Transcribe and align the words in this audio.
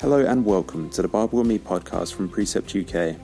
Hello 0.00 0.24
and 0.24 0.46
welcome 0.46 0.88
to 0.88 1.02
the 1.02 1.08
Bible 1.08 1.40
with 1.40 1.46
Me 1.46 1.58
podcast 1.58 2.14
from 2.14 2.26
Precept 2.26 2.74
UK. 2.74 3.16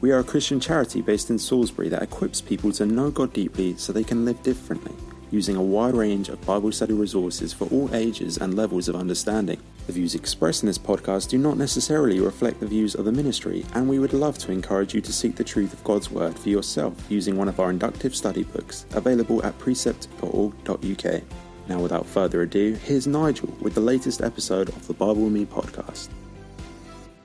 We 0.00 0.10
are 0.10 0.18
a 0.18 0.24
Christian 0.24 0.58
charity 0.58 1.00
based 1.00 1.30
in 1.30 1.38
Salisbury 1.38 1.88
that 1.90 2.02
equips 2.02 2.40
people 2.40 2.72
to 2.72 2.86
know 2.86 3.12
God 3.12 3.32
deeply 3.32 3.76
so 3.76 3.92
they 3.92 4.02
can 4.02 4.24
live 4.24 4.42
differently, 4.42 4.96
using 5.30 5.54
a 5.54 5.62
wide 5.62 5.94
range 5.94 6.30
of 6.30 6.44
Bible 6.44 6.72
study 6.72 6.92
resources 6.92 7.52
for 7.52 7.68
all 7.68 7.94
ages 7.94 8.38
and 8.38 8.56
levels 8.56 8.88
of 8.88 8.96
understanding. 8.96 9.60
The 9.86 9.92
views 9.92 10.16
expressed 10.16 10.64
in 10.64 10.66
this 10.66 10.76
podcast 10.76 11.28
do 11.28 11.38
not 11.38 11.56
necessarily 11.56 12.18
reflect 12.18 12.58
the 12.58 12.66
views 12.66 12.96
of 12.96 13.04
the 13.04 13.12
ministry, 13.12 13.64
and 13.74 13.88
we 13.88 14.00
would 14.00 14.12
love 14.12 14.36
to 14.38 14.50
encourage 14.50 14.92
you 14.92 15.00
to 15.02 15.12
seek 15.12 15.36
the 15.36 15.44
truth 15.44 15.72
of 15.72 15.84
God's 15.84 16.10
Word 16.10 16.36
for 16.36 16.48
yourself 16.48 16.96
using 17.08 17.36
one 17.36 17.48
of 17.48 17.60
our 17.60 17.70
inductive 17.70 18.16
study 18.16 18.42
books 18.42 18.86
available 18.94 19.40
at 19.46 19.56
precept.org.uk. 19.60 21.22
Now, 21.68 21.78
without 21.78 22.06
further 22.06 22.42
ado, 22.42 22.74
here's 22.74 23.06
Nigel 23.06 23.56
with 23.60 23.74
the 23.74 23.80
latest 23.80 24.20
episode 24.20 24.70
of 24.70 24.84
the 24.88 24.94
Bible 24.94 25.22
with 25.22 25.32
Me 25.32 25.46
podcast. 25.46 26.08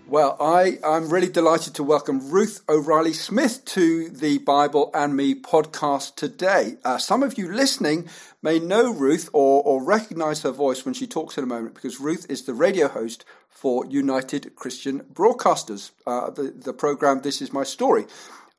Well, 0.10 0.38
I, 0.40 0.80
I'm 0.84 1.08
really 1.10 1.30
delighted 1.30 1.76
to 1.76 1.84
welcome 1.84 2.32
Ruth 2.32 2.64
O'Reilly 2.68 3.14
Smith 3.14 3.64
to 3.66 4.10
the 4.10 4.40
Bible 4.40 4.90
and 4.92 5.16
Me 5.16 5.36
podcast 5.36 6.16
today. 6.16 6.78
Uh, 6.84 6.98
some 6.98 7.22
of 7.22 7.38
you 7.38 7.54
listening 7.54 8.10
may 8.42 8.58
know 8.58 8.92
Ruth 8.92 9.30
or, 9.34 9.62
or 9.62 9.84
recognize 9.84 10.42
her 10.42 10.50
voice 10.50 10.84
when 10.84 10.96
she 10.96 11.06
talks 11.06 11.38
in 11.38 11.44
a 11.44 11.48
moment 11.48 11.76
because 11.76 12.00
Ruth 12.00 12.26
is 12.28 12.46
the 12.46 12.56
radio 12.56 12.88
host 12.88 13.24
for 13.50 13.86
United 13.86 14.56
Christian 14.56 15.02
Broadcasters, 15.14 15.92
uh, 16.08 16.32
the, 16.32 16.56
the 16.58 16.74
program 16.74 17.22
This 17.22 17.40
Is 17.40 17.54
My 17.54 17.64
Story. 17.64 18.08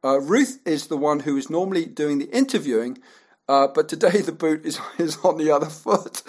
Uh, 0.04 0.20
Ruth 0.20 0.60
is 0.64 0.86
the 0.86 0.96
one 0.96 1.18
who 1.18 1.36
is 1.36 1.50
normally 1.50 1.84
doing 1.84 2.20
the 2.20 2.30
interviewing, 2.30 2.98
uh, 3.48 3.66
but 3.66 3.88
today 3.88 4.20
the 4.20 4.30
boot 4.30 4.64
is, 4.64 4.78
is 4.98 5.18
on 5.24 5.36
the 5.36 5.50
other 5.50 5.66
foot. 5.66 6.22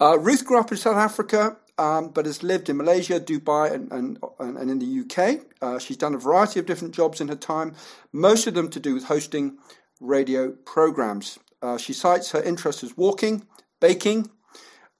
Uh, 0.00 0.18
Ruth 0.18 0.46
grew 0.46 0.58
up 0.58 0.72
in 0.72 0.78
South 0.78 0.96
Africa 0.96 1.58
um, 1.78 2.08
but 2.10 2.26
has 2.26 2.42
lived 2.42 2.68
in 2.68 2.76
Malaysia, 2.76 3.20
Dubai, 3.20 3.72
and, 3.72 3.90
and, 3.92 4.18
and 4.58 4.70
in 4.70 4.78
the 4.78 5.00
UK. 5.00 5.40
Uh, 5.60 5.78
she's 5.78 5.96
done 5.96 6.14
a 6.14 6.18
variety 6.18 6.60
of 6.60 6.66
different 6.66 6.94
jobs 6.94 7.20
in 7.20 7.28
her 7.28 7.36
time, 7.36 7.74
most 8.12 8.46
of 8.46 8.54
them 8.54 8.68
to 8.70 8.80
do 8.80 8.94
with 8.94 9.04
hosting 9.04 9.58
radio 10.00 10.50
programs. 10.50 11.38
Uh, 11.62 11.78
she 11.78 11.92
cites 11.92 12.32
her 12.32 12.42
interests 12.42 12.82
as 12.82 12.96
walking, 12.96 13.46
baking, 13.80 14.30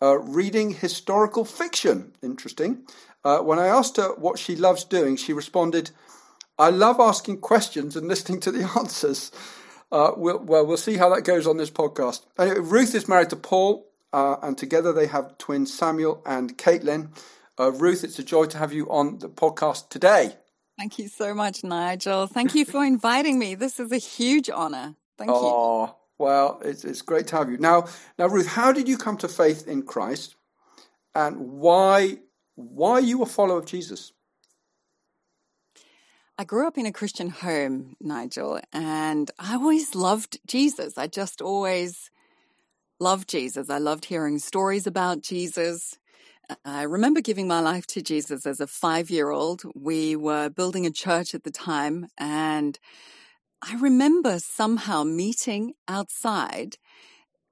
uh, 0.00 0.18
reading 0.18 0.70
historical 0.70 1.44
fiction. 1.44 2.12
Interesting. 2.22 2.84
Uh, 3.24 3.38
when 3.38 3.58
I 3.58 3.66
asked 3.66 3.96
her 3.96 4.14
what 4.14 4.38
she 4.38 4.56
loves 4.56 4.84
doing, 4.84 5.16
she 5.16 5.32
responded, 5.32 5.90
I 6.58 6.70
love 6.70 7.00
asking 7.00 7.40
questions 7.40 7.96
and 7.96 8.08
listening 8.08 8.40
to 8.40 8.52
the 8.52 8.68
answers. 8.78 9.30
Uh, 9.90 10.12
we'll, 10.16 10.38
well, 10.38 10.66
we'll 10.66 10.76
see 10.76 10.96
how 10.96 11.14
that 11.14 11.22
goes 11.22 11.46
on 11.46 11.56
this 11.56 11.70
podcast. 11.70 12.22
Anyway, 12.38 12.60
Ruth 12.60 12.94
is 12.94 13.08
married 13.08 13.30
to 13.30 13.36
Paul, 13.36 13.86
uh, 14.12 14.36
and 14.42 14.56
together 14.56 14.92
they 14.92 15.06
have 15.06 15.38
twins 15.38 15.72
Samuel 15.72 16.22
and 16.26 16.56
Caitlin. 16.58 17.08
Uh, 17.58 17.72
Ruth, 17.72 18.04
it's 18.04 18.18
a 18.18 18.24
joy 18.24 18.46
to 18.46 18.58
have 18.58 18.72
you 18.72 18.88
on 18.90 19.18
the 19.18 19.28
podcast 19.28 19.88
today. 19.88 20.36
Thank 20.78 20.98
you 20.98 21.08
so 21.08 21.34
much, 21.34 21.62
Nigel. 21.62 22.26
Thank 22.26 22.54
you 22.54 22.64
for 22.64 22.84
inviting 22.84 23.38
me. 23.38 23.54
This 23.54 23.78
is 23.78 23.92
a 23.92 23.98
huge 23.98 24.48
honor. 24.50 24.94
Thank 25.18 25.30
oh, 25.30 25.34
you. 25.34 25.46
Oh, 25.46 25.96
well, 26.18 26.60
it's, 26.64 26.84
it's 26.84 27.02
great 27.02 27.26
to 27.28 27.36
have 27.36 27.50
you. 27.50 27.58
Now, 27.58 27.86
now, 28.18 28.26
Ruth, 28.26 28.46
how 28.46 28.72
did 28.72 28.88
you 28.88 28.96
come 28.96 29.16
to 29.18 29.28
faith 29.28 29.68
in 29.68 29.82
Christ, 29.82 30.34
and 31.14 31.60
why 31.60 32.18
why 32.54 32.92
are 32.92 33.00
you 33.00 33.22
a 33.22 33.26
follower 33.26 33.58
of 33.58 33.66
Jesus? 33.66 34.12
I 36.38 36.44
grew 36.44 36.66
up 36.66 36.78
in 36.78 36.86
a 36.86 36.92
Christian 36.92 37.28
home, 37.28 37.96
Nigel, 38.00 38.60
and 38.72 39.30
I 39.38 39.54
always 39.54 39.94
loved 39.94 40.38
Jesus. 40.46 40.96
I 40.96 41.06
just 41.06 41.42
always 41.42 42.10
loved 43.02 43.28
Jesus. 43.28 43.68
I 43.68 43.78
loved 43.78 44.04
hearing 44.04 44.38
stories 44.38 44.86
about 44.86 45.22
Jesus. 45.22 45.98
Uh, 46.48 46.54
I 46.64 46.82
remember 46.82 47.20
giving 47.20 47.48
my 47.48 47.58
life 47.58 47.84
to 47.88 48.00
Jesus 48.00 48.46
as 48.46 48.60
a 48.60 48.66
five 48.68 49.10
year 49.10 49.30
old. 49.30 49.64
We 49.74 50.14
were 50.14 50.48
building 50.48 50.86
a 50.86 50.90
church 50.92 51.34
at 51.34 51.42
the 51.42 51.50
time, 51.50 52.06
and 52.16 52.78
I 53.60 53.74
remember 53.74 54.38
somehow 54.38 55.02
meeting 55.02 55.72
outside 55.88 56.76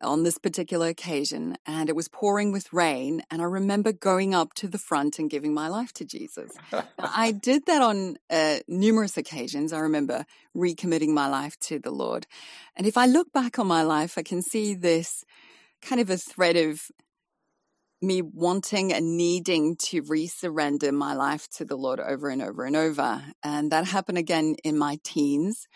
on 0.02 0.22
this 0.22 0.38
particular 0.38 0.88
occasion, 0.88 1.56
and 1.66 1.88
it 1.88 1.96
was 1.96 2.08
pouring 2.08 2.52
with 2.52 2.72
rain. 2.72 3.22
And 3.30 3.42
I 3.42 3.44
remember 3.44 3.92
going 3.92 4.34
up 4.34 4.54
to 4.54 4.68
the 4.68 4.78
front 4.78 5.18
and 5.18 5.30
giving 5.30 5.54
my 5.54 5.68
life 5.68 5.92
to 5.94 6.04
Jesus. 6.04 6.52
I 6.98 7.32
did 7.42 7.66
that 7.66 7.82
on 7.82 8.16
uh, 8.30 8.58
numerous 8.66 9.16
occasions. 9.16 9.72
I 9.72 9.80
remember 9.80 10.24
recommitting 10.56 11.14
my 11.14 11.28
life 11.28 11.58
to 11.60 11.78
the 11.78 11.90
Lord. 11.90 12.26
And 12.76 12.86
if 12.86 12.96
I 12.96 13.06
look 13.06 13.32
back 13.32 13.58
on 13.58 13.66
my 13.66 13.82
life, 13.82 14.16
I 14.16 14.22
can 14.22 14.42
see 14.42 14.74
this 14.74 15.24
kind 15.82 16.00
of 16.00 16.10
a 16.10 16.16
thread 16.16 16.56
of 16.56 16.90
me 18.02 18.22
wanting 18.22 18.92
and 18.92 19.16
needing 19.16 19.76
to 19.76 20.02
resurrender 20.02 20.92
my 20.92 21.14
life 21.14 21.48
to 21.50 21.64
the 21.64 21.76
Lord 21.76 22.00
over 22.00 22.30
and 22.30 22.40
over 22.40 22.64
and 22.64 22.76
over. 22.76 23.22
And 23.42 23.70
that 23.72 23.86
happened 23.86 24.18
again 24.18 24.56
in 24.64 24.78
my 24.78 24.98
teens. 25.04 25.66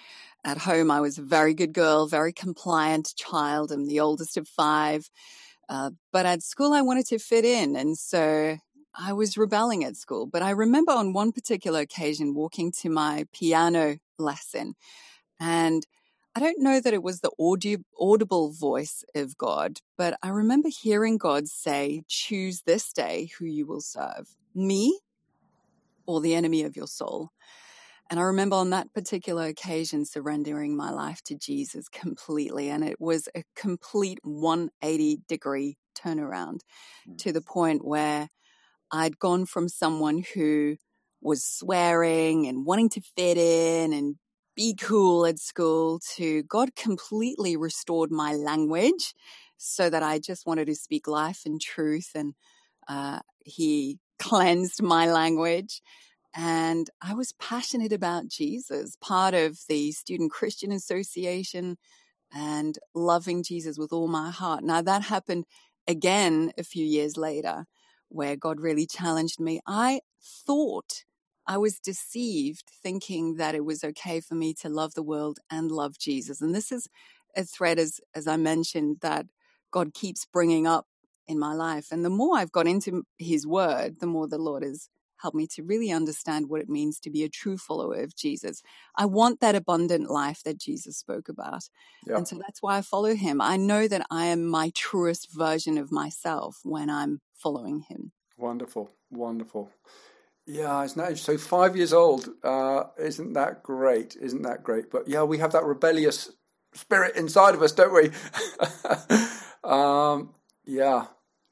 At 0.45 0.59
home, 0.59 0.91
I 0.91 1.01
was 1.01 1.19
a 1.19 1.23
very 1.23 1.55
good 1.55 1.73
girl, 1.73 2.07
very 2.07 2.33
compliant 2.33 3.15
child. 3.17 3.73
I'm 3.73 3.87
the 3.87 4.01
oldest 4.01 4.37
of 4.37 4.47
five. 4.47 5.09
Uh, 5.69 5.91
but 6.13 6.27
at 6.27 6.43
school, 6.43 6.73
I 6.75 6.83
wanted 6.83 7.07
to 7.07 7.19
fit 7.19 7.45
in. 7.45 7.77
And 7.77 7.97
so 7.97 8.59
I 8.95 9.13
was 9.15 9.39
rebelling 9.39 9.85
at 9.85 9.97
school. 9.97 10.27
But 10.27 10.43
I 10.43 10.51
remember 10.51 10.93
on 10.93 11.15
one 11.15 11.33
particular 11.33 11.81
occasion 11.81 12.35
walking 12.35 12.73
to 12.83 12.91
my 12.91 13.27
piano 13.33 13.97
lesson 14.19 14.75
and 15.41 15.87
I 16.37 16.41
don't 16.41 16.61
know 16.61 16.81
that 16.81 16.95
it 16.95 17.03
was 17.03 17.21
the 17.21 17.31
audible 18.01 18.51
voice 18.51 19.05
of 19.15 19.39
God, 19.39 19.79
but 19.97 20.19
I 20.21 20.29
remember 20.31 20.69
hearing 20.69 21.17
God 21.17 21.47
say, 21.47 22.03
Choose 22.09 22.63
this 22.63 22.93
day 22.93 23.31
who 23.39 23.45
you 23.45 23.67
will 23.67 23.81
serve, 23.81 24.35
me 24.55 24.99
or 26.07 26.21
the 26.21 26.35
enemy 26.35 26.65
of 26.65 26.77
your 26.77 26.89
soul. 26.89 27.31
And 28.11 28.21
I 28.21 28.25
remember 28.25 28.57
on 28.57 28.71
that 28.71 28.93
particular 28.93 29.47
occasion 29.47 30.05
surrendering 30.05 30.77
my 30.77 30.91
life 30.91 31.23
to 31.25 31.35
Jesus 31.35 31.89
completely. 31.89 32.69
And 32.69 32.85
it 32.85 33.01
was 33.01 33.29
a 33.35 33.45
complete 33.57 34.19
180 34.23 35.21
degree 35.27 35.79
turnaround 35.99 36.61
mm. 37.09 37.19
to 37.19 37.33
the 37.33 37.41
point 37.41 37.85
where 37.85 38.29
I'd 38.93 39.19
gone 39.19 39.47
from 39.47 39.69
someone 39.69 40.23
who 40.35 40.77
was 41.21 41.45
swearing 41.45 42.47
and 42.47 42.67
wanting 42.67 42.91
to 42.91 43.01
fit 43.17 43.39
in 43.39 43.93
and 43.93 44.17
be 44.55 44.77
cool 44.81 45.27
at 45.27 45.39
school 45.39 46.01
to 46.17 46.43
God 46.45 46.77
completely 46.77 47.57
restored 47.57 48.11
my 48.11 48.35
language 48.35 49.15
so 49.57 49.89
that 49.91 50.03
I 50.03 50.19
just 50.19 50.47
wanted 50.47 50.67
to 50.67 50.75
speak 50.75 51.09
life 51.09 51.41
and 51.45 51.61
truth. 51.61 52.11
And 52.15 52.35
uh, 52.87 53.21
He 53.45 53.99
cleansed 54.19 54.83
my 54.83 55.11
language. 55.11 55.81
And 56.35 56.91
I 57.01 57.15
was 57.15 57.33
passionate 57.33 57.93
about 57.93 58.27
Jesus, 58.27 58.97
part 59.01 59.35
of 59.35 59.61
the 59.69 59.93
Student 59.93 60.33
Christian 60.33 60.73
Association 60.73 61.77
and 62.35 62.77
loving 62.95 63.45
Jesus 63.45 63.79
with 63.79 63.93
all 63.93 64.09
my 64.09 64.31
heart. 64.31 64.65
Now, 64.65 64.83
that 64.83 65.03
happened 65.03 65.45
again 65.87 66.53
a 66.59 66.65
few 66.65 66.85
years 66.85 67.17
later, 67.17 67.67
where 68.09 68.37
God 68.37 68.61
really 68.61 68.87
challenged 68.87 69.39
me. 69.39 69.61
I 69.67 70.01
thought 70.21 71.05
I 71.47 71.59
was 71.59 71.79
deceived 71.79 72.65
thinking 72.83 73.37
that 73.37 73.55
it 73.55 73.65
was 73.65 73.85
okay 73.85 74.21
for 74.21 74.35
me 74.35 74.55
to 74.55 74.69
love 74.69 74.95
the 74.95 75.03
world 75.03 75.39
and 75.51 75.71
love 75.71 75.99
Jesus. 75.99 76.41
And 76.41 76.55
this 76.55 76.73
is 76.73 76.89
a 77.37 77.45
thread, 77.45 77.79
as, 77.79 78.01
as 78.15 78.27
I 78.27 78.37
mentioned, 78.37 78.99
that 79.03 79.27
God 79.71 79.95
keeps 79.95 80.27
bringing 80.27 80.67
up 80.67 80.87
in 81.27 81.39
my 81.39 81.53
life. 81.53 81.89
And 81.93 82.05
the 82.05 82.11
more 82.11 82.39
I've 82.39 82.53
got 82.53 82.67
into 82.67 83.05
his 83.19 83.47
word, 83.47 84.01
the 84.01 84.07
more 84.07 84.27
the 84.27 84.39
Lord 84.39 84.63
has 84.63 84.89
helped 85.17 85.37
me 85.37 85.47
to 85.49 85.63
really 85.63 85.91
understand 85.91 86.49
what 86.49 86.61
it 86.61 86.69
means 86.69 87.01
to 87.01 87.11
be 87.11 87.25
a 87.25 87.29
true 87.29 87.57
follower 87.57 88.03
of 88.03 88.15
Jesus. 88.15 88.63
I 88.97 89.07
want 89.07 89.41
that 89.41 89.55
abundant 89.55 90.11
life 90.11 90.43
that 90.45 90.59
Jesus 90.59 90.97
spoke 90.97 91.29
about. 91.29 91.69
Yeah. 92.07 92.17
And 92.17 92.29
so 92.29 92.37
that's 92.37 92.63
why 92.63 92.79
I 92.79 92.83
follow 92.83 93.15
him. 93.15 93.41
I 93.41 93.57
know 93.57 93.89
that 93.89 94.07
I 94.11 94.27
am 94.27 94.47
my 94.47 94.71
truest 94.75 95.33
version 95.33 95.79
of 95.79 95.93
myself 95.93 96.61
when 96.63 96.91
I'm 96.91 97.21
following 97.35 97.85
him. 97.89 98.13
Wonderful, 98.37 98.91
wonderful. 99.11 99.71
Yeah, 100.47 100.85
it's. 100.85 101.23
So 101.23 101.39
five 101.39 101.77
years 101.77 101.93
old, 101.93 102.29
uh, 102.43 102.85
isn't 102.99 103.33
that 103.33 103.63
great? 103.63 104.17
Isn't 104.21 104.43
that 104.43 104.63
great? 104.63 104.91
But 104.91 105.09
yeah, 105.09 105.23
we 105.23 105.39
have 105.39 105.53
that 105.53 105.65
rebellious 105.65 106.31
spirit 106.75 107.17
inside 107.17 107.55
of 107.55 107.63
us, 107.63 107.73
don't 107.73 107.95
we? 107.95 108.11
um, 109.65 110.35
yeah, 110.67 111.07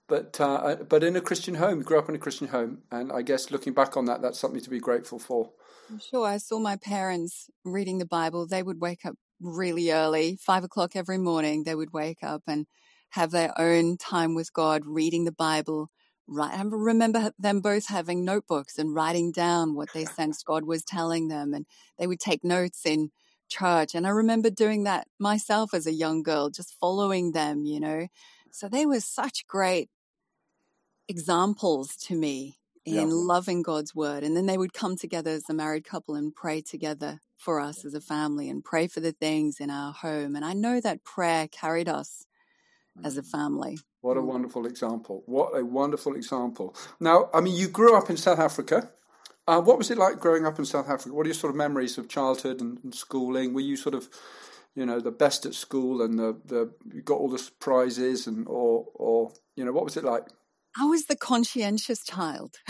but 0.08 0.40
uh, 0.40 0.54
uh, 0.54 0.76
but 0.76 1.02
in 1.02 1.16
a 1.16 1.20
Christian 1.20 1.54
home, 1.54 1.82
grew 1.82 1.98
up 1.98 2.08
in 2.08 2.14
a 2.14 2.18
Christian 2.18 2.48
home, 2.48 2.82
and 2.90 3.12
I 3.12 3.22
guess 3.22 3.50
looking 3.50 3.72
back 3.72 3.96
on 3.96 4.04
that, 4.06 4.22
that's 4.22 4.38
something 4.38 4.60
to 4.60 4.70
be 4.70 4.80
grateful 4.80 5.18
for. 5.18 5.50
Sure. 6.00 6.26
I 6.26 6.38
saw 6.38 6.58
my 6.58 6.76
parents 6.76 7.50
reading 7.64 7.98
the 7.98 8.06
Bible. 8.06 8.46
They 8.46 8.62
would 8.62 8.80
wake 8.80 9.04
up 9.04 9.16
really 9.40 9.90
early, 9.90 10.38
five 10.40 10.64
o'clock 10.64 10.96
every 10.96 11.18
morning. 11.18 11.64
They 11.64 11.74
would 11.74 11.92
wake 11.92 12.22
up 12.22 12.42
and 12.46 12.66
have 13.10 13.30
their 13.30 13.52
own 13.60 13.98
time 13.98 14.34
with 14.34 14.52
God, 14.52 14.82
reading 14.86 15.24
the 15.24 15.32
Bible 15.32 15.90
Right. 16.28 16.54
I 16.54 16.62
remember 16.62 17.32
them 17.38 17.60
both 17.60 17.88
having 17.88 18.24
notebooks 18.24 18.78
and 18.78 18.94
writing 18.94 19.32
down 19.32 19.74
what 19.74 19.92
they 19.92 20.04
sensed 20.04 20.46
God 20.46 20.64
was 20.64 20.84
telling 20.84 21.28
them. 21.28 21.52
And 21.52 21.66
they 21.98 22.06
would 22.06 22.20
take 22.20 22.44
notes 22.44 22.86
in 22.86 23.10
church. 23.48 23.94
And 23.94 24.06
I 24.06 24.10
remember 24.10 24.48
doing 24.48 24.84
that 24.84 25.08
myself 25.18 25.74
as 25.74 25.86
a 25.86 25.92
young 25.92 26.22
girl, 26.22 26.48
just 26.48 26.78
following 26.80 27.32
them, 27.32 27.64
you 27.66 27.80
know. 27.80 28.06
So 28.52 28.68
they 28.68 28.86
were 28.86 29.00
such 29.00 29.46
great 29.48 29.88
examples 31.08 31.96
to 31.96 32.14
me 32.14 32.58
in 32.84 32.94
yeah. 32.94 33.04
loving 33.08 33.62
God's 33.62 33.94
word. 33.94 34.22
And 34.22 34.36
then 34.36 34.46
they 34.46 34.58
would 34.58 34.72
come 34.72 34.96
together 34.96 35.30
as 35.30 35.48
a 35.48 35.54
married 35.54 35.84
couple 35.84 36.14
and 36.14 36.34
pray 36.34 36.60
together 36.60 37.20
for 37.36 37.60
us 37.60 37.84
as 37.84 37.94
a 37.94 38.00
family 38.00 38.48
and 38.48 38.62
pray 38.62 38.86
for 38.86 39.00
the 39.00 39.12
things 39.12 39.58
in 39.58 39.70
our 39.70 39.92
home. 39.92 40.36
And 40.36 40.44
I 40.44 40.52
know 40.52 40.80
that 40.80 41.02
prayer 41.02 41.48
carried 41.48 41.88
us 41.88 42.26
as 43.02 43.16
a 43.16 43.22
mm. 43.22 43.26
family. 43.26 43.78
What 44.02 44.16
a 44.16 44.20
mm. 44.20 44.26
wonderful 44.26 44.66
example. 44.66 45.22
What 45.26 45.58
a 45.58 45.64
wonderful 45.64 46.14
example. 46.14 46.76
Now, 47.00 47.30
I 47.32 47.40
mean, 47.40 47.56
you 47.56 47.68
grew 47.68 47.96
up 47.96 48.10
in 48.10 48.16
South 48.16 48.38
Africa. 48.38 48.90
Uh, 49.48 49.60
what 49.60 49.78
was 49.78 49.90
it 49.90 49.98
like 49.98 50.20
growing 50.20 50.44
up 50.46 50.58
in 50.58 50.64
South 50.64 50.88
Africa? 50.88 51.14
What 51.14 51.24
are 51.24 51.30
your 51.30 51.34
sort 51.34 51.50
of 51.50 51.56
memories 51.56 51.98
of 51.98 52.08
childhood 52.08 52.60
and, 52.60 52.78
and 52.84 52.94
schooling? 52.94 53.54
Were 53.54 53.60
you 53.60 53.76
sort 53.76 53.94
of, 53.94 54.08
you 54.74 54.86
know, 54.86 55.00
the 55.00 55.10
best 55.10 55.44
at 55.46 55.54
school 55.54 56.02
and 56.02 56.18
the, 56.18 56.40
the 56.44 56.72
you 56.92 57.02
got 57.02 57.18
all 57.18 57.28
the 57.28 57.50
prizes 57.60 58.26
and 58.26 58.46
or 58.48 58.86
or 58.94 59.32
you 59.56 59.64
know 59.64 59.72
what 59.72 59.84
was 59.84 59.96
it 59.96 60.04
like? 60.04 60.24
I 60.78 60.84
was 60.84 61.06
the 61.06 61.16
conscientious 61.16 62.04
child. 62.04 62.56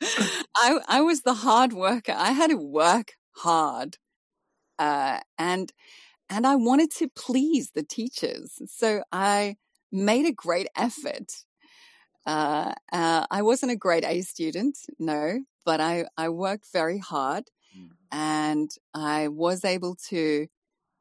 I 0.00 0.78
I 0.88 1.00
was 1.00 1.22
the 1.22 1.34
hard 1.34 1.72
worker. 1.72 2.14
I 2.16 2.32
had 2.32 2.50
to 2.50 2.56
work 2.56 3.12
hard, 3.36 3.96
uh, 4.78 5.20
and 5.38 5.72
and 6.30 6.46
I 6.46 6.56
wanted 6.56 6.90
to 6.98 7.08
please 7.08 7.70
the 7.74 7.82
teachers. 7.82 8.60
So 8.66 9.02
I 9.12 9.56
made 9.90 10.26
a 10.26 10.32
great 10.32 10.68
effort. 10.76 11.32
Uh, 12.26 12.72
uh, 12.92 13.26
I 13.30 13.42
wasn't 13.42 13.72
a 13.72 13.76
grade 13.76 14.04
A 14.04 14.22
student, 14.22 14.78
no, 14.98 15.40
but 15.64 15.80
I, 15.80 16.06
I 16.16 16.30
worked 16.30 16.66
very 16.72 16.98
hard. 16.98 17.44
And 18.14 18.70
I 18.94 19.26
was 19.26 19.64
able 19.64 19.96
to 20.10 20.46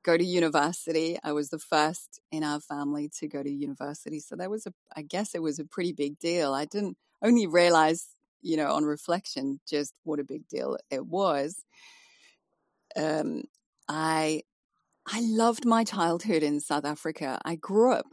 go 0.04 0.18
to 0.18 0.25
university. 0.25 1.19
I 1.24 1.31
was 1.31 1.50
the 1.50 1.60
first 1.60 2.19
in 2.31 2.44
our 2.44 2.60
family 2.60 3.07
to 3.19 3.27
go 3.27 3.44
to 3.44 3.50
university. 3.50 4.19
So 4.19 4.36
that 4.36 4.50
was 4.50 4.65
a, 4.65 4.74
I 4.95 5.04
guess 5.04 5.36
it 5.36 5.42
was 5.44 5.60
a 5.60 5.63
pretty 5.63 5.94
big 5.94 6.18
deal. 6.18 6.56
I 6.56 6.65
didn't 6.65 6.98
only 7.21 7.45
realize, 7.45 8.07
you 8.42 8.57
know, 8.57 8.71
on 8.71 8.83
reflection, 8.83 9.60
just 9.69 9.94
what 10.04 10.19
a 10.19 10.24
big 10.24 10.48
deal 10.48 10.77
it 10.89 11.06
was. 11.06 11.63
Um, 12.95 13.44
I 13.88 14.42
I 15.06 15.21
loved 15.21 15.65
my 15.65 15.83
childhood 15.83 16.42
in 16.42 16.62
South 16.62 16.86
Africa. 16.86 17.39
I 17.45 17.57
grew 17.57 17.94
up 17.94 18.07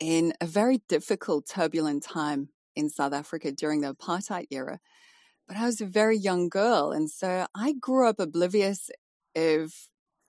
in 0.00 0.32
a 0.40 0.46
very 0.46 0.82
difficult, 0.88 1.46
turbulent 1.46 2.02
time 2.02 2.48
in 2.74 2.88
South 2.88 3.12
Africa 3.12 3.52
during 3.52 3.82
the 3.82 3.94
apartheid 3.94 4.46
era. 4.50 4.80
But 5.48 5.56
I 5.56 5.66
was 5.66 5.80
a 5.80 5.86
very 5.86 6.16
young 6.16 6.48
girl. 6.48 6.92
And 6.92 7.10
so 7.10 7.46
I 7.54 7.74
grew 7.74 8.08
up 8.08 8.18
oblivious 8.20 8.90
of 9.36 9.72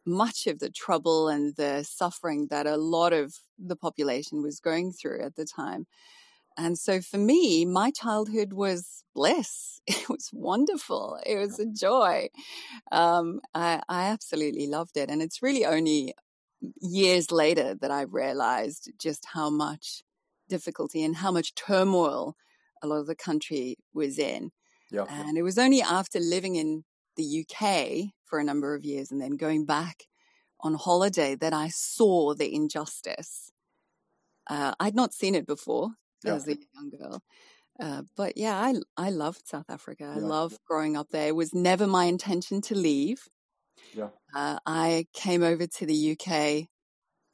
much 0.05 0.47
of 0.47 0.59
the 0.59 0.69
trouble 0.69 1.29
and 1.29 1.55
the 1.55 1.83
suffering 1.83 2.47
that 2.49 2.67
a 2.67 2.77
lot 2.77 3.13
of 3.13 3.35
the 3.57 3.75
population 3.75 4.41
was 4.41 4.59
going 4.59 4.91
through 4.91 5.21
at 5.21 5.35
the 5.35 5.45
time. 5.45 5.85
And 6.57 6.77
so 6.77 7.01
for 7.01 7.17
me, 7.17 7.65
my 7.65 7.91
childhood 7.91 8.53
was 8.53 9.03
bliss. 9.15 9.69
It 9.87 10.07
was 10.07 10.29
wonderful. 10.31 11.19
It 11.25 11.37
was 11.37 11.59
a 11.59 11.65
joy. 11.65 12.29
Um, 12.91 13.41
I, 13.53 13.81
I 13.89 14.05
absolutely 14.05 14.67
loved 14.67 14.95
it. 14.95 15.09
And 15.09 15.21
it's 15.21 15.41
really 15.41 15.65
only 15.65 16.13
years 16.81 17.31
later 17.31 17.75
that 17.75 17.91
I 17.91 18.03
realized 18.03 18.91
just 18.97 19.25
how 19.33 19.49
much 19.49 20.01
difficulty 20.47 21.03
and 21.03 21.17
how 21.17 21.31
much 21.31 21.55
turmoil 21.55 22.35
a 22.81 22.87
lot 22.87 22.97
of 22.99 23.07
the 23.07 23.15
country 23.15 23.77
was 23.93 24.17
in. 24.17 24.51
Yeah. 24.93 25.05
And 25.09 25.37
it 25.37 25.41
was 25.41 25.57
only 25.57 25.81
after 25.81 26.19
living 26.19 26.55
in 26.55 26.83
the 27.17 27.43
UK 27.43 28.13
for 28.23 28.39
a 28.39 28.43
number 28.43 28.75
of 28.75 28.85
years 28.85 29.11
and 29.11 29.19
then 29.19 29.37
going 29.37 29.65
back 29.65 30.05
on 30.61 30.75
holiday 30.75 31.35
that 31.35 31.51
I 31.51 31.69
saw 31.69 32.33
the 32.33 32.53
injustice. 32.53 33.51
Uh, 34.47 34.73
I'd 34.79 34.95
not 34.95 35.13
seen 35.13 35.35
it 35.35 35.47
before 35.47 35.89
yeah. 36.23 36.35
as 36.35 36.47
a 36.47 36.57
young 36.75 36.91
girl. 36.91 37.23
Uh, 37.79 38.03
but 38.15 38.37
yeah, 38.37 38.55
I 38.55 38.75
I 38.95 39.09
loved 39.09 39.47
South 39.47 39.65
Africa. 39.67 40.05
I 40.15 40.19
yeah. 40.19 40.27
loved 40.27 40.59
growing 40.67 40.95
up 40.95 41.09
there. 41.09 41.27
It 41.27 41.35
was 41.35 41.55
never 41.55 41.87
my 41.87 42.05
intention 42.05 42.61
to 42.61 42.75
leave. 42.75 43.27
Yeah. 43.95 44.09
Uh, 44.35 44.59
I 44.65 45.07
came 45.13 45.41
over 45.41 45.65
to 45.65 45.85
the 45.85 46.11
UK 46.11 46.67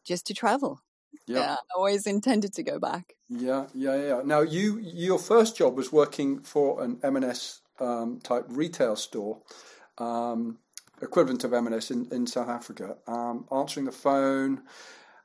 just 0.05 0.27
to 0.27 0.33
travel. 0.33 0.79
Yeah. 1.27 1.39
yeah. 1.39 1.53
I 1.53 1.77
always 1.77 2.07
intended 2.07 2.53
to 2.53 2.63
go 2.63 2.79
back. 2.79 3.15
Yeah, 3.29 3.67
yeah, 3.73 3.95
yeah. 3.95 4.21
Now, 4.25 4.41
you 4.41 4.79
your 4.79 5.19
first 5.19 5.55
job 5.55 5.77
was 5.77 5.91
working 5.91 6.39
for 6.39 6.83
an 6.83 6.99
M&S 7.03 7.61
um, 7.79 8.19
type 8.21 8.45
retail 8.47 8.95
store, 8.95 9.39
um, 9.97 10.57
equivalent 11.01 11.43
of 11.43 11.53
M&S 11.53 11.91
in, 11.91 12.07
in 12.11 12.27
South 12.27 12.49
Africa, 12.49 12.97
um, 13.07 13.45
answering 13.51 13.85
the 13.85 13.91
phone. 13.91 14.63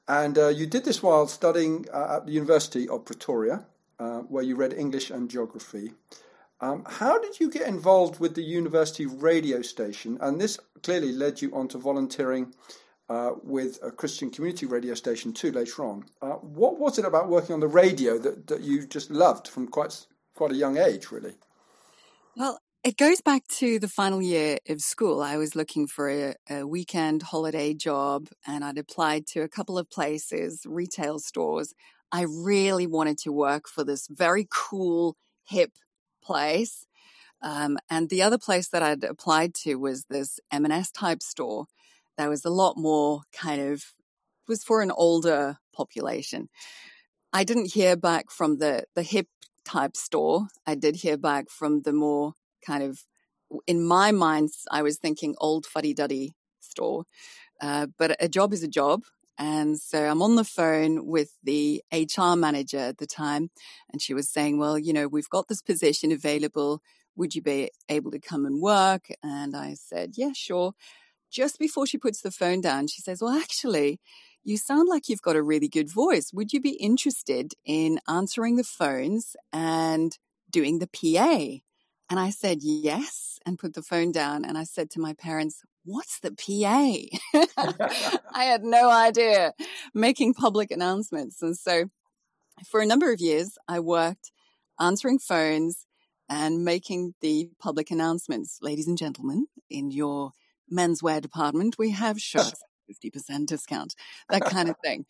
And 0.07 0.37
uh, 0.37 0.49
you 0.49 0.67
did 0.67 0.85
this 0.85 1.03
while 1.03 1.27
studying 1.27 1.87
uh, 1.93 2.17
at 2.17 2.27
the 2.27 2.33
University 2.33 2.89
of 2.89 3.07
Pretoria, 3.07 3.65
uh, 3.99 4.19
where 4.21 4.43
you 4.43 4.57
read 4.57 4.75
English 4.75 5.11
and 5.11 5.31
geography. 5.31 5.93
Um, 6.61 6.85
how 6.87 7.19
did 7.19 7.41
you 7.41 7.51
get 7.51 7.67
involved 7.67 8.21
with 8.21 8.35
the 8.35 8.43
university 8.43 9.07
radio 9.07 9.63
station? 9.63 10.19
And 10.21 10.41
this 10.41 10.59
clearly 10.83 11.13
led 11.13 11.43
you 11.43 11.55
on 11.55 11.69
to 11.69 11.79
volunteering 11.79 12.55
uh, 13.09 13.33
with 13.43 13.79
a 13.83 13.91
Christian 13.91 14.31
community 14.31 14.67
radio 14.67 14.95
station 14.95 15.33
too 15.33 15.53
later 15.53 15.85
on. 15.85 16.05
Uh, 16.23 16.33
what 16.33 16.79
was 16.79 16.99
it 16.99 17.05
about 17.05 17.29
working 17.29 17.55
on 17.55 17.61
the 17.61 17.69
radio 17.69 18.19
that, 18.19 18.47
that 18.47 18.63
you 18.63 18.87
just 18.87 19.11
loved 19.11 19.49
from 19.49 19.69
quite 19.69 20.07
quite 20.35 20.51
a 20.51 20.57
young 20.57 20.79
age, 20.79 21.11
really? 21.11 21.35
Well, 22.37 22.59
it 22.83 22.97
goes 22.97 23.21
back 23.21 23.47
to 23.49 23.79
the 23.79 23.89
final 23.89 24.21
year 24.21 24.59
of 24.69 24.81
school. 24.81 25.23
I 25.23 25.37
was 25.37 25.55
looking 25.55 25.87
for 25.87 26.11
a, 26.11 26.35
a, 26.51 26.67
weekend 26.67 27.23
holiday 27.23 27.73
job 27.73 28.29
and 28.47 28.65
I'd 28.65 28.77
applied 28.77 29.27
to 29.29 29.41
a 29.41 29.49
couple 29.49 29.79
of 29.79 29.89
places, 29.89 30.67
retail 30.67 31.19
stores. 31.19 31.73
I 32.13 32.23
really 32.23 32.87
wanted 32.87 33.17
to 33.19 33.33
work 33.33 33.69
for 33.69 33.85
this 33.85 34.07
very 34.09 34.47
cool, 34.51 35.17
hip 35.45 35.73
place. 36.23 36.87
Um, 37.41 37.79
and 37.89 38.09
the 38.09 38.23
other 38.23 38.39
place 38.39 38.69
that 38.69 38.83
I'd 38.83 39.05
applied 39.05 39.55
to 39.63 39.77
was 39.77 40.05
this 40.11 40.41
M&S 40.51 40.91
type 40.91 41.23
store 41.23 41.67
that 42.17 42.29
was 42.29 42.45
a 42.45 42.51
lot 42.51 42.77
more 42.77 43.23
kind 43.33 43.61
of 43.61 43.85
was 44.47 44.63
for 44.63 44.83
an 44.83 44.91
older 44.91 45.59
population. 45.73 46.49
I 47.33 47.45
didn't 47.45 47.73
hear 47.73 47.97
back 47.97 48.31
from 48.31 48.59
the 48.59 48.85
the 48.95 49.03
hip 49.03 49.29
type 49.65 49.97
store. 49.97 50.49
I 50.67 50.75
did 50.75 50.97
hear 50.97 51.17
back 51.17 51.51
from 51.51 51.83
the 51.83 51.93
more 51.93 52.35
kind 52.65 52.83
of, 52.83 53.05
in 53.67 53.85
my 53.85 54.13
mind, 54.13 54.51
I 54.71 54.83
was 54.83 54.99
thinking 54.99 55.35
old 55.39 55.67
fuddy 55.67 55.95
duddy 55.95 56.35
store. 56.61 57.05
Uh, 57.61 57.87
but 57.99 58.17
a 58.21 58.29
job 58.29 58.53
is 58.53 58.63
a 58.63 58.69
job. 58.69 59.03
And 59.39 59.81
so 59.81 60.05
I'm 60.05 60.23
on 60.23 60.37
the 60.37 60.45
phone 60.45 61.07
with 61.07 61.33
the 61.43 61.83
HR 61.93 62.37
manager 62.37 62.79
at 62.79 62.99
the 62.99 63.07
time, 63.07 63.51
and 63.93 64.01
she 64.01 64.15
was 64.15 64.29
saying, 64.29 64.59
Well, 64.59 64.79
you 64.79 64.93
know, 64.93 65.09
we've 65.09 65.29
got 65.29 65.49
this 65.49 65.63
position 65.63 66.13
available. 66.13 66.83
Would 67.17 67.35
you 67.35 67.43
be 67.43 67.71
able 67.89 68.13
to 68.13 68.21
come 68.21 68.47
and 68.47 68.63
work? 68.63 69.09
And 69.25 69.57
I 69.57 69.75
said, 69.75 70.13
Yeah, 70.17 70.33
sure. 70.35 70.75
Just 71.35 71.59
before 71.59 71.87
she 71.87 71.99
puts 71.99 72.21
the 72.21 72.31
phone 72.31 72.61
down, 72.61 72.87
she 72.87 73.03
says, 73.03 73.21
Well, 73.21 73.37
actually, 73.37 73.99
you 74.45 74.57
sound 74.57 74.89
like 74.89 75.09
you've 75.09 75.23
got 75.23 75.37
a 75.37 75.43
really 75.43 75.69
good 75.69 75.91
voice. 75.91 76.31
Would 76.33 76.53
you 76.53 76.61
be 76.61 76.75
interested 76.75 77.55
in 77.65 77.99
answering 78.07 78.57
the 78.57 78.65
phones 78.65 79.35
and 79.53 80.17
doing 80.51 80.79
the 80.79 80.87
PA? 80.87 81.63
And 82.11 82.21
I 82.21 82.31
said, 82.31 82.59
yes, 82.61 83.39
and 83.47 83.59
put 83.59 83.75
the 83.75 83.83
phone 83.83 84.13
down. 84.13 84.45
And 84.45 84.59
I 84.59 84.65
said 84.65 84.91
to 84.91 85.01
my 85.01 85.15
parents, 85.15 85.63
what's 85.85 86.21
the 86.21 86.31
PA? 86.31 87.41
I 88.35 88.45
had 88.45 88.63
no 88.63 88.91
idea 88.91 89.55
making 89.95 90.35
public 90.35 90.71
announcements. 90.71 91.41
And 91.41 91.57
so 91.57 91.87
for 92.69 92.81
a 92.81 92.87
number 92.87 93.11
of 93.13 93.21
years, 93.21 93.57
I 93.67 93.81
worked 93.81 94.31
answering 94.79 95.19
phones 95.19 95.87
and 96.29 96.65
making 96.65 97.15
the 97.23 97.51
public 97.59 97.91
announcements. 97.91 98.59
Ladies 98.61 98.87
and 98.87 98.99
gentlemen, 98.99 99.47
in 99.71 99.91
your 99.91 100.33
menswear 100.73 101.21
department, 101.21 101.77
we 101.79 101.91
have 101.91 102.21
shirts 102.21 102.63
50% 102.91 103.47
discount, 103.47 103.95
that 104.29 104.45
kind 104.45 104.69
of 104.69 104.77
thing. 104.85 105.07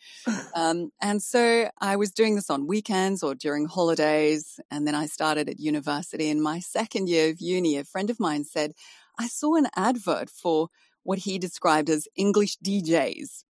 Um, 0.54 0.90
and 1.02 1.22
so 1.22 1.70
I 1.80 1.96
was 1.96 2.10
doing 2.10 2.34
this 2.36 2.50
on 2.50 2.66
weekends 2.66 3.22
or 3.22 3.34
during 3.34 3.66
holidays. 3.66 4.60
And 4.70 4.86
then 4.86 4.94
I 4.94 5.06
started 5.06 5.48
at 5.48 5.60
university. 5.60 6.30
In 6.30 6.40
my 6.40 6.60
second 6.60 7.08
year 7.08 7.30
of 7.30 7.40
uni, 7.40 7.76
a 7.76 7.84
friend 7.84 8.10
of 8.10 8.20
mine 8.20 8.44
said, 8.44 8.72
I 9.18 9.28
saw 9.28 9.56
an 9.56 9.68
advert 9.76 10.30
for 10.30 10.68
what 11.02 11.20
he 11.20 11.38
described 11.38 11.90
as 11.90 12.08
English 12.16 12.56
DJs 12.64 13.44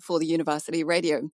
for 0.00 0.18
the 0.18 0.26
university 0.26 0.82
radio. 0.82 1.30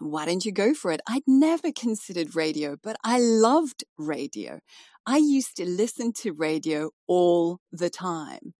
Why 0.00 0.24
didn't 0.24 0.46
you 0.46 0.52
go 0.52 0.72
for 0.72 0.90
it? 0.90 1.02
I'd 1.06 1.22
never 1.26 1.70
considered 1.70 2.34
radio, 2.34 2.76
but 2.82 2.96
I 3.04 3.18
loved 3.20 3.84
radio. 3.98 4.60
I 5.06 5.18
used 5.18 5.56
to 5.58 5.68
listen 5.68 6.12
to 6.20 6.32
radio 6.32 6.90
all 7.06 7.60
the 7.70 7.90
time. 7.90 8.54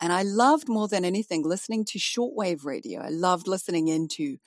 And 0.00 0.12
I 0.12 0.22
loved 0.22 0.68
more 0.68 0.88
than 0.88 1.04
anything 1.04 1.42
listening 1.42 1.84
to 1.86 1.98
shortwave 1.98 2.64
radio. 2.64 3.00
I 3.00 3.08
loved 3.08 3.48
listening 3.48 3.88
into 3.88 4.38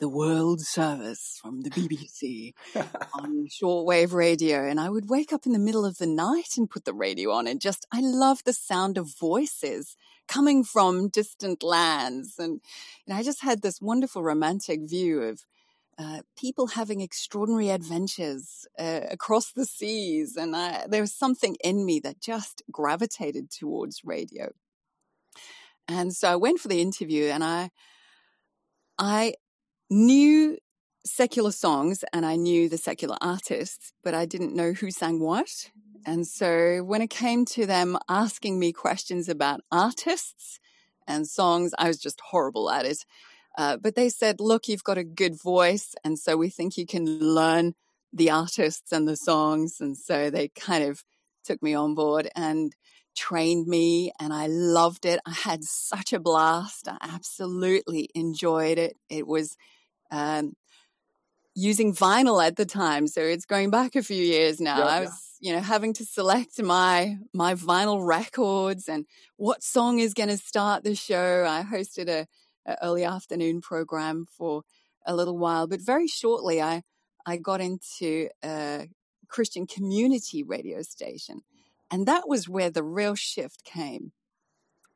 the 0.00 0.08
World 0.08 0.60
Service 0.60 1.38
from 1.40 1.62
the 1.62 1.70
BBC 1.70 2.54
on 3.14 3.46
shortwave 3.62 4.12
radio. 4.12 4.66
And 4.66 4.80
I 4.80 4.90
would 4.90 5.08
wake 5.08 5.32
up 5.32 5.46
in 5.46 5.52
the 5.52 5.58
middle 5.58 5.84
of 5.84 5.98
the 5.98 6.06
night 6.06 6.56
and 6.56 6.68
put 6.68 6.84
the 6.84 6.94
radio 6.94 7.30
on 7.30 7.46
and 7.46 7.60
just, 7.60 7.86
I 7.92 8.00
loved 8.00 8.44
the 8.44 8.52
sound 8.52 8.98
of 8.98 9.16
voices 9.18 9.96
coming 10.26 10.64
from 10.64 11.08
distant 11.08 11.62
lands. 11.62 12.38
And, 12.38 12.60
and 13.06 13.16
I 13.16 13.22
just 13.22 13.42
had 13.42 13.62
this 13.62 13.80
wonderful 13.80 14.22
romantic 14.22 14.80
view 14.88 15.22
of, 15.22 15.40
uh, 15.96 16.22
people 16.36 16.66
having 16.68 17.00
extraordinary 17.00 17.70
adventures 17.70 18.66
uh, 18.78 19.02
across 19.10 19.52
the 19.52 19.64
seas. 19.64 20.34
And 20.34 20.56
I, 20.56 20.86
there 20.88 21.02
was 21.02 21.14
something 21.14 21.56
in 21.62 21.86
me 21.86 22.00
that 22.00 22.20
just 22.20 22.62
gravitated 22.70 23.48
towards 23.50 24.04
radio. 24.04 24.50
And 25.88 26.14
so 26.14 26.30
I 26.30 26.36
went 26.36 26.60
for 26.60 26.68
the 26.68 26.80
interview 26.80 27.26
and 27.26 27.44
I, 27.44 27.70
I 28.98 29.34
knew 29.90 30.58
secular 31.06 31.52
songs 31.52 32.04
and 32.12 32.24
I 32.24 32.36
knew 32.36 32.68
the 32.68 32.78
secular 32.78 33.16
artists, 33.20 33.92
but 34.02 34.14
I 34.14 34.24
didn't 34.24 34.54
know 34.54 34.72
who 34.72 34.90
sang 34.90 35.20
what. 35.20 35.70
And 36.06 36.26
so 36.26 36.82
when 36.82 37.02
it 37.02 37.10
came 37.10 37.44
to 37.46 37.66
them 37.66 37.98
asking 38.08 38.58
me 38.58 38.72
questions 38.72 39.28
about 39.28 39.60
artists 39.70 40.58
and 41.06 41.26
songs, 41.26 41.74
I 41.78 41.88
was 41.88 41.98
just 41.98 42.20
horrible 42.20 42.70
at 42.70 42.86
it. 42.86 43.04
Uh, 43.56 43.76
but 43.76 43.94
they 43.94 44.08
said, 44.08 44.40
look, 44.40 44.68
you've 44.68 44.84
got 44.84 44.98
a 44.98 45.04
good 45.04 45.40
voice. 45.40 45.94
And 46.02 46.18
so 46.18 46.36
we 46.36 46.48
think 46.48 46.76
you 46.76 46.86
can 46.86 47.18
learn 47.20 47.74
the 48.12 48.30
artists 48.30 48.92
and 48.92 49.06
the 49.06 49.16
songs. 49.16 49.80
And 49.80 49.96
so 49.96 50.30
they 50.30 50.48
kind 50.48 50.84
of 50.84 51.04
took 51.44 51.62
me 51.62 51.74
on 51.74 51.94
board 51.94 52.28
and 52.34 52.74
trained 53.14 53.66
me 53.66 54.12
and 54.20 54.32
I 54.32 54.46
loved 54.48 55.06
it. 55.06 55.20
I 55.26 55.32
had 55.32 55.64
such 55.64 56.12
a 56.12 56.20
blast. 56.20 56.88
I 56.88 56.96
absolutely 57.00 58.08
enjoyed 58.14 58.78
it. 58.78 58.96
It 59.08 59.26
was, 59.26 59.56
um, 60.10 60.54
using 61.54 61.94
vinyl 61.94 62.44
at 62.44 62.56
the 62.56 62.66
time. 62.66 63.06
So 63.06 63.20
it's 63.20 63.46
going 63.46 63.70
back 63.70 63.94
a 63.94 64.02
few 64.02 64.22
years 64.22 64.60
now. 64.60 64.78
Yeah, 64.78 64.84
I 64.84 65.00
was, 65.00 65.30
yeah. 65.40 65.50
you 65.50 65.56
know, 65.56 65.62
having 65.62 65.92
to 65.94 66.04
select 66.04 66.60
my, 66.60 67.18
my 67.32 67.54
vinyl 67.54 68.04
records 68.04 68.88
and 68.88 69.06
what 69.36 69.62
song 69.62 70.00
is 70.00 70.14
going 70.14 70.30
to 70.30 70.36
start 70.36 70.82
the 70.82 70.94
show. 70.94 71.46
I 71.48 71.62
hosted 71.62 72.08
a, 72.08 72.26
early 72.82 73.04
afternoon 73.04 73.60
program 73.60 74.24
for 74.24 74.62
a 75.06 75.14
little 75.14 75.36
while, 75.36 75.66
but 75.66 75.80
very 75.80 76.08
shortly 76.08 76.62
I 76.62 76.82
I 77.26 77.36
got 77.36 77.60
into 77.60 78.28
a 78.44 78.88
Christian 79.28 79.66
community 79.66 80.42
radio 80.42 80.82
station, 80.82 81.42
and 81.90 82.06
that 82.06 82.28
was 82.28 82.48
where 82.48 82.70
the 82.70 82.82
real 82.82 83.14
shift 83.14 83.64
came, 83.64 84.12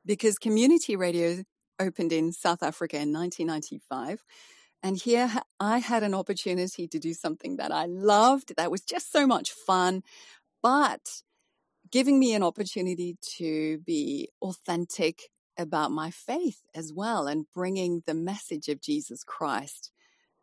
because 0.05 0.39
community 0.39 0.97
radio 0.97 1.45
opened 1.79 2.13
in 2.13 2.33
South 2.33 2.63
Africa 2.63 2.97
in 2.97 3.13
1995. 3.13 4.25
And 4.83 4.97
here 4.97 5.31
I 5.59 5.79
had 5.79 6.03
an 6.03 6.15
opportunity 6.15 6.87
to 6.87 6.99
do 6.99 7.13
something 7.13 7.57
that 7.57 7.73
I 7.73 7.87
loved, 7.87 8.55
that 8.57 8.71
was 8.71 8.83
just 8.83 9.13
so 9.13 9.27
much 9.27 9.51
fun, 9.51 10.03
but 10.63 11.23
giving 11.91 12.19
me 12.19 12.35
an 12.35 12.43
opportunity 12.43 13.17
to 13.39 13.79
be 13.79 14.29
authentic 14.43 15.31
about 15.59 15.91
my 15.91 16.11
faith 16.11 16.63
as 16.75 16.93
well 16.95 17.27
and 17.27 17.47
bringing 17.53 18.03
the 18.07 18.15
message 18.15 18.69
of 18.69 18.81
Jesus 18.81 19.25
Christ 19.25 19.91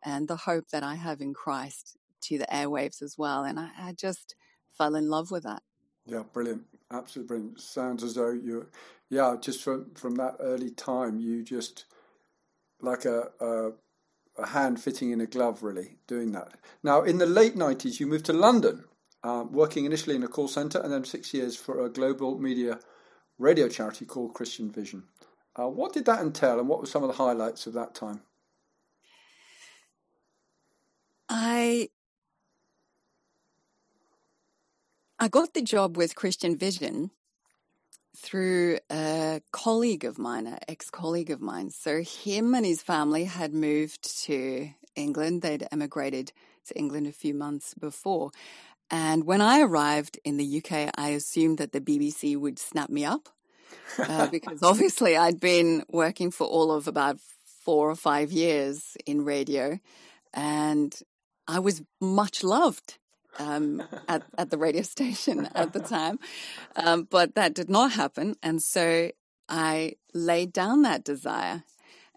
and 0.04 0.28
the 0.28 0.36
hope 0.36 0.68
that 0.72 0.82
I 0.82 0.96
have 0.96 1.20
in 1.20 1.32
Christ 1.32 1.96
to 2.22 2.38
the 2.38 2.46
airwaves 2.52 3.00
as 3.02 3.14
well. 3.16 3.42
And 3.42 3.58
I, 3.58 3.70
I 3.78 3.92
just 3.92 4.34
fell 4.76 4.94
in 4.94 5.08
love 5.08 5.30
with 5.30 5.44
that. 5.44 5.62
Yeah, 6.06 6.22
brilliant. 6.32 6.64
Absolutely 6.90 7.28
brilliant. 7.28 7.60
Sounds 7.60 8.04
as 8.04 8.14
though 8.14 8.30
you, 8.30 8.68
yeah, 9.10 9.36
just 9.40 9.62
from, 9.62 9.92
from 9.94 10.14
that 10.16 10.36
early 10.40 10.70
time, 10.70 11.18
you 11.18 11.42
just 11.42 11.84
like 12.80 13.04
a, 13.04 13.30
a, 13.40 13.70
a 14.38 14.46
hand 14.48 14.80
fitting 14.80 15.10
in 15.10 15.20
a 15.20 15.26
glove, 15.26 15.62
really, 15.62 15.96
doing 16.06 16.32
that. 16.32 16.52
Now, 16.82 17.02
in 17.02 17.18
the 17.18 17.26
late 17.26 17.56
90s, 17.56 17.98
you 18.00 18.06
moved 18.06 18.26
to 18.26 18.32
London, 18.32 18.84
um, 19.24 19.52
working 19.52 19.84
initially 19.84 20.16
in 20.16 20.22
a 20.22 20.28
call 20.28 20.48
centre 20.48 20.78
and 20.80 20.92
then 20.92 21.04
six 21.04 21.34
years 21.34 21.56
for 21.56 21.84
a 21.84 21.90
global 21.90 22.38
media 22.38 22.78
radio 23.38 23.68
charity 23.68 24.04
called 24.04 24.34
Christian 24.34 24.70
Vision. 24.70 25.04
Uh, 25.58 25.68
what 25.68 25.92
did 25.92 26.04
that 26.04 26.20
entail, 26.20 26.58
and 26.58 26.68
what 26.68 26.80
were 26.80 26.86
some 26.86 27.02
of 27.02 27.08
the 27.08 27.16
highlights 27.16 27.66
of 27.66 27.72
that 27.72 27.94
time? 27.94 28.20
I 31.28 31.88
I 35.18 35.28
got 35.28 35.54
the 35.54 35.62
job 35.62 35.96
with 35.96 36.14
Christian 36.14 36.56
Vision 36.56 37.10
through 38.16 38.78
a 38.90 39.40
colleague 39.50 40.04
of 40.04 40.18
mine, 40.18 40.46
an 40.46 40.58
ex-colleague 40.68 41.30
of 41.30 41.40
mine. 41.40 41.70
So 41.70 42.02
him 42.02 42.54
and 42.54 42.66
his 42.66 42.82
family 42.82 43.24
had 43.24 43.54
moved 43.54 44.24
to 44.24 44.70
England. 44.94 45.40
They'd 45.40 45.66
emigrated 45.72 46.32
to 46.66 46.78
England 46.78 47.06
a 47.06 47.12
few 47.12 47.34
months 47.34 47.72
before. 47.74 48.30
And 48.90 49.24
when 49.24 49.40
I 49.40 49.60
arrived 49.60 50.18
in 50.22 50.36
the 50.36 50.58
UK, 50.58 50.90
I 50.96 51.10
assumed 51.10 51.58
that 51.58 51.72
the 51.72 51.80
BBC 51.80 52.36
would 52.36 52.58
snap 52.58 52.90
me 52.90 53.04
up 53.04 53.28
uh, 53.98 54.26
because 54.30 54.62
obviously 54.62 55.16
I'd 55.16 55.40
been 55.40 55.84
working 55.88 56.30
for 56.30 56.46
all 56.46 56.72
of 56.72 56.86
about 56.88 57.18
four 57.64 57.90
or 57.90 57.96
five 57.96 58.32
years 58.32 58.96
in 59.06 59.24
radio 59.24 59.80
and 60.34 60.94
I 61.48 61.58
was 61.58 61.82
much 62.00 62.44
loved 62.44 62.98
um, 63.38 63.82
at, 64.08 64.22
at 64.38 64.50
the 64.50 64.58
radio 64.58 64.82
station 64.96 65.48
at 65.54 65.72
the 65.72 65.80
time. 65.80 66.18
Um, 66.76 67.06
but 67.10 67.34
that 67.34 67.54
did 67.54 67.70
not 67.70 67.92
happen. 67.92 68.36
And 68.42 68.62
so 68.62 69.10
I 69.48 69.94
laid 70.14 70.52
down 70.52 70.82
that 70.82 71.04
desire 71.04 71.64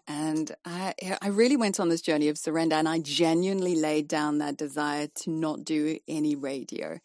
and 0.08 0.50
I, 0.64 0.94
I 1.22 1.28
really 1.28 1.56
went 1.56 1.78
on 1.78 1.88
this 1.88 2.00
journey 2.00 2.28
of 2.28 2.36
surrender 2.36 2.74
and 2.74 2.88
I 2.88 2.98
genuinely 2.98 3.76
laid 3.76 4.08
down 4.08 4.38
that 4.38 4.56
desire 4.56 5.06
to 5.06 5.30
not 5.30 5.64
do 5.64 5.98
any 6.08 6.34
radio. 6.34 6.98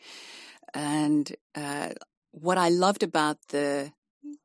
And 0.74 1.32
uh, 1.54 1.90
what 2.32 2.58
I 2.58 2.70
loved 2.70 3.04
about 3.04 3.38
the 3.50 3.92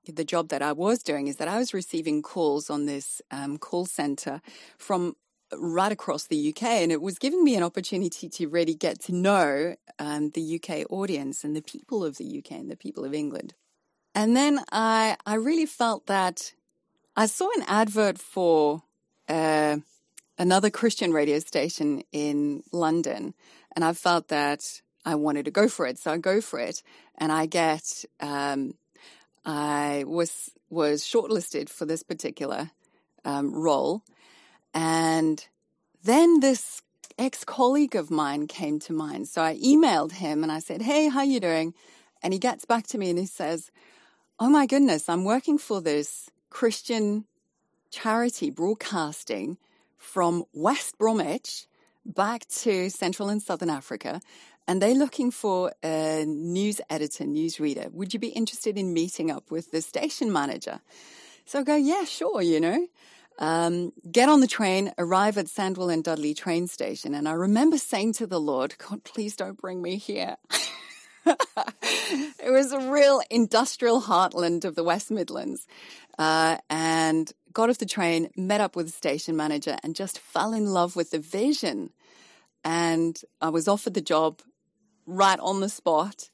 the 0.06 0.24
job 0.24 0.48
that 0.48 0.60
I 0.60 0.72
was 0.72 1.02
doing 1.02 1.28
is 1.28 1.36
that 1.36 1.48
I 1.48 1.58
was 1.58 1.72
receiving 1.72 2.20
calls 2.20 2.68
on 2.68 2.86
this 2.86 3.22
um, 3.30 3.58
call 3.58 3.86
center 3.86 4.42
from 4.76 5.16
right 5.56 5.92
across 5.92 6.26
the 6.26 6.50
UK, 6.50 6.62
and 6.62 6.92
it 6.92 7.00
was 7.00 7.18
giving 7.18 7.42
me 7.42 7.56
an 7.56 7.62
opportunity 7.62 8.28
to 8.28 8.48
really 8.48 8.74
get 8.74 9.00
to 9.02 9.14
know 9.14 9.76
um, 9.98 10.30
the 10.30 10.60
UK 10.60 10.90
audience 10.90 11.44
and 11.44 11.56
the 11.56 11.62
people 11.62 12.04
of 12.04 12.16
the 12.16 12.38
UK 12.38 12.52
and 12.52 12.70
the 12.70 12.76
people 12.76 13.04
of 13.04 13.14
England. 13.14 13.54
And 14.14 14.36
then 14.36 14.60
I 14.72 15.16
I 15.26 15.34
really 15.34 15.66
felt 15.66 16.06
that 16.06 16.52
I 17.16 17.26
saw 17.26 17.48
an 17.56 17.64
advert 17.66 18.18
for 18.18 18.82
uh, 19.28 19.78
another 20.38 20.70
Christian 20.70 21.12
radio 21.12 21.38
station 21.38 22.02
in 22.12 22.62
London, 22.72 23.34
and 23.74 23.84
I 23.84 23.92
felt 23.92 24.28
that 24.28 24.80
I 25.04 25.14
wanted 25.14 25.44
to 25.46 25.50
go 25.50 25.68
for 25.68 25.86
it. 25.86 25.98
So 25.98 26.12
I 26.12 26.18
go 26.18 26.40
for 26.40 26.58
it, 26.58 26.82
and 27.18 27.30
I 27.30 27.46
get 27.46 28.04
um, 28.20 28.74
I 29.44 30.04
was 30.06 30.50
was 30.68 31.02
shortlisted 31.02 31.68
for 31.68 31.84
this 31.84 32.02
particular 32.02 32.70
um, 33.24 33.52
role, 33.52 34.02
and 34.74 35.46
then 36.02 36.40
this 36.40 36.82
ex 37.18 37.44
colleague 37.44 37.94
of 37.94 38.10
mine 38.10 38.46
came 38.46 38.78
to 38.80 38.92
mind. 38.92 39.28
So 39.28 39.42
I 39.42 39.56
emailed 39.58 40.12
him 40.12 40.42
and 40.42 40.50
I 40.50 40.58
said, 40.58 40.82
"Hey, 40.82 41.08
how 41.08 41.22
you 41.22 41.40
doing?" 41.40 41.74
And 42.22 42.32
he 42.32 42.38
gets 42.38 42.64
back 42.64 42.86
to 42.88 42.98
me 42.98 43.10
and 43.10 43.18
he 43.18 43.26
says, 43.26 43.70
"Oh 44.38 44.48
my 44.48 44.66
goodness, 44.66 45.08
I'm 45.08 45.24
working 45.24 45.58
for 45.58 45.80
this 45.80 46.30
Christian 46.50 47.26
charity 47.90 48.50
broadcasting 48.50 49.58
from 49.96 50.44
West 50.52 50.96
Bromwich 50.98 51.66
back 52.06 52.46
to 52.48 52.88
Central 52.88 53.28
and 53.28 53.42
Southern 53.42 53.70
Africa, 53.70 54.20
and 54.66 54.80
they're 54.80 54.94
looking 54.94 55.30
for 55.30 55.72
a 55.82 56.24
news 56.26 56.80
editor, 56.88 57.24
newsreader. 57.24 57.92
Would 57.92 58.14
you 58.14 58.20
be 58.20 58.28
interested 58.28 58.78
in 58.78 58.94
meeting 58.94 59.30
up 59.30 59.50
with 59.50 59.70
the 59.70 59.82
station 59.82 60.32
manager? 60.32 60.80
So 61.44 61.60
I 61.60 61.62
go, 61.64 61.76
yeah, 61.76 62.04
sure, 62.04 62.40
you 62.40 62.60
know. 62.60 62.86
Um, 63.40 63.92
get 64.12 64.28
on 64.28 64.40
the 64.40 64.46
train, 64.46 64.92
arrive 64.98 65.38
at 65.38 65.46
Sandwell 65.46 65.92
and 65.92 66.04
Dudley 66.04 66.34
train 66.34 66.66
station. 66.66 67.14
And 67.14 67.26
I 67.26 67.32
remember 67.32 67.78
saying 67.78 68.12
to 68.14 68.26
the 68.26 68.40
Lord, 68.40 68.76
God, 68.76 69.02
please 69.02 69.34
don't 69.34 69.58
bring 69.58 69.80
me 69.80 69.96
here. 69.96 70.36
it 71.26 72.52
was 72.52 72.72
a 72.72 72.90
real 72.90 73.22
industrial 73.30 74.02
heartland 74.02 74.66
of 74.66 74.74
the 74.74 74.84
West 74.84 75.10
Midlands. 75.10 75.66
Uh, 76.18 76.58
and 76.68 77.32
got 77.54 77.70
off 77.70 77.78
the 77.78 77.86
train, 77.86 78.28
met 78.36 78.60
up 78.60 78.76
with 78.76 78.86
the 78.86 78.92
station 78.92 79.36
manager, 79.36 79.78
and 79.82 79.96
just 79.96 80.18
fell 80.18 80.52
in 80.52 80.66
love 80.66 80.94
with 80.94 81.10
the 81.10 81.18
vision. 81.18 81.90
And 82.62 83.20
I 83.40 83.48
was 83.48 83.68
offered 83.68 83.94
the 83.94 84.02
job 84.02 84.42
right 85.06 85.40
on 85.40 85.60
the 85.60 85.70
spot. 85.70 86.28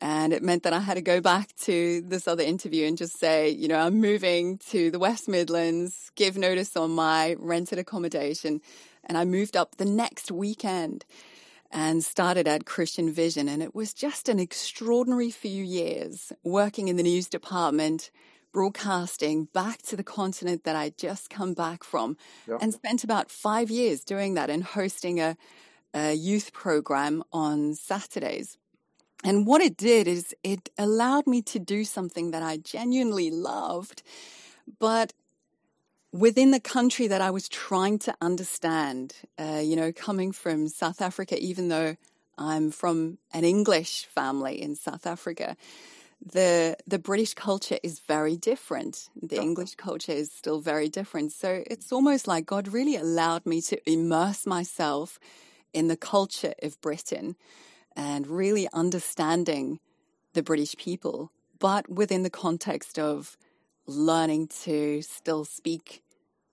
And 0.00 0.32
it 0.32 0.42
meant 0.42 0.62
that 0.62 0.72
I 0.72 0.80
had 0.80 0.94
to 0.94 1.02
go 1.02 1.20
back 1.20 1.54
to 1.62 2.00
this 2.00 2.26
other 2.26 2.42
interview 2.42 2.86
and 2.86 2.96
just 2.96 3.18
say, 3.18 3.50
you 3.50 3.68
know, 3.68 3.78
I'm 3.78 4.00
moving 4.00 4.56
to 4.70 4.90
the 4.90 4.98
West 4.98 5.28
Midlands, 5.28 6.10
give 6.14 6.38
notice 6.38 6.74
on 6.74 6.92
my 6.92 7.36
rented 7.38 7.78
accommodation. 7.78 8.62
And 9.04 9.18
I 9.18 9.26
moved 9.26 9.56
up 9.56 9.76
the 9.76 9.84
next 9.84 10.30
weekend 10.30 11.04
and 11.70 12.02
started 12.02 12.48
at 12.48 12.64
Christian 12.64 13.12
Vision. 13.12 13.46
And 13.46 13.62
it 13.62 13.74
was 13.74 13.92
just 13.92 14.28
an 14.28 14.40
extraordinary 14.40 15.30
few 15.30 15.62
years 15.62 16.32
working 16.42 16.88
in 16.88 16.96
the 16.96 17.02
news 17.02 17.28
department, 17.28 18.10
broadcasting 18.52 19.44
back 19.52 19.82
to 19.82 19.96
the 19.96 20.02
continent 20.02 20.64
that 20.64 20.76
I'd 20.76 20.96
just 20.96 21.28
come 21.28 21.52
back 21.52 21.84
from, 21.84 22.16
yep. 22.48 22.58
and 22.62 22.72
spent 22.72 23.04
about 23.04 23.30
five 23.30 23.70
years 23.70 24.02
doing 24.02 24.34
that 24.34 24.48
and 24.48 24.64
hosting 24.64 25.20
a, 25.20 25.36
a 25.92 26.14
youth 26.14 26.52
program 26.54 27.22
on 27.32 27.74
Saturdays. 27.74 28.56
And 29.22 29.46
what 29.46 29.60
it 29.60 29.76
did 29.76 30.08
is 30.08 30.34
it 30.42 30.70
allowed 30.78 31.26
me 31.26 31.42
to 31.42 31.58
do 31.58 31.84
something 31.84 32.30
that 32.30 32.42
I 32.42 32.56
genuinely 32.56 33.30
loved, 33.30 34.02
but 34.78 35.12
within 36.12 36.50
the 36.50 36.60
country 36.60 37.06
that 37.06 37.20
I 37.20 37.30
was 37.30 37.48
trying 37.48 37.98
to 38.00 38.14
understand. 38.20 39.14
Uh, 39.38 39.60
you 39.62 39.76
know, 39.76 39.92
coming 39.92 40.32
from 40.32 40.68
South 40.68 41.00
Africa, 41.00 41.38
even 41.38 41.68
though 41.68 41.96
I'm 42.38 42.70
from 42.70 43.18
an 43.32 43.44
English 43.44 44.06
family 44.06 44.60
in 44.60 44.74
South 44.74 45.06
Africa, 45.06 45.56
the 46.24 46.76
the 46.86 46.98
British 46.98 47.34
culture 47.34 47.78
is 47.82 48.00
very 48.00 48.36
different. 48.36 49.08
The. 49.22 49.40
English 49.40 49.76
culture 49.76 50.12
is 50.12 50.30
still 50.30 50.60
very 50.60 50.88
different. 50.88 51.32
So 51.32 51.62
it's 51.66 51.92
almost 51.92 52.26
like 52.26 52.44
God 52.46 52.68
really 52.68 52.96
allowed 52.96 53.46
me 53.46 53.62
to 53.62 53.90
immerse 53.90 54.46
myself 54.46 55.18
in 55.72 55.88
the 55.88 55.96
culture 55.96 56.54
of 56.62 56.80
Britain 56.80 57.36
and 57.96 58.26
really 58.26 58.68
understanding 58.72 59.80
the 60.34 60.42
British 60.42 60.76
people, 60.76 61.32
but 61.58 61.88
within 61.88 62.22
the 62.22 62.30
context 62.30 62.98
of 62.98 63.36
learning 63.86 64.48
to 64.62 65.02
still 65.02 65.44
speak 65.44 66.02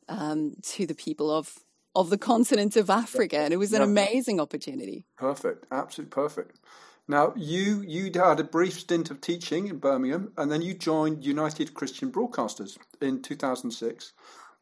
um, 0.09 0.55
to 0.61 0.85
the 0.85 0.95
people 0.95 1.31
of 1.31 1.59
of 1.95 2.11
the 2.11 2.17
continent 2.17 2.75
of 2.75 2.91
Africa, 2.91 3.39
and 3.39 3.51
it 3.51 3.57
was 3.57 3.73
an 3.73 3.81
amazing 3.81 4.39
opportunity. 4.39 5.03
Perfect, 5.17 5.65
absolutely 5.71 6.11
perfect. 6.11 6.59
Now, 7.07 7.33
you 7.35 7.81
you 7.81 8.11
had 8.13 8.39
a 8.39 8.43
brief 8.43 8.79
stint 8.79 9.09
of 9.09 9.19
teaching 9.19 9.67
in 9.67 9.77
Birmingham, 9.77 10.31
and 10.37 10.51
then 10.51 10.61
you 10.61 10.73
joined 10.73 11.25
United 11.25 11.73
Christian 11.73 12.11
Broadcasters 12.11 12.77
in 13.01 13.21
2006, 13.21 14.13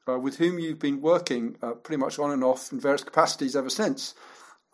uh, 0.07 0.19
with 0.19 0.37
whom 0.37 0.59
you've 0.59 0.79
been 0.79 1.01
working 1.01 1.57
uh, 1.61 1.71
pretty 1.71 1.99
much 1.99 2.19
on 2.19 2.31
and 2.31 2.43
off 2.43 2.71
in 2.71 2.79
various 2.79 3.03
capacities 3.03 3.55
ever 3.55 3.69
since. 3.69 4.13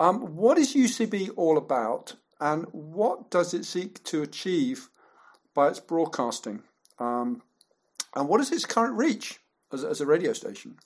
Um, 0.02 0.36
what 0.36 0.58
is 0.58 0.74
UCB 0.74 1.30
all 1.36 1.60
about, 1.60 2.16
and 2.40 2.66
what 2.72 3.30
does 3.30 3.54
it 3.54 3.66
seek 3.66 4.04
to 4.06 4.24
achieve 4.24 4.90
by 5.54 5.68
its 5.68 5.80
broadcasting? 5.80 6.64
Um, 6.98 7.44
and 8.16 8.28
what 8.28 8.42
is 8.42 8.52
its 8.52 8.66
current 8.66 8.98
reach 8.98 9.40
as, 9.72 9.84
as 9.84 10.02
a 10.02 10.08
radio 10.08 10.34
station? 10.34 10.78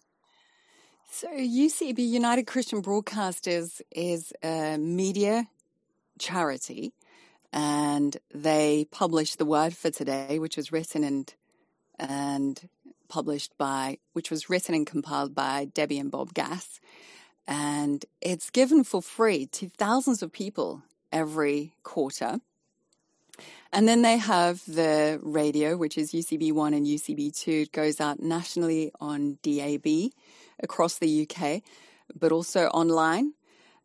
So, 1.09 1.29
UCB, 1.29 1.97
United 1.97 2.45
Christian 2.45 2.81
Broadcasters, 2.81 3.79
is 3.89 4.33
a 4.43 4.77
media 4.77 5.47
charity, 6.19 6.91
and 7.53 8.17
they 8.33 8.85
publish 8.91 9.35
the 9.35 9.45
Word 9.45 9.77
for 9.77 9.91
Today, 9.91 10.39
which 10.39 10.57
was 10.57 10.73
written 10.73 11.05
and 11.05 11.33
and 11.97 12.67
published 13.07 13.57
by, 13.57 13.99
which 14.11 14.29
was 14.29 14.49
written 14.49 14.75
and 14.75 14.85
compiled 14.85 15.33
by 15.33 15.69
Debbie 15.73 15.99
and 15.99 16.11
Bob 16.11 16.33
Gass, 16.33 16.81
and 17.47 18.05
it's 18.21 18.49
given 18.49 18.83
for 18.83 19.01
free 19.01 19.45
to 19.47 19.69
thousands 19.69 20.21
of 20.23 20.31
people 20.31 20.83
every 21.11 21.73
quarter. 21.83 22.39
And 23.71 23.87
then 23.87 24.01
they 24.03 24.17
have 24.17 24.63
the 24.65 25.19
radio, 25.21 25.75
which 25.75 25.97
is 25.97 26.11
UCB1 26.11 26.75
and 26.75 26.87
UCB2. 26.87 27.63
It 27.63 27.71
goes 27.71 27.99
out 27.99 28.21
nationally 28.21 28.91
on 29.01 29.37
DAB 29.43 30.11
across 30.63 30.97
the 30.97 31.27
UK, 31.27 31.61
but 32.17 32.31
also 32.31 32.67
online. 32.67 33.33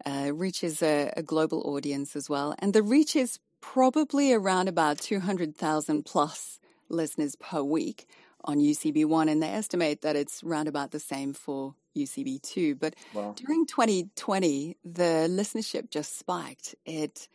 Uh, 0.06 0.30
reaches 0.32 0.80
a, 0.80 1.12
a 1.14 1.22
global 1.22 1.60
audience 1.66 2.16
as 2.16 2.30
well. 2.30 2.54
And 2.58 2.72
the 2.72 2.82
reach 2.82 3.14
is 3.14 3.38
probably 3.60 4.32
around 4.32 4.66
about 4.66 4.96
200,000 4.98 6.04
plus 6.04 6.58
listeners 6.88 7.36
per 7.36 7.62
week 7.62 8.06
on 8.44 8.58
UCB1, 8.58 9.30
and 9.30 9.42
they 9.42 9.48
estimate 9.48 10.02
that 10.02 10.16
it's 10.16 10.42
around 10.42 10.68
about 10.68 10.90
the 10.90 11.00
same 11.00 11.32
for 11.32 11.74
UCB2. 11.96 12.78
But 12.78 12.94
wow. 13.14 13.34
during 13.36 13.66
2020, 13.66 14.76
the 14.84 15.28
listenership 15.30 15.90
just 15.90 16.18
spiked. 16.18 16.74
It 16.84 17.28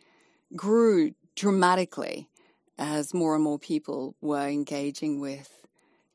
grew 0.54 1.12
dramatically 1.34 2.28
as 2.78 3.14
more 3.14 3.34
and 3.34 3.44
more 3.44 3.58
people 3.58 4.14
were 4.20 4.48
engaging 4.48 5.20
with 5.20 5.66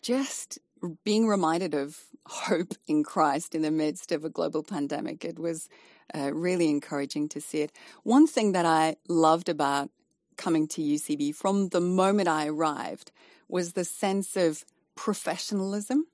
just 0.01 0.60
being 1.03 1.27
reminded 1.27 1.74
of 1.74 2.00
hope 2.27 2.74
in 2.88 3.03
Christ 3.03 3.55
in 3.55 3.62
the 3.62 3.71
midst 3.71 4.12
of 4.12 4.25
a 4.25 4.29
global 4.29 4.63
pandemic. 4.63 5.24
It 5.24 5.39
was 5.39 5.69
uh, 6.13 6.33
really 6.33 6.69
encouraging 6.69 7.29
to 7.29 7.41
see 7.41 7.62
it. 7.62 7.71
One 8.03 8.27
thing 8.27 8.51
that 8.53 8.65
I 8.65 8.95
loved 9.07 9.50
about 9.50 9.89
coming 10.38 10.67
to 10.69 10.81
UCB 10.81 11.36
from 11.36 11.69
the 11.69 11.81
moment 11.81 12.27
I 12.27 12.48
arrived 12.48 13.12
was 13.48 13.74
the 13.74 13.86
sense 13.86 14.36
of 14.36 14.65
professionalism 14.95 16.06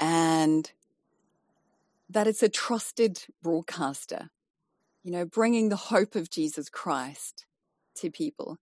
and 0.00 0.72
that 2.08 2.26
it's 2.26 2.42
a 2.42 2.48
trusted 2.48 3.24
broadcaster, 3.42 4.30
you 5.02 5.10
know, 5.10 5.24
bringing 5.24 5.68
the 5.68 5.76
hope 5.76 6.14
of 6.14 6.30
Jesus 6.30 6.68
Christ 6.68 7.46
to 7.96 8.10
people. 8.10 8.58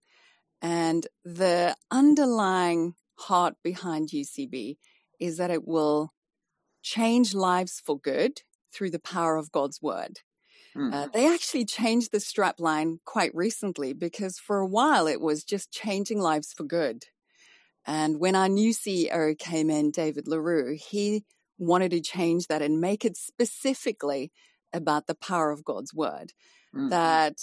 And 0.61 1.07
the 1.25 1.75
underlying 1.91 2.95
heart 3.15 3.55
behind 3.63 4.09
UCB 4.09 4.77
is 5.19 5.37
that 5.37 5.51
it 5.51 5.67
will 5.67 6.13
change 6.81 7.33
lives 7.33 7.81
for 7.83 7.99
good 7.99 8.41
through 8.73 8.91
the 8.91 8.99
power 8.99 9.37
of 9.37 9.51
God's 9.51 9.81
word. 9.81 10.21
Mm. 10.75 10.93
Uh, 10.93 11.07
they 11.13 11.31
actually 11.31 11.65
changed 11.65 12.11
the 12.11 12.17
strapline 12.17 12.97
quite 13.05 13.33
recently 13.35 13.93
because 13.93 14.39
for 14.39 14.59
a 14.59 14.67
while 14.67 15.07
it 15.07 15.21
was 15.21 15.43
just 15.43 15.71
changing 15.71 16.19
lives 16.19 16.53
for 16.53 16.63
good. 16.63 17.05
And 17.85 18.19
when 18.19 18.35
our 18.35 18.49
new 18.49 18.73
CEO 18.73 19.37
came 19.37 19.69
in, 19.69 19.91
David 19.91 20.27
L'Herroux, 20.27 20.77
he 20.77 21.23
wanted 21.57 21.91
to 21.91 22.01
change 22.01 22.47
that 22.47 22.61
and 22.61 22.79
make 22.79 23.05
it 23.05 23.17
specifically 23.17 24.31
about 24.71 25.07
the 25.07 25.15
power 25.15 25.51
of 25.51 25.63
God's 25.63 25.93
word. 25.93 26.33
Mm-hmm. 26.75 26.89
That, 26.89 27.37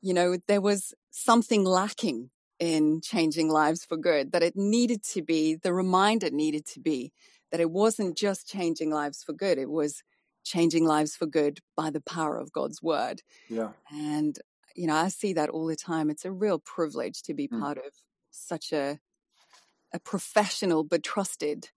you 0.00 0.14
know, 0.14 0.36
there 0.48 0.60
was 0.60 0.94
something 1.10 1.64
lacking 1.64 2.30
in 2.58 3.00
changing 3.00 3.48
lives 3.48 3.84
for 3.84 3.96
good, 3.96 4.32
that 4.32 4.42
it 4.42 4.56
needed 4.56 5.02
to 5.02 5.22
be, 5.22 5.54
the 5.54 5.72
reminder 5.72 6.30
needed 6.30 6.64
to 6.66 6.80
be 6.80 7.12
that 7.50 7.60
it 7.60 7.70
wasn't 7.70 8.16
just 8.16 8.48
changing 8.48 8.90
lives 8.90 9.22
for 9.22 9.32
good, 9.32 9.58
it 9.58 9.70
was 9.70 10.02
changing 10.44 10.86
lives 10.86 11.14
for 11.14 11.26
good 11.26 11.60
by 11.76 11.90
the 11.90 12.00
power 12.00 12.38
of 12.38 12.52
God's 12.52 12.82
word. 12.82 13.22
Yeah. 13.48 13.70
And, 13.90 14.38
you 14.74 14.86
know, 14.86 14.94
I 14.94 15.08
see 15.08 15.32
that 15.34 15.50
all 15.50 15.66
the 15.66 15.76
time. 15.76 16.08
It's 16.08 16.24
a 16.24 16.32
real 16.32 16.58
privilege 16.58 17.22
to 17.24 17.34
be 17.34 17.48
mm. 17.48 17.60
part 17.60 17.78
of 17.78 17.92
such 18.30 18.72
a, 18.72 18.98
a 19.92 19.98
professional 19.98 20.84
but 20.84 21.02
trusted 21.02 21.70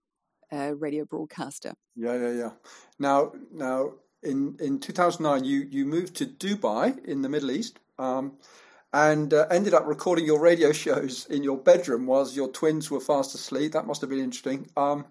uh, 0.51 0.75
radio 0.75 1.05
broadcaster. 1.05 1.73
Yeah, 1.95 2.15
yeah, 2.15 2.31
yeah. 2.31 2.51
Now, 2.99 3.33
now 3.51 3.93
in 4.23 4.57
in 4.59 4.79
2009, 4.79 5.43
you 5.43 5.67
you 5.69 5.85
moved 5.85 6.15
to 6.17 6.25
Dubai 6.25 7.03
in 7.05 7.21
the 7.21 7.29
Middle 7.29 7.51
East. 7.51 7.79
Um, 7.97 8.33
and 8.95 9.33
uh, 9.33 9.45
ended 9.51 9.73
up 9.73 9.85
recording 9.85 10.25
your 10.25 10.39
radio 10.39 10.71
shows 10.85 11.25
in 11.29 11.43
your 11.43 11.57
bedroom 11.57 12.05
whilst 12.05 12.35
your 12.35 12.47
twins 12.47 12.89
were 12.89 13.01
fast 13.01 13.35
asleep. 13.35 13.73
That 13.73 13.85
must 13.85 13.99
have 14.01 14.09
been 14.09 14.19
interesting. 14.19 14.69
Um, 14.77 15.05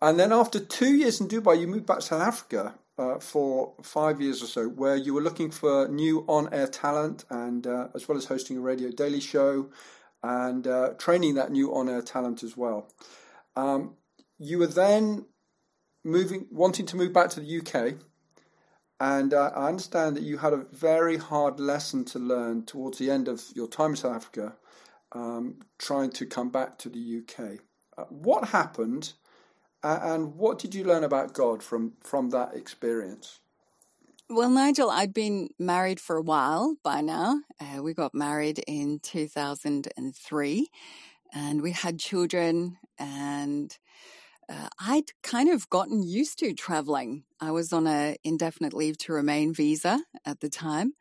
and 0.00 0.18
then 0.18 0.32
after 0.32 0.60
two 0.60 0.94
years 0.94 1.20
in 1.20 1.28
Dubai, 1.28 1.60
you 1.60 1.66
moved 1.66 1.86
back 1.86 1.98
to 1.98 2.06
South 2.06 2.22
Africa 2.22 2.74
uh, 2.96 3.18
for 3.18 3.74
five 3.82 4.20
years 4.20 4.42
or 4.42 4.46
so, 4.46 4.68
where 4.68 4.96
you 4.96 5.12
were 5.12 5.20
looking 5.20 5.50
for 5.50 5.88
new 5.88 6.24
on-air 6.28 6.68
talent, 6.68 7.24
and 7.30 7.66
uh, 7.66 7.88
as 7.94 8.08
well 8.08 8.16
as 8.16 8.26
hosting 8.26 8.58
a 8.58 8.60
radio 8.60 8.90
daily 8.90 9.20
show 9.20 9.68
and 10.22 10.66
uh, 10.66 10.90
training 10.98 11.34
that 11.34 11.50
new 11.50 11.74
on-air 11.74 12.02
talent 12.02 12.42
as 12.42 12.56
well. 12.56 12.90
Um, 13.56 13.94
you 14.38 14.58
were 14.58 14.66
then 14.66 15.26
moving, 16.04 16.46
wanting 16.50 16.86
to 16.86 16.96
move 16.96 17.12
back 17.12 17.30
to 17.30 17.40
the 17.40 17.58
UK, 17.58 17.94
and 18.98 19.32
uh, 19.32 19.50
I 19.54 19.68
understand 19.68 20.16
that 20.16 20.22
you 20.22 20.38
had 20.38 20.52
a 20.52 20.64
very 20.72 21.16
hard 21.16 21.58
lesson 21.58 22.04
to 22.06 22.18
learn 22.18 22.64
towards 22.64 22.98
the 22.98 23.10
end 23.10 23.28
of 23.28 23.42
your 23.54 23.68
time 23.68 23.90
in 23.90 23.96
South 23.96 24.16
Africa, 24.16 24.56
um, 25.12 25.60
trying 25.78 26.10
to 26.10 26.26
come 26.26 26.50
back 26.50 26.78
to 26.78 26.88
the 26.88 27.22
UK. 27.22 27.60
Uh, 27.96 28.04
what 28.10 28.48
happened, 28.48 29.14
and 29.82 30.36
what 30.36 30.58
did 30.58 30.74
you 30.74 30.84
learn 30.84 31.04
about 31.04 31.32
God 31.32 31.62
from 31.62 31.94
from 32.02 32.30
that 32.30 32.54
experience? 32.54 33.40
Well, 34.32 34.48
Nigel, 34.48 34.90
I'd 34.90 35.12
been 35.12 35.48
married 35.58 35.98
for 35.98 36.14
a 36.14 36.22
while 36.22 36.76
by 36.84 37.00
now. 37.00 37.40
Uh, 37.58 37.82
we 37.82 37.94
got 37.94 38.14
married 38.14 38.62
in 38.64 39.00
2003 39.00 40.68
and 41.34 41.60
we 41.60 41.72
had 41.72 41.98
children 41.98 42.78
and 42.96 43.76
uh, 44.48 44.68
I'd 44.78 45.10
kind 45.24 45.48
of 45.48 45.68
gotten 45.68 46.04
used 46.04 46.38
to 46.38 46.54
traveling. 46.54 47.24
I 47.40 47.50
was 47.50 47.72
on 47.72 47.88
a 47.88 48.14
indefinite 48.22 48.72
leave 48.72 48.98
to 48.98 49.12
remain 49.12 49.52
visa 49.52 50.00
at 50.24 50.38
the 50.38 50.48
time. 50.48 50.92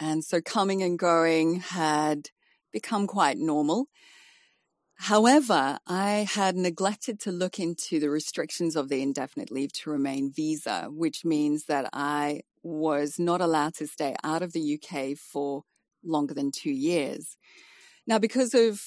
And 0.00 0.24
so 0.24 0.40
coming 0.40 0.82
and 0.82 0.98
going 0.98 1.56
had 1.56 2.30
become 2.72 3.06
quite 3.06 3.36
normal. 3.36 3.88
However, 4.94 5.78
I 5.86 6.26
had 6.32 6.56
neglected 6.56 7.20
to 7.20 7.30
look 7.30 7.58
into 7.58 8.00
the 8.00 8.08
restrictions 8.08 8.74
of 8.74 8.88
the 8.88 9.02
indefinite 9.02 9.50
leave 9.50 9.72
to 9.74 9.90
remain 9.90 10.32
visa, 10.32 10.88
which 10.90 11.26
means 11.26 11.66
that 11.66 11.90
I 11.92 12.40
was 12.62 13.18
not 13.18 13.40
allowed 13.40 13.74
to 13.74 13.86
stay 13.86 14.14
out 14.22 14.42
of 14.42 14.52
the 14.52 14.78
UK 14.78 15.16
for 15.16 15.62
longer 16.04 16.34
than 16.34 16.50
two 16.50 16.70
years. 16.70 17.36
Now, 18.06 18.18
because 18.18 18.54
of 18.54 18.80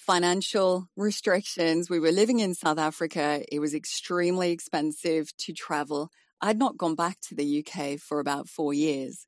financial 0.00 0.88
restrictions. 0.96 1.90
We 1.90 2.00
were 2.00 2.10
living 2.10 2.40
in 2.40 2.54
South 2.54 2.78
Africa. 2.78 3.44
It 3.52 3.60
was 3.60 3.74
extremely 3.74 4.50
expensive 4.50 5.36
to 5.36 5.52
travel. 5.52 6.10
I'd 6.40 6.58
not 6.58 6.78
gone 6.78 6.94
back 6.94 7.18
to 7.28 7.34
the 7.34 7.62
UK 7.64 7.98
for 7.98 8.18
about 8.18 8.48
four 8.48 8.72
years. 8.72 9.26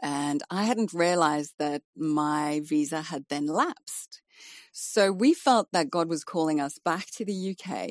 And 0.00 0.42
I 0.50 0.64
hadn't 0.64 0.94
realized 0.94 1.54
that 1.58 1.82
my 1.94 2.62
visa 2.64 3.02
had 3.02 3.26
then 3.28 3.46
lapsed. 3.46 4.22
So 4.72 5.12
we 5.12 5.34
felt 5.34 5.68
that 5.72 5.90
God 5.90 6.08
was 6.08 6.24
calling 6.24 6.60
us 6.60 6.78
back 6.82 7.06
to 7.16 7.24
the 7.24 7.54
UK. 7.54 7.90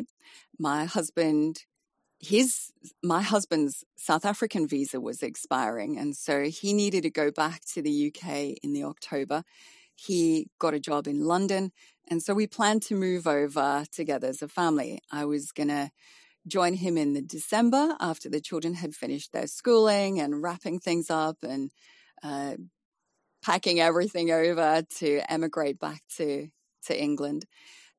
My 0.60 0.86
husband, 0.86 1.58
his, 2.26 2.72
my 3.04 3.22
husband's 3.22 3.84
South 3.96 4.26
African 4.26 4.68
visa 4.68 5.00
was 5.00 5.22
expiring. 5.22 5.98
And 5.98 6.16
so 6.16 6.44
he 6.44 6.74
needed 6.74 7.04
to 7.04 7.10
go 7.10 7.32
back 7.32 7.62
to 7.74 7.82
the 7.82 8.08
UK 8.08 8.58
in 8.64 8.74
the 8.74 8.84
October. 8.84 9.44
He 9.96 10.48
got 10.60 10.74
a 10.74 10.80
job 10.80 11.08
in 11.08 11.26
London. 11.26 11.72
And 12.10 12.22
so 12.22 12.34
we 12.34 12.48
planned 12.48 12.84
to 12.84 12.96
move 12.96 13.28
over 13.28 13.86
together 13.92 14.28
as 14.28 14.42
a 14.42 14.48
family. 14.48 15.00
I 15.12 15.26
was 15.26 15.52
going 15.52 15.70
to 15.70 15.92
join 16.48 16.76
him 16.76 16.98
in 16.98 17.14
the 17.14 17.22
December 17.22 17.96
after 18.00 18.30
the 18.30 18.42
children 18.42 18.76
had 18.76 18.94
finished 18.94 19.32
their 19.32 19.48
schooling 19.48 20.20
and 20.20 20.44
wrapping 20.44 20.80
things 20.80 21.10
up 21.10 21.38
and 21.42 21.72
uh, 22.24 22.56
packing 23.44 23.80
everything 23.80 24.32
over 24.32 24.84
to 24.98 25.22
emigrate 25.32 25.80
back 25.80 26.02
to 26.18 26.48
to 26.86 27.00
England. 27.02 27.46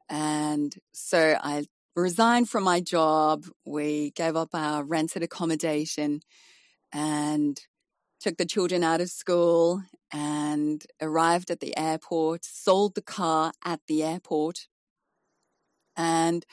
And 0.08 0.72
so 0.92 1.36
I 1.42 1.66
resigned 1.96 2.48
from 2.48 2.64
my 2.64 2.80
job. 2.80 3.46
We 3.64 4.12
gave 4.12 4.36
up 4.36 4.50
our 4.52 4.84
rented 4.84 5.22
accommodation 5.22 6.20
and 6.92 7.58
took 8.20 8.36
the 8.36 8.46
children 8.46 8.84
out 8.84 9.00
of 9.00 9.10
school 9.10 9.82
and 10.12 10.84
arrived 11.00 11.50
at 11.50 11.60
the 11.60 11.76
airport, 11.76 12.44
sold 12.44 12.94
the 12.94 13.02
car 13.02 13.52
at 13.64 13.80
the 13.88 14.04
airport, 14.04 14.68
and 15.96 16.44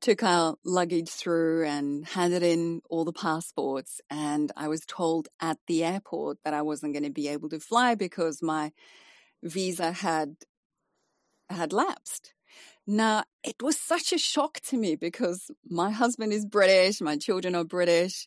took 0.00 0.22
our 0.22 0.56
luggage 0.64 1.10
through 1.10 1.66
and 1.66 2.06
handed 2.06 2.42
in 2.42 2.80
all 2.88 3.04
the 3.04 3.12
passports. 3.12 4.00
And 4.10 4.50
I 4.56 4.68
was 4.68 4.80
told 4.86 5.28
at 5.40 5.58
the 5.66 5.84
airport 5.84 6.38
that 6.44 6.54
I 6.54 6.62
wasn't 6.62 6.94
going 6.94 7.04
to 7.04 7.10
be 7.10 7.28
able 7.28 7.48
to 7.50 7.60
fly 7.60 7.94
because 7.94 8.42
my 8.42 8.72
visa 9.42 9.92
had 9.92 10.36
had 11.48 11.72
lapsed. 11.72 12.32
Now, 12.92 13.22
it 13.44 13.62
was 13.62 13.78
such 13.78 14.12
a 14.12 14.18
shock 14.18 14.58
to 14.62 14.76
me 14.76 14.96
because 14.96 15.48
my 15.64 15.92
husband 15.92 16.32
is 16.32 16.44
British, 16.44 17.00
my 17.00 17.16
children 17.16 17.54
are 17.54 17.62
British. 17.62 18.26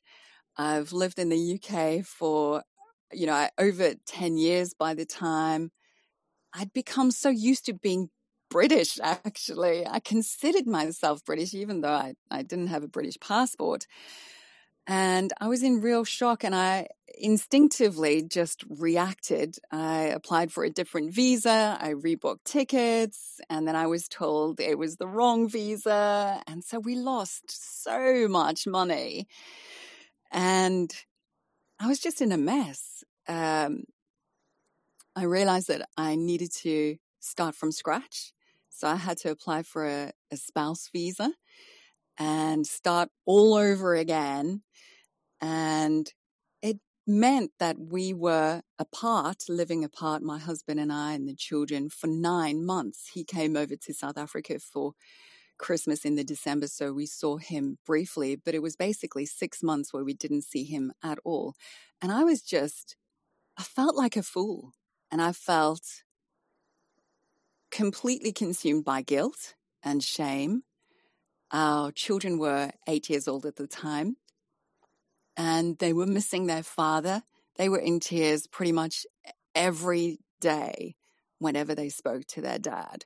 I've 0.58 0.94
lived 0.94 1.20
in 1.20 1.28
the 1.28 1.38
UK 1.38 2.06
for, 2.06 2.64
you 3.12 3.26
know, 3.26 3.50
over 3.58 3.96
10 4.06 4.38
years 4.38 4.74
by 4.74 4.94
the 4.94 5.06
time 5.06 5.72
I'd 6.54 6.72
become 6.72 7.12
so 7.12 7.28
used 7.28 7.66
to 7.66 7.74
being 7.74 8.10
British, 8.50 9.00
actually. 9.04 9.86
I 9.86 10.00
considered 10.00 10.66
myself 10.66 11.26
British, 11.26 11.54
even 11.54 11.82
though 11.82 11.90
I, 11.90 12.14
I 12.32 12.44
didn't 12.44 12.68
have 12.68 12.84
a 12.84 12.88
British 12.88 13.20
passport. 13.20 13.86
And 14.86 15.32
I 15.40 15.48
was 15.48 15.64
in 15.64 15.80
real 15.80 16.04
shock 16.04 16.44
and 16.44 16.54
I 16.54 16.88
instinctively 17.18 18.22
just 18.22 18.64
reacted. 18.68 19.58
I 19.72 20.04
applied 20.06 20.52
for 20.52 20.66
a 20.66 20.70
different 20.70 21.14
visa. 21.14 21.78
I 21.80 21.94
rebooked 21.94 22.44
tickets 22.44 23.40
and 23.50 23.68
then 23.68 23.76
I 23.76 23.88
was 23.88 24.08
told 24.10 24.60
it 24.60 24.78
was 24.78 24.98
the 24.98 25.08
wrong 25.08 25.48
visa. 25.48 26.42
And 26.48 26.64
so 26.64 26.80
we 26.80 26.96
lost 26.96 27.84
so 27.84 28.28
much 28.28 28.68
money. 28.68 29.28
And 30.32 30.94
I 31.80 31.88
was 31.88 32.00
just 32.00 32.22
in 32.22 32.32
a 32.32 32.38
mess. 32.38 33.04
Um, 33.28 33.84
I 35.16 35.24
realized 35.24 35.70
that 35.70 35.88
I 35.96 36.16
needed 36.16 36.52
to 36.64 36.98
start 37.20 37.56
from 37.56 37.72
scratch. 37.72 38.34
So 38.70 38.88
I 38.88 38.96
had 38.96 39.18
to 39.20 39.30
apply 39.30 39.64
for 39.64 39.88
a, 39.88 40.12
a 40.32 40.36
spouse 40.36 40.90
visa 40.92 41.32
and 42.18 42.66
start 42.66 43.10
all 43.26 43.54
over 43.54 43.96
again 43.96 44.62
and 45.44 46.10
it 46.62 46.78
meant 47.06 47.52
that 47.60 47.76
we 47.78 48.14
were 48.14 48.62
apart, 48.80 49.44
living 49.50 49.84
apart, 49.84 50.24
my 50.24 50.40
husband 50.40 50.80
and 50.80 50.92
I 50.92 51.12
and 51.12 51.28
the 51.28 51.36
children, 51.36 51.90
for 51.90 52.08
nine 52.08 52.66
months. 52.66 53.10
He 53.14 53.26
came 53.26 53.58
over 53.58 53.76
to 53.76 53.94
South 53.94 54.18
Africa 54.18 54.58
for 54.60 54.94
Christmas 55.58 56.06
in 56.06 56.16
the 56.16 56.24
December, 56.24 56.68
so 56.68 56.94
we 56.94 57.06
saw 57.06 57.36
him 57.36 57.78
briefly, 57.86 58.38
but 58.38 58.56
it 58.56 58.62
was 58.62 58.78
basically 58.78 59.26
six 59.26 59.62
months 59.62 59.92
where 59.92 60.06
we 60.06 60.14
didn't 60.14 60.46
see 60.46 60.64
him 60.64 60.94
at 61.04 61.20
all. 61.26 61.56
And 62.02 62.10
I 62.10 62.24
was 62.24 62.42
just, 62.42 62.96
I 63.58 63.64
felt 63.64 63.98
like 63.98 64.16
a 64.16 64.24
fool. 64.24 64.72
And 65.12 65.22
I 65.22 65.34
felt 65.34 66.04
completely 67.70 68.32
consumed 68.32 68.86
by 68.86 69.02
guilt 69.02 69.56
and 69.84 70.02
shame. 70.02 70.64
Our 71.52 71.92
children 71.92 72.40
were 72.40 72.72
eight 72.88 73.10
years 73.10 73.28
old 73.28 73.46
at 73.46 73.58
the 73.58 73.68
time 73.68 74.16
and 75.36 75.78
they 75.80 75.94
were 75.94 76.06
missing 76.06 76.46
their 76.46 76.64
father. 76.64 77.24
They 77.56 77.70
were 77.70 77.80
in 77.80 78.00
tears 78.00 78.48
pretty 78.48 78.72
much 78.72 79.06
every 79.56 80.20
day 80.40 80.96
whenever 81.40 81.76
they 81.76 81.90
spoke 81.90 82.26
to 82.28 82.42
their 82.42 82.60
dad. 82.60 83.06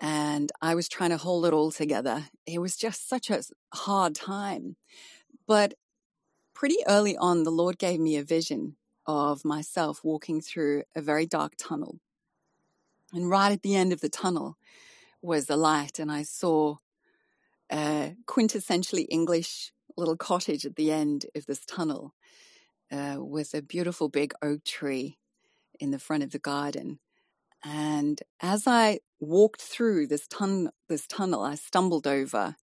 And 0.00 0.50
I 0.62 0.74
was 0.74 0.88
trying 0.88 1.10
to 1.10 1.18
hold 1.18 1.44
it 1.46 1.52
all 1.52 1.70
together. 1.70 2.24
It 2.46 2.58
was 2.58 2.76
just 2.76 3.08
such 3.08 3.30
a 3.30 3.42
hard 3.74 4.14
time. 4.14 4.76
But 5.46 5.74
pretty 6.54 6.78
early 6.86 7.16
on, 7.16 7.42
the 7.42 7.50
Lord 7.50 7.78
gave 7.78 8.00
me 8.00 8.16
a 8.16 8.22
vision 8.22 8.76
of 9.06 9.44
myself 9.44 10.00
walking 10.04 10.40
through 10.40 10.84
a 10.94 11.00
very 11.00 11.26
dark 11.26 11.54
tunnel. 11.58 12.00
And 13.12 13.28
right 13.28 13.52
at 13.52 13.62
the 13.62 13.74
end 13.74 13.92
of 13.92 14.00
the 14.00 14.08
tunnel 14.08 14.56
was 15.20 15.50
a 15.50 15.56
light, 15.56 15.98
and 15.98 16.10
I 16.10 16.22
saw 16.22 16.76
a 17.70 18.14
quintessentially 18.26 19.06
English 19.10 19.72
little 19.96 20.16
cottage 20.16 20.64
at 20.64 20.76
the 20.76 20.90
end 20.90 21.26
of 21.34 21.46
this 21.46 21.64
tunnel 21.64 22.14
uh, 22.92 23.16
with 23.18 23.54
a 23.54 23.62
beautiful 23.62 24.08
big 24.08 24.32
oak 24.42 24.64
tree 24.64 25.18
in 25.78 25.90
the 25.90 25.98
front 25.98 26.22
of 26.22 26.30
the 26.30 26.38
garden. 26.38 26.98
And 27.64 28.20
as 28.40 28.66
I 28.66 29.00
walked 29.18 29.60
through 29.60 30.06
this, 30.06 30.26
tun- 30.26 30.70
this 30.88 31.06
tunnel, 31.06 31.42
I 31.42 31.54
stumbled 31.54 32.06
over 32.06 32.56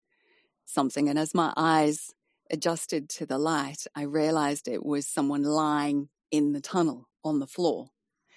something. 0.65 1.07
And 1.07 1.19
as 1.19 1.33
my 1.33 1.53
eyes 1.55 2.13
adjusted 2.49 3.09
to 3.09 3.25
the 3.25 3.37
light, 3.37 3.85
I 3.95 4.03
realized 4.03 4.67
it 4.67 4.85
was 4.85 5.07
someone 5.07 5.43
lying 5.43 6.09
in 6.31 6.53
the 6.53 6.61
tunnel 6.61 7.07
on 7.23 7.39
the 7.39 7.47
floor. 7.47 7.89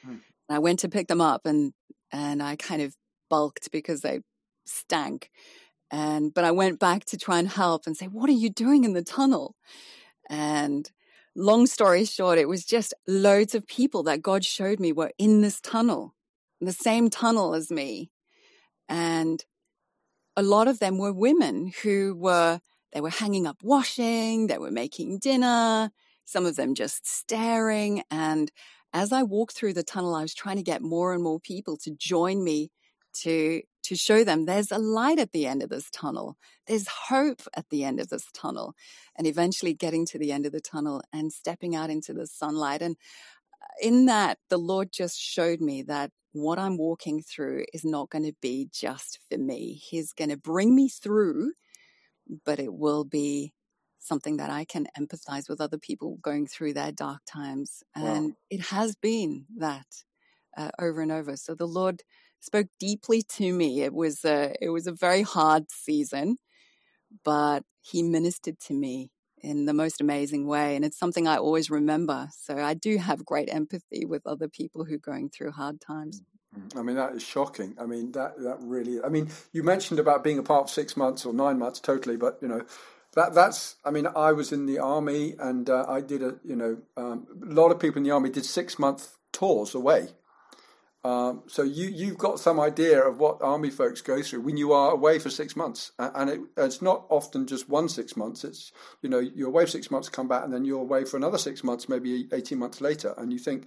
Hmm. 0.04 0.16
I 0.48 0.58
went 0.58 0.80
to 0.80 0.88
pick 0.88 1.08
them 1.08 1.20
up 1.20 1.46
and, 1.46 1.72
and 2.12 2.42
I 2.42 2.56
kind 2.56 2.82
of 2.82 2.94
bulked 3.28 3.70
because 3.70 4.00
they 4.00 4.20
stank. 4.66 5.30
And, 5.90 6.32
but 6.32 6.44
I 6.44 6.52
went 6.52 6.78
back 6.78 7.04
to 7.06 7.16
try 7.16 7.38
and 7.38 7.48
help 7.48 7.86
and 7.86 7.96
say, 7.96 8.06
what 8.06 8.28
are 8.28 8.32
you 8.32 8.50
doing 8.50 8.84
in 8.84 8.92
the 8.92 9.02
tunnel? 9.02 9.56
And 10.28 10.90
long 11.34 11.66
story 11.66 12.04
short, 12.04 12.38
it 12.38 12.48
was 12.48 12.64
just 12.64 12.94
loads 13.06 13.54
of 13.54 13.66
people 13.66 14.02
that 14.04 14.22
God 14.22 14.44
showed 14.44 14.78
me 14.78 14.92
were 14.92 15.12
in 15.18 15.40
this 15.40 15.60
tunnel, 15.60 16.14
the 16.60 16.72
same 16.72 17.10
tunnel 17.10 17.54
as 17.54 17.70
me. 17.70 18.10
And 18.88 19.44
a 20.36 20.42
lot 20.42 20.68
of 20.68 20.78
them 20.78 20.98
were 20.98 21.12
women 21.12 21.72
who 21.82 22.14
were, 22.16 22.60
they 22.92 23.00
were 23.00 23.10
hanging 23.10 23.46
up 23.46 23.58
washing, 23.62 24.46
they 24.46 24.58
were 24.58 24.70
making 24.70 25.18
dinner, 25.18 25.90
some 26.24 26.46
of 26.46 26.56
them 26.56 26.74
just 26.74 27.06
staring. 27.06 28.02
And 28.10 28.50
as 28.92 29.12
I 29.12 29.22
walked 29.22 29.54
through 29.54 29.74
the 29.74 29.82
tunnel, 29.82 30.14
I 30.14 30.22
was 30.22 30.34
trying 30.34 30.56
to 30.56 30.62
get 30.62 30.82
more 30.82 31.12
and 31.12 31.22
more 31.22 31.40
people 31.40 31.76
to 31.78 31.90
join 31.90 32.42
me 32.42 32.70
to 33.12 33.62
to 33.82 33.96
show 33.96 34.24
them 34.24 34.44
there's 34.44 34.70
a 34.70 34.78
light 34.78 35.18
at 35.18 35.32
the 35.32 35.46
end 35.46 35.62
of 35.62 35.68
this 35.68 35.90
tunnel 35.90 36.36
there's 36.66 36.86
hope 37.08 37.42
at 37.56 37.68
the 37.70 37.84
end 37.84 37.98
of 38.00 38.08
this 38.08 38.26
tunnel 38.34 38.74
and 39.16 39.26
eventually 39.26 39.74
getting 39.74 40.06
to 40.06 40.18
the 40.18 40.32
end 40.32 40.46
of 40.46 40.52
the 40.52 40.60
tunnel 40.60 41.02
and 41.12 41.32
stepping 41.32 41.74
out 41.74 41.90
into 41.90 42.12
the 42.12 42.26
sunlight 42.26 42.82
and 42.82 42.96
uh, 43.62 43.86
in 43.86 44.06
that 44.06 44.38
the 44.48 44.58
lord 44.58 44.90
just 44.92 45.18
showed 45.18 45.60
me 45.60 45.82
that 45.82 46.10
what 46.32 46.58
i'm 46.58 46.76
walking 46.76 47.22
through 47.22 47.64
is 47.72 47.84
not 47.84 48.10
going 48.10 48.24
to 48.24 48.34
be 48.40 48.68
just 48.72 49.18
for 49.30 49.38
me 49.38 49.72
he's 49.72 50.12
going 50.12 50.30
to 50.30 50.36
bring 50.36 50.74
me 50.74 50.88
through 50.88 51.52
but 52.44 52.58
it 52.60 52.72
will 52.72 53.04
be 53.04 53.52
something 54.00 54.38
that 54.38 54.50
I 54.50 54.64
can 54.64 54.86
empathize 54.98 55.48
with 55.48 55.60
other 55.60 55.78
people 55.78 56.18
going 56.22 56.46
through 56.46 56.72
their 56.72 56.90
dark 56.90 57.20
times. 57.26 57.82
And 57.94 58.30
wow. 58.30 58.36
it 58.48 58.60
has 58.62 58.96
been 58.96 59.44
that 59.58 59.86
uh, 60.56 60.70
over 60.78 61.02
and 61.02 61.12
over. 61.12 61.36
So 61.36 61.54
the 61.54 61.66
Lord 61.66 62.02
spoke 62.40 62.66
deeply 62.78 63.22
to 63.36 63.52
me. 63.52 63.82
It 63.82 63.92
was 63.92 64.24
a, 64.24 64.54
it 64.60 64.70
was 64.70 64.86
a 64.86 64.92
very 64.92 65.22
hard 65.22 65.70
season, 65.70 66.38
but 67.24 67.62
he 67.80 68.02
ministered 68.02 68.58
to 68.66 68.74
me 68.74 69.10
in 69.42 69.64
the 69.64 69.72
most 69.72 70.00
amazing 70.00 70.46
way. 70.46 70.76
And 70.76 70.84
it's 70.84 70.98
something 70.98 71.26
I 71.26 71.36
always 71.36 71.70
remember. 71.70 72.28
So 72.36 72.56
I 72.58 72.74
do 72.74 72.98
have 72.98 73.24
great 73.24 73.52
empathy 73.52 74.04
with 74.04 74.26
other 74.26 74.48
people 74.48 74.84
who 74.84 74.96
are 74.96 74.98
going 74.98 75.30
through 75.30 75.52
hard 75.52 75.80
times. 75.80 76.22
Mm-hmm. 76.56 76.78
I 76.78 76.82
mean, 76.82 76.96
that 76.96 77.14
is 77.14 77.22
shocking. 77.22 77.76
I 77.80 77.86
mean, 77.86 78.12
that, 78.12 78.38
that 78.38 78.58
really, 78.60 79.02
I 79.02 79.08
mean, 79.08 79.30
you 79.52 79.62
mentioned 79.62 80.00
about 80.00 80.24
being 80.24 80.38
apart 80.38 80.68
six 80.68 80.96
months 80.96 81.24
or 81.24 81.32
nine 81.32 81.58
months 81.58 81.80
totally, 81.80 82.16
but, 82.16 82.38
you 82.42 82.48
know, 82.48 82.62
that 83.14 83.34
that's 83.34 83.76
i 83.84 83.90
mean 83.90 84.06
i 84.14 84.32
was 84.32 84.52
in 84.52 84.66
the 84.66 84.78
army 84.78 85.34
and 85.38 85.68
uh, 85.68 85.84
i 85.88 86.00
did 86.00 86.22
a 86.22 86.36
you 86.44 86.56
know 86.56 86.78
um, 86.96 87.26
a 87.42 87.52
lot 87.52 87.70
of 87.70 87.80
people 87.80 87.98
in 87.98 88.04
the 88.04 88.10
army 88.10 88.30
did 88.30 88.44
six 88.44 88.78
month 88.78 89.16
tours 89.32 89.74
away 89.74 90.08
Um, 91.02 91.44
so 91.46 91.62
you 91.62 91.88
you've 91.88 92.18
got 92.18 92.40
some 92.40 92.60
idea 92.60 93.00
of 93.02 93.18
what 93.18 93.40
army 93.40 93.70
folks 93.70 94.02
go 94.02 94.20
through 94.20 94.42
when 94.42 94.58
you 94.58 94.72
are 94.72 94.92
away 94.92 95.18
for 95.18 95.30
six 95.30 95.56
months, 95.56 95.92
and 95.98 96.28
it, 96.28 96.40
it's 96.58 96.82
not 96.82 97.06
often 97.08 97.46
just 97.46 97.70
one 97.70 97.88
six 97.88 98.18
months. 98.18 98.44
It's 98.44 98.72
you 99.00 99.08
know 99.08 99.18
you're 99.18 99.48
away 99.48 99.64
for 99.64 99.70
six 99.70 99.90
months, 99.90 100.10
come 100.10 100.28
back, 100.28 100.44
and 100.44 100.52
then 100.52 100.66
you're 100.66 100.82
away 100.82 101.06
for 101.06 101.16
another 101.16 101.38
six 101.38 101.64
months, 101.64 101.88
maybe 101.88 102.28
eighteen 102.32 102.58
months 102.58 102.82
later, 102.82 103.14
and 103.16 103.32
you 103.32 103.38
think. 103.38 103.66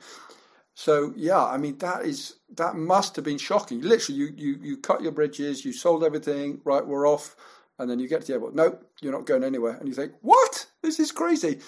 So 0.75 1.11
yeah, 1.15 1.43
I 1.43 1.57
mean 1.57 1.79
that 1.79 2.05
is 2.05 2.35
that 2.55 2.75
must 2.75 3.15
have 3.15 3.25
been 3.25 3.39
shocking. 3.39 3.81
Literally, 3.81 4.19
you 4.19 4.33
you 4.37 4.59
you 4.61 4.77
cut 4.77 5.01
your 5.01 5.11
bridges, 5.11 5.65
you 5.65 5.73
sold 5.73 6.03
everything, 6.03 6.61
right? 6.65 6.85
We're 6.85 7.07
off, 7.07 7.35
and 7.79 7.89
then 7.89 7.97
you 7.99 8.07
get 8.07 8.21
to 8.21 8.27
the 8.27 8.33
airport. 8.33 8.53
Nope, 8.53 8.87
you're 9.01 9.11
not 9.11 9.25
going 9.25 9.43
anywhere, 9.43 9.75
and 9.77 9.87
you 9.87 9.95
think, 9.95 10.13
what? 10.21 10.67
This 10.83 10.99
is 10.99 11.11
crazy 11.11 11.61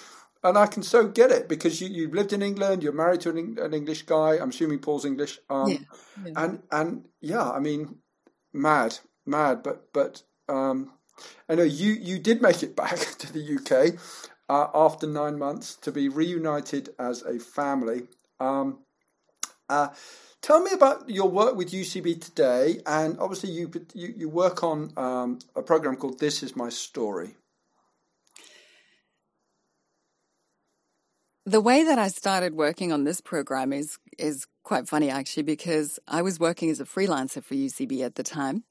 and 0.46 0.56
I 0.56 0.66
can 0.66 0.82
so 0.82 1.08
get 1.08 1.32
it 1.32 1.48
because 1.48 1.80
you, 1.80 1.88
you've 1.88 2.14
lived 2.14 2.32
in 2.32 2.40
England, 2.40 2.82
you're 2.82 2.92
married 2.92 3.20
to 3.22 3.30
an, 3.30 3.58
an 3.60 3.74
English 3.74 4.02
guy. 4.02 4.38
I'm 4.38 4.50
assuming 4.50 4.78
Paul's 4.78 5.04
English. 5.04 5.40
Um, 5.50 5.68
yeah, 5.68 5.78
yeah. 6.24 6.32
And 6.36 6.62
and 6.70 7.04
yeah, 7.20 7.50
I 7.50 7.58
mean, 7.58 7.98
mad, 8.52 8.98
mad. 9.26 9.62
But 9.64 9.92
but 9.92 10.22
um, 10.48 10.92
I 11.48 11.56
know 11.56 11.64
you 11.64 11.92
you 11.92 12.18
did 12.20 12.40
make 12.42 12.62
it 12.62 12.76
back 12.76 12.98
to 13.18 13.32
the 13.32 13.56
UK 13.56 13.98
uh, 14.48 14.68
after 14.72 15.06
nine 15.06 15.38
months 15.38 15.74
to 15.76 15.90
be 15.90 16.08
reunited 16.08 16.90
as 16.98 17.22
a 17.22 17.40
family. 17.40 18.02
Um, 18.38 18.80
uh, 19.68 19.88
tell 20.42 20.60
me 20.62 20.70
about 20.72 21.10
your 21.10 21.28
work 21.28 21.56
with 21.56 21.72
UCB 21.72 22.20
today, 22.20 22.80
and 22.86 23.18
obviously 23.18 23.50
you 23.50 23.70
you, 23.94 24.14
you 24.16 24.28
work 24.28 24.62
on 24.62 24.92
um, 24.96 25.40
a 25.56 25.62
program 25.62 25.96
called 25.96 26.20
This 26.20 26.44
Is 26.44 26.54
My 26.54 26.68
Story. 26.68 27.34
The 31.48 31.60
way 31.60 31.84
that 31.84 31.96
I 31.96 32.08
started 32.08 32.54
working 32.54 32.92
on 32.92 33.04
this 33.04 33.20
program 33.20 33.72
is 33.72 33.98
is 34.18 34.48
quite 34.64 34.88
funny 34.88 35.10
actually 35.10 35.44
because 35.44 36.00
I 36.08 36.20
was 36.20 36.40
working 36.40 36.70
as 36.70 36.80
a 36.80 36.84
freelancer 36.84 37.40
for 37.40 37.54
UCB 37.54 38.04
at 38.04 38.16
the 38.16 38.24
time. 38.24 38.64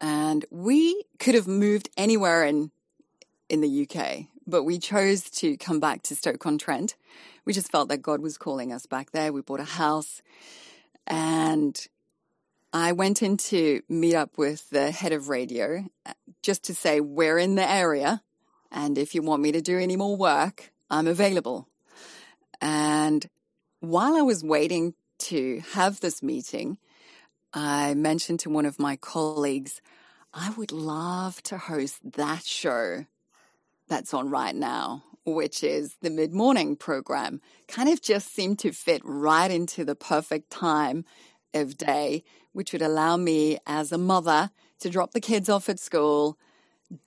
And 0.00 0.44
we 0.52 1.02
could 1.18 1.34
have 1.34 1.48
moved 1.48 1.90
anywhere 1.96 2.44
in 2.44 2.70
in 3.48 3.62
the 3.62 3.82
UK, 3.82 4.26
but 4.46 4.62
we 4.62 4.78
chose 4.78 5.28
to 5.30 5.56
come 5.56 5.80
back 5.80 6.02
to 6.04 6.14
Stoke-on-Trent. 6.14 6.94
We 7.44 7.52
just 7.52 7.72
felt 7.72 7.88
that 7.88 8.00
God 8.00 8.20
was 8.20 8.38
calling 8.38 8.72
us 8.72 8.86
back 8.86 9.10
there. 9.10 9.32
We 9.32 9.40
bought 9.42 9.58
a 9.58 9.64
house 9.64 10.22
and 11.04 11.84
I 12.72 12.92
went 12.92 13.24
in 13.24 13.36
to 13.38 13.82
meet 13.88 14.14
up 14.14 14.38
with 14.38 14.70
the 14.70 14.92
head 14.92 15.12
of 15.12 15.28
radio 15.28 15.86
uh, 16.04 16.12
just 16.42 16.62
to 16.64 16.74
say 16.76 17.00
we're 17.00 17.38
in 17.38 17.56
the 17.56 17.68
area 17.68 18.22
and 18.70 18.96
if 18.96 19.16
you 19.16 19.22
want 19.22 19.42
me 19.42 19.50
to 19.50 19.60
do 19.60 19.78
any 19.78 19.96
more 19.96 20.16
work, 20.16 20.70
I'm 20.90 21.06
available. 21.06 21.68
And 22.60 23.26
while 23.80 24.16
I 24.16 24.22
was 24.22 24.42
waiting 24.42 24.94
to 25.18 25.62
have 25.72 26.00
this 26.00 26.22
meeting, 26.22 26.78
I 27.52 27.94
mentioned 27.94 28.40
to 28.40 28.50
one 28.50 28.66
of 28.66 28.78
my 28.78 28.96
colleagues, 28.96 29.80
I 30.32 30.50
would 30.50 30.72
love 30.72 31.42
to 31.44 31.56
host 31.56 31.98
that 32.04 32.44
show 32.44 33.06
that's 33.88 34.12
on 34.12 34.30
right 34.30 34.54
now, 34.54 35.04
which 35.24 35.62
is 35.62 35.96
the 36.02 36.10
mid 36.10 36.32
morning 36.32 36.76
program. 36.76 37.40
Kind 37.68 37.88
of 37.88 38.02
just 38.02 38.34
seemed 38.34 38.58
to 38.60 38.72
fit 38.72 39.00
right 39.04 39.50
into 39.50 39.84
the 39.84 39.94
perfect 39.94 40.50
time 40.50 41.04
of 41.54 41.78
day, 41.78 42.24
which 42.52 42.72
would 42.72 42.82
allow 42.82 43.16
me 43.16 43.58
as 43.66 43.92
a 43.92 43.98
mother 43.98 44.50
to 44.80 44.90
drop 44.90 45.12
the 45.12 45.20
kids 45.20 45.48
off 45.48 45.68
at 45.68 45.80
school, 45.80 46.38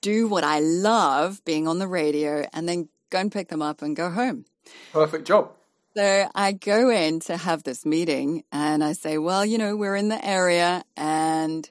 do 0.00 0.26
what 0.26 0.44
I 0.44 0.58
love 0.60 1.44
being 1.44 1.68
on 1.68 1.78
the 1.78 1.88
radio, 1.88 2.46
and 2.52 2.68
then 2.68 2.88
go 3.10 3.18
and 3.18 3.32
pick 3.32 3.48
them 3.48 3.62
up 3.62 3.82
and 3.82 3.94
go 3.94 4.10
home. 4.10 4.44
Perfect 4.92 5.26
job. 5.26 5.52
So 5.96 6.28
I 6.34 6.52
go 6.52 6.88
in 6.88 7.20
to 7.20 7.36
have 7.36 7.64
this 7.64 7.84
meeting 7.84 8.44
and 8.52 8.84
I 8.84 8.92
say, 8.92 9.18
well, 9.18 9.44
you 9.44 9.58
know, 9.58 9.76
we're 9.76 9.96
in 9.96 10.08
the 10.08 10.24
area 10.24 10.84
and 10.96 11.68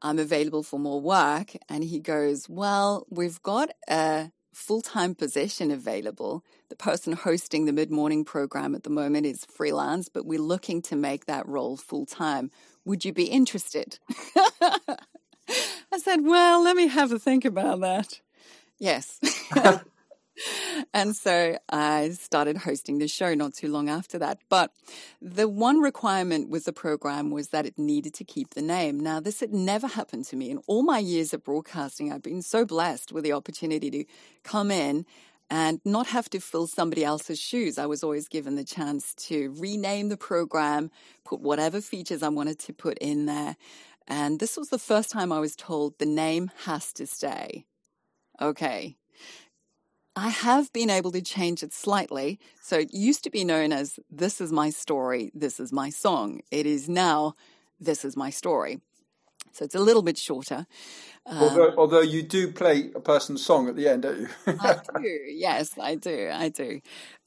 I'm 0.00 0.18
available 0.18 0.62
for 0.62 0.80
more 0.80 1.00
work. 1.00 1.52
And 1.68 1.84
he 1.84 2.00
goes, 2.00 2.48
well, 2.48 3.06
we've 3.10 3.42
got 3.42 3.70
a 3.86 4.30
full 4.54 4.80
time 4.80 5.14
position 5.14 5.70
available. 5.70 6.42
The 6.70 6.76
person 6.76 7.12
hosting 7.12 7.66
the 7.66 7.72
mid 7.72 7.90
morning 7.90 8.24
program 8.24 8.74
at 8.74 8.82
the 8.82 8.90
moment 8.90 9.26
is 9.26 9.44
freelance, 9.44 10.08
but 10.08 10.24
we're 10.24 10.38
looking 10.38 10.80
to 10.82 10.96
make 10.96 11.26
that 11.26 11.46
role 11.46 11.76
full 11.76 12.06
time. 12.06 12.50
Would 12.86 13.04
you 13.04 13.12
be 13.12 13.24
interested? 13.24 13.98
I 15.92 15.98
said, 15.98 16.24
well, 16.24 16.62
let 16.62 16.76
me 16.76 16.86
have 16.86 17.12
a 17.12 17.18
think 17.18 17.44
about 17.44 17.80
that. 17.80 18.20
Yes. 18.78 19.20
and 20.94 21.14
so 21.14 21.58
I 21.68 22.10
started 22.10 22.58
hosting 22.58 22.98
the 22.98 23.08
show 23.08 23.34
not 23.34 23.54
too 23.54 23.68
long 23.68 23.88
after 23.88 24.18
that. 24.18 24.38
But 24.48 24.72
the 25.20 25.48
one 25.48 25.80
requirement 25.80 26.48
with 26.48 26.64
the 26.64 26.72
program 26.72 27.30
was 27.30 27.48
that 27.48 27.66
it 27.66 27.78
needed 27.78 28.14
to 28.14 28.24
keep 28.24 28.54
the 28.54 28.62
name. 28.62 28.98
Now, 29.00 29.20
this 29.20 29.40
had 29.40 29.52
never 29.52 29.86
happened 29.86 30.24
to 30.26 30.36
me. 30.36 30.50
In 30.50 30.58
all 30.66 30.82
my 30.82 30.98
years 30.98 31.32
of 31.34 31.44
broadcasting, 31.44 32.12
I've 32.12 32.22
been 32.22 32.42
so 32.42 32.64
blessed 32.64 33.12
with 33.12 33.24
the 33.24 33.32
opportunity 33.32 33.90
to 33.90 34.04
come 34.42 34.70
in 34.70 35.06
and 35.50 35.80
not 35.84 36.06
have 36.06 36.30
to 36.30 36.40
fill 36.40 36.68
somebody 36.68 37.04
else's 37.04 37.40
shoes. 37.40 37.76
I 37.76 37.86
was 37.86 38.04
always 38.04 38.28
given 38.28 38.54
the 38.54 38.64
chance 38.64 39.14
to 39.14 39.52
rename 39.58 40.08
the 40.08 40.16
program, 40.16 40.90
put 41.24 41.40
whatever 41.40 41.80
features 41.80 42.22
I 42.22 42.28
wanted 42.28 42.60
to 42.60 42.72
put 42.72 42.98
in 42.98 43.26
there. 43.26 43.56
And 44.06 44.38
this 44.38 44.56
was 44.56 44.68
the 44.68 44.78
first 44.78 45.10
time 45.10 45.32
I 45.32 45.40
was 45.40 45.56
told 45.56 45.98
the 45.98 46.06
name 46.06 46.50
has 46.64 46.92
to 46.94 47.06
stay. 47.06 47.64
Okay, 48.40 48.96
I 50.16 50.28
have 50.28 50.72
been 50.72 50.90
able 50.90 51.12
to 51.12 51.22
change 51.22 51.62
it 51.62 51.72
slightly. 51.72 52.38
So 52.60 52.78
it 52.78 52.92
used 52.92 53.24
to 53.24 53.30
be 53.30 53.44
known 53.44 53.72
as 53.72 53.98
This 54.10 54.40
is 54.40 54.52
my 54.52 54.70
story, 54.70 55.30
this 55.34 55.60
is 55.60 55.72
my 55.72 55.90
song. 55.90 56.40
It 56.50 56.66
is 56.66 56.88
now 56.88 57.34
This 57.78 58.04
is 58.04 58.16
my 58.16 58.30
story. 58.30 58.80
So 59.52 59.64
it's 59.64 59.74
a 59.74 59.80
little 59.80 60.02
bit 60.02 60.16
shorter. 60.18 60.66
Although, 61.26 61.70
um, 61.70 61.74
although 61.78 62.00
you 62.00 62.22
do 62.22 62.52
play 62.52 62.90
a 62.94 63.00
person's 63.00 63.44
song 63.44 63.68
at 63.68 63.76
the 63.76 63.88
end, 63.88 64.02
don't 64.02 64.20
you? 64.20 64.28
I 64.46 64.78
do. 64.98 65.08
Yes, 65.28 65.78
I 65.78 65.94
do. 65.96 66.30
I 66.32 66.48
do. 66.48 66.80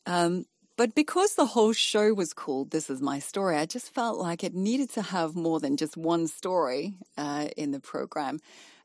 Um, 0.06 0.46
but 0.76 0.96
because 0.96 1.36
the 1.36 1.46
whole 1.48 1.74
show 1.74 2.14
was 2.14 2.34
called 2.34 2.72
This 2.72 2.90
Is 2.90 3.02
My 3.02 3.20
Story, 3.20 3.58
I 3.58 3.66
just 3.66 3.94
felt 3.94 4.18
like 4.18 4.44
it 4.44 4.56
needed 4.56 4.90
to 4.92 5.02
have 5.02 5.36
more 5.36 5.60
than 5.60 5.78
just 5.78 5.96
one 5.96 6.28
story 6.28 6.94
uh, 7.18 7.50
in 7.56 7.72
the 7.72 7.80
program. 7.80 8.40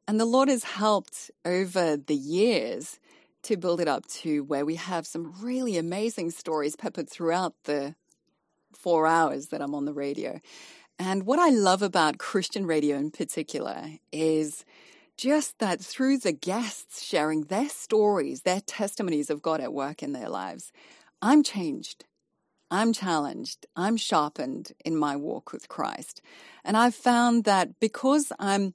And 0.06 0.20
the 0.20 0.26
Lord 0.26 0.48
has 0.48 0.64
helped 0.64 1.30
over 1.44 1.96
the 1.96 2.14
years 2.14 2.98
to 3.44 3.56
build 3.56 3.80
it 3.80 3.88
up 3.88 4.06
to 4.06 4.44
where 4.44 4.64
we 4.64 4.74
have 4.76 5.06
some 5.06 5.34
really 5.40 5.76
amazing 5.76 6.30
stories 6.30 6.76
peppered 6.76 7.08
throughout 7.08 7.54
the 7.64 7.94
four 8.72 9.06
hours 9.06 9.46
that 9.48 9.62
I'm 9.62 9.74
on 9.74 9.84
the 9.84 9.92
radio. 9.92 10.40
And 10.98 11.24
what 11.24 11.38
I 11.38 11.50
love 11.50 11.82
about 11.82 12.18
Christian 12.18 12.66
radio 12.66 12.96
in 12.96 13.10
particular 13.10 13.84
is 14.12 14.64
just 15.16 15.58
that 15.58 15.80
through 15.80 16.18
the 16.18 16.32
guests 16.32 17.02
sharing 17.02 17.44
their 17.44 17.68
stories, 17.68 18.42
their 18.42 18.60
testimonies 18.60 19.30
of 19.30 19.42
God 19.42 19.60
at 19.60 19.72
work 19.72 20.02
in 20.02 20.12
their 20.12 20.28
lives, 20.28 20.72
I'm 21.22 21.42
changed. 21.42 22.04
I'm 22.70 22.92
challenged. 22.92 23.66
I'm 23.76 23.96
sharpened 23.96 24.72
in 24.84 24.96
my 24.96 25.16
walk 25.16 25.52
with 25.52 25.68
Christ. 25.68 26.20
And 26.64 26.76
I've 26.76 26.94
found 26.94 27.44
that 27.44 27.80
because 27.80 28.32
I'm 28.38 28.74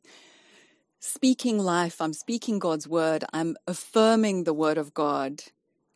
speaking 1.03 1.59
life, 1.59 1.99
I'm 1.99 2.13
speaking 2.13 2.59
God's 2.59 2.87
word, 2.87 3.25
I'm 3.33 3.57
affirming 3.67 4.45
the 4.45 4.53
word 4.53 4.77
of 4.77 4.93
God 4.93 5.43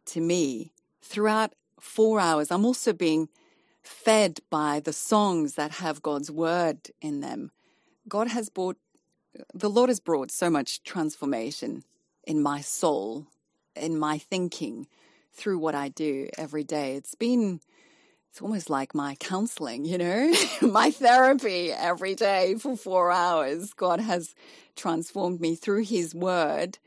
to 0.08 0.20
me 0.20 0.74
throughout 1.02 1.54
four 1.80 2.20
hours. 2.20 2.52
I'm 2.52 2.66
also 2.66 2.92
being 2.92 3.30
fed 3.82 4.42
by 4.50 4.82
the 4.82 4.92
songs 4.92 5.54
that 5.54 5.72
have 5.72 6.02
God's 6.02 6.30
word 6.30 6.92
in 7.02 7.22
them. 7.22 7.52
God 8.10 8.28
has 8.28 8.50
brought, 8.50 8.76
the 9.54 9.70
Lord 9.70 9.90
has 9.90 10.02
brought 10.02 10.30
so 10.30 10.50
much 10.50 10.84
transformation 10.84 11.86
in 12.26 12.44
my 12.44 12.60
soul, 12.60 13.28
in 13.78 13.98
my 13.98 14.18
thinking 14.18 14.88
through 15.32 15.58
what 15.58 15.74
I 15.74 15.88
do 15.88 16.28
every 16.38 16.66
day. 16.66 16.96
It's 16.96 17.16
been 17.16 17.62
it's 18.30 18.42
almost 18.42 18.70
like 18.70 18.94
my 18.94 19.16
counseling, 19.16 19.86
you 19.86 19.98
know, 19.98 20.34
my 20.62 20.92
therapy 20.92 21.72
every 21.72 22.16
day 22.16 22.56
for 22.56 22.78
four 22.78 23.12
hours. 23.12 23.74
God 23.74 24.00
has 24.00 24.36
transformed 24.76 25.42
me 25.42 25.56
through 25.56 25.84
His 25.84 26.14
Word, 26.14 26.78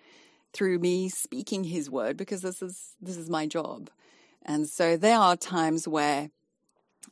through 0.52 0.78
me 0.78 1.08
speaking 1.08 1.64
His 1.64 1.90
Word, 1.90 2.16
because 2.16 2.42
this 2.42 2.62
is 2.62 2.94
this 3.00 3.16
is 3.16 3.28
my 3.28 3.46
job. 3.46 3.90
And 4.42 4.68
so 4.68 4.96
there 4.96 5.18
are 5.18 5.36
times 5.36 5.86
where 5.86 6.30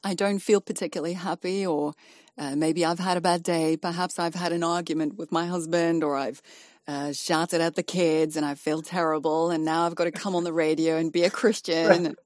I 0.05 0.15
don't 0.15 0.39
feel 0.39 0.61
particularly 0.61 1.15
happy, 1.15 1.67
or 1.67 1.95
uh, 2.37 2.55
maybe 2.55 2.85
I've 2.85 2.99
had 2.99 3.17
a 3.17 3.21
bad 3.21 3.43
day. 3.43 3.77
Perhaps 3.77 4.19
I've 4.19 4.35
had 4.35 4.53
an 4.53 4.63
argument 4.63 5.17
with 5.17 5.33
my 5.33 5.47
husband, 5.47 6.05
or 6.05 6.17
I've 6.17 6.41
uh, 6.87 7.13
shouted 7.13 7.61
at 7.61 7.75
the 7.75 7.83
kids 7.83 8.37
and 8.37 8.47
I 8.47 8.55
feel 8.55 8.81
terrible. 8.81 9.51
And 9.51 9.65
now 9.65 9.85
I've 9.85 9.95
got 9.95 10.05
to 10.05 10.11
come 10.11 10.35
on 10.35 10.45
the 10.45 10.53
radio 10.53 10.97
and 10.97 11.13
be 11.13 11.25
a 11.25 11.31
Christian 11.41 12.17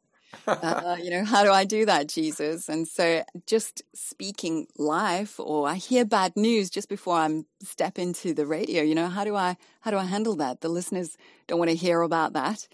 uh, 0.47 0.97
you 1.01 1.11
know, 1.11 1.25
how 1.25 1.45
do 1.45 1.51
I 1.53 1.65
do 1.65 1.87
that, 1.87 2.09
Jesus? 2.09 2.69
And 2.69 2.87
so 2.87 3.25
just 3.47 3.83
speaking 3.95 4.67
life 4.77 5.39
or 5.39 5.69
I 5.69 5.77
hear 5.77 6.05
bad 6.05 6.37
news 6.37 6.71
just 6.71 6.89
before 6.89 7.17
I'm 7.17 7.47
step 7.63 7.99
into 7.99 8.35
the 8.35 8.47
radio, 8.47 8.83
you 8.83 8.95
know, 8.95 9.09
how 9.09 9.25
do 9.25 9.37
I, 9.37 9.57
how 9.81 9.91
do 9.91 9.99
I 9.99 10.05
handle 10.05 10.37
that? 10.37 10.61
The 10.61 10.69
listeners 10.69 11.17
don't 11.47 11.59
want 11.59 11.71
to 11.71 11.77
hear 11.77 12.03
about 12.03 12.33
that. 12.33 12.69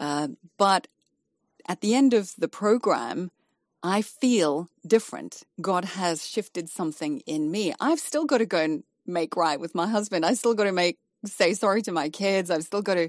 Uh, 0.00 0.28
but 0.58 0.88
at 1.68 1.80
the 1.80 1.94
end 1.94 2.14
of 2.14 2.34
the 2.38 2.48
program, 2.48 3.30
I 3.82 4.02
feel 4.02 4.68
different. 4.86 5.42
God 5.60 5.84
has 5.84 6.26
shifted 6.26 6.68
something 6.68 7.20
in 7.26 7.50
me. 7.50 7.74
I've 7.80 8.00
still 8.00 8.24
got 8.24 8.38
to 8.38 8.46
go 8.46 8.58
and 8.58 8.84
make 9.06 9.36
right 9.36 9.58
with 9.58 9.74
my 9.74 9.88
husband. 9.88 10.24
I 10.24 10.34
still 10.34 10.54
got 10.54 10.64
to 10.64 10.72
make 10.72 10.98
say 11.24 11.54
sorry 11.54 11.82
to 11.82 11.92
my 11.92 12.08
kids. 12.08 12.50
I've 12.50 12.64
still 12.64 12.82
got 12.82 12.94
to, 12.94 13.08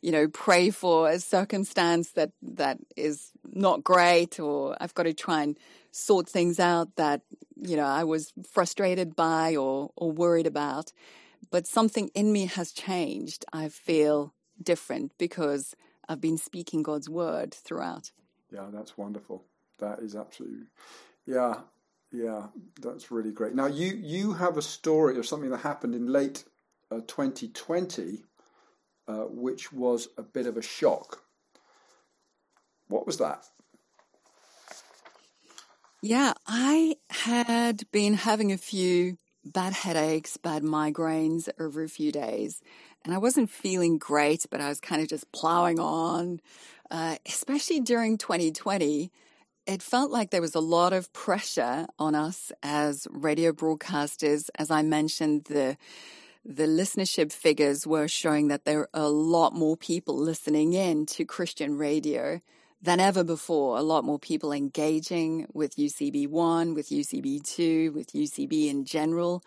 you 0.00 0.12
know, 0.12 0.28
pray 0.28 0.70
for 0.70 1.08
a 1.08 1.18
circumstance 1.18 2.10
that 2.10 2.32
that 2.42 2.78
is 2.96 3.30
not 3.52 3.84
great, 3.84 4.40
or 4.40 4.76
I've 4.80 4.94
got 4.94 5.04
to 5.04 5.14
try 5.14 5.42
and 5.42 5.58
sort 5.90 6.28
things 6.28 6.58
out 6.58 6.96
that 6.96 7.20
you 7.60 7.76
know 7.76 7.84
I 7.84 8.04
was 8.04 8.32
frustrated 8.50 9.14
by 9.14 9.56
or 9.56 9.90
or 9.96 10.10
worried 10.10 10.46
about. 10.46 10.92
But 11.50 11.66
something 11.66 12.10
in 12.14 12.32
me 12.32 12.46
has 12.46 12.72
changed. 12.72 13.44
I 13.52 13.68
feel 13.68 14.32
different 14.62 15.12
because 15.18 15.74
I've 16.08 16.20
been 16.20 16.38
speaking 16.38 16.82
God's 16.82 17.08
word 17.08 17.52
throughout. 17.52 18.10
Yeah, 18.50 18.66
that's 18.72 18.96
wonderful. 18.96 19.44
That 19.78 19.98
is 20.00 20.14
absolutely, 20.14 20.66
yeah, 21.26 21.60
yeah, 22.12 22.46
that's 22.80 23.10
really 23.10 23.32
great. 23.32 23.54
Now 23.54 23.66
you 23.66 23.94
you 23.94 24.32
have 24.34 24.56
a 24.56 24.62
story 24.62 25.18
of 25.18 25.26
something 25.26 25.50
that 25.50 25.58
happened 25.58 25.94
in 25.94 26.06
late 26.06 26.44
uh, 26.92 27.00
2020, 27.06 28.22
uh, 29.08 29.14
which 29.30 29.72
was 29.72 30.08
a 30.18 30.22
bit 30.22 30.46
of 30.46 30.56
a 30.56 30.62
shock. 30.62 31.22
What 32.88 33.06
was 33.06 33.18
that? 33.18 33.44
Yeah, 36.02 36.34
I 36.46 36.96
had 37.10 37.90
been 37.92 38.14
having 38.14 38.52
a 38.52 38.58
few 38.58 39.16
bad 39.44 39.72
headaches, 39.72 40.36
bad 40.36 40.62
migraines 40.62 41.48
over 41.58 41.82
a 41.82 41.88
few 41.88 42.12
days, 42.12 42.60
and 43.04 43.14
I 43.14 43.18
wasn't 43.18 43.50
feeling 43.50 43.98
great, 43.98 44.46
but 44.50 44.60
I 44.60 44.68
was 44.68 44.80
kind 44.80 45.00
of 45.00 45.08
just 45.08 45.30
plowing 45.32 45.78
on, 45.78 46.40
uh, 46.90 47.16
especially 47.26 47.80
during 47.80 48.18
2020 48.18 49.10
it 49.64 49.80
felt 49.80 50.10
like 50.10 50.30
there 50.30 50.40
was 50.40 50.56
a 50.56 50.60
lot 50.60 50.92
of 50.92 51.12
pressure 51.12 51.86
on 51.96 52.16
us 52.16 52.50
as 52.64 53.06
radio 53.10 53.52
broadcasters. 53.52 54.50
As 54.58 54.72
I 54.72 54.82
mentioned, 54.82 55.44
the 55.44 55.76
the 56.44 56.66
listenership 56.66 57.32
figures 57.32 57.86
were 57.86 58.08
showing 58.08 58.48
that 58.48 58.64
there 58.64 58.80
are 58.80 58.88
a 58.94 59.08
lot 59.08 59.54
more 59.54 59.76
people 59.76 60.16
listening 60.16 60.72
in 60.72 61.06
to 61.06 61.24
Christian 61.24 61.78
radio 61.78 62.40
than 62.80 62.98
ever 62.98 63.22
before. 63.22 63.78
A 63.78 63.82
lot 63.82 64.04
more 64.04 64.18
people 64.18 64.52
engaging 64.52 65.46
with 65.52 65.76
UCB1, 65.76 66.74
with 66.74 66.88
UCB2, 66.88 67.92
with 67.92 68.12
UCB 68.12 68.68
in 68.68 68.84
general. 68.84 69.44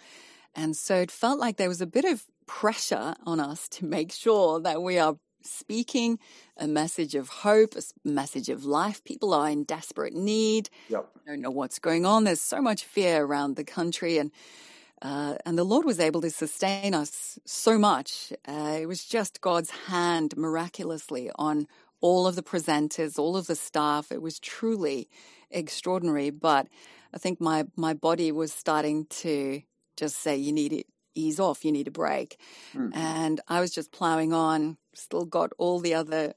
And 0.55 0.75
so 0.75 0.95
it 0.95 1.11
felt 1.11 1.37
like 1.37 1.57
there 1.57 1.67
was 1.67 1.81
a 1.81 1.85
bit 1.85 2.05
of 2.05 2.23
pressure 2.47 3.13
on 3.25 3.41
us 3.41 3.67
to 3.69 3.85
make 3.85 4.13
sure 4.13 4.61
that 4.61 4.81
we 4.81 4.97
are 4.97 5.17
speaking 5.41 6.17
a 6.57 6.67
message 6.67 7.13
of 7.13 7.27
hope, 7.29 7.75
a 7.75 7.81
message 8.07 8.49
of 8.49 8.63
life. 8.63 9.03
People 9.03 9.33
are 9.33 9.49
in 9.49 9.63
desperate 9.63 10.13
need. 10.13 10.69
Yep. 10.89 11.09
Don't 11.27 11.41
know 11.41 11.51
what's 11.51 11.79
going 11.79 12.05
on. 12.05 12.23
There's 12.23 12.41
so 12.41 12.61
much 12.61 12.85
fear 12.85 13.23
around 13.23 13.55
the 13.55 13.63
country. 13.63 14.17
And 14.17 14.31
uh, 15.01 15.35
and 15.45 15.57
the 15.57 15.63
Lord 15.63 15.85
was 15.85 15.99
able 15.99 16.21
to 16.21 16.29
sustain 16.29 16.93
us 16.93 17.37
so 17.45 17.77
much. 17.77 18.31
Uh, 18.47 18.77
it 18.81 18.87
was 18.87 19.03
just 19.05 19.41
God's 19.41 19.69
hand 19.69 20.35
miraculously 20.37 21.29
on 21.35 21.67
all 22.01 22.27
of 22.27 22.35
the 22.35 22.43
presenters, 22.43 23.19
all 23.19 23.35
of 23.35 23.47
the 23.47 23.55
staff. 23.55 24.11
It 24.11 24.21
was 24.21 24.39
truly 24.39 25.09
extraordinary. 25.49 26.29
But 26.29 26.67
I 27.13 27.17
think 27.17 27.41
my, 27.41 27.65
my 27.75 27.93
body 27.93 28.31
was 28.31 28.53
starting 28.53 29.05
to 29.07 29.61
just 29.97 30.17
say, 30.19 30.37
you 30.37 30.51
need 30.51 30.69
to 30.69 30.83
ease 31.13 31.39
off, 31.39 31.65
you 31.65 31.71
need 31.71 31.87
a 31.87 31.91
break. 31.91 32.37
Mm. 32.73 32.95
And 32.95 33.41
I 33.47 33.59
was 33.61 33.71
just 33.71 33.91
plowing 33.91 34.33
on, 34.33 34.77
still 34.93 35.25
got 35.25 35.51
all 35.57 35.79
the 35.79 35.93
other 35.93 36.33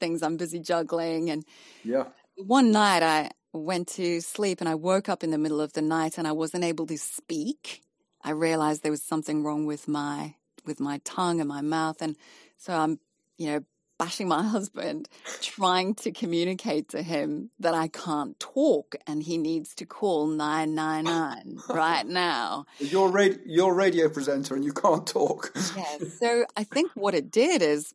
things 0.00 0.22
I'm 0.22 0.36
busy 0.36 0.58
juggling. 0.58 1.30
And 1.30 1.44
yeah. 1.84 2.04
one 2.36 2.72
night 2.72 3.02
I 3.02 3.30
went 3.52 3.88
to 3.88 4.20
sleep 4.20 4.60
and 4.60 4.68
I 4.68 4.74
woke 4.74 5.08
up 5.08 5.22
in 5.22 5.30
the 5.30 5.38
middle 5.38 5.60
of 5.60 5.72
the 5.72 5.82
night 5.82 6.18
and 6.18 6.26
I 6.26 6.32
wasn't 6.32 6.64
able 6.64 6.86
to 6.86 6.98
speak. 6.98 7.82
I 8.24 8.30
realized 8.30 8.82
there 8.82 8.90
was 8.90 9.02
something 9.02 9.42
wrong 9.42 9.66
with 9.66 9.88
my 9.88 10.34
with 10.64 10.78
my 10.78 11.00
tongue 11.04 11.40
and 11.40 11.48
my 11.48 11.60
mouth, 11.60 12.00
and 12.00 12.16
so 12.56 12.72
I'm, 12.72 13.00
you 13.36 13.50
know, 13.50 13.64
bashing 13.98 14.28
my 14.28 14.42
husband, 14.56 15.08
trying 15.40 15.94
to 15.94 16.10
communicate 16.10 16.88
to 16.90 17.02
him 17.02 17.50
that 17.60 17.74
I 17.74 17.88
can't 17.88 18.38
talk 18.40 18.96
and 19.06 19.22
he 19.22 19.38
needs 19.38 19.74
to 19.76 19.86
call 19.86 20.26
999 20.26 21.60
right 21.68 22.06
now. 22.06 22.66
You're, 22.78 23.20
you're 23.46 23.74
radio 23.74 24.08
presenter 24.08 24.54
and 24.54 24.64
you 24.64 24.72
can't 24.72 25.06
talk. 25.06 25.52
yeah. 25.76 25.98
So 26.18 26.46
I 26.56 26.64
think 26.64 26.92
what 26.94 27.14
it 27.14 27.30
did 27.30 27.62
is 27.62 27.94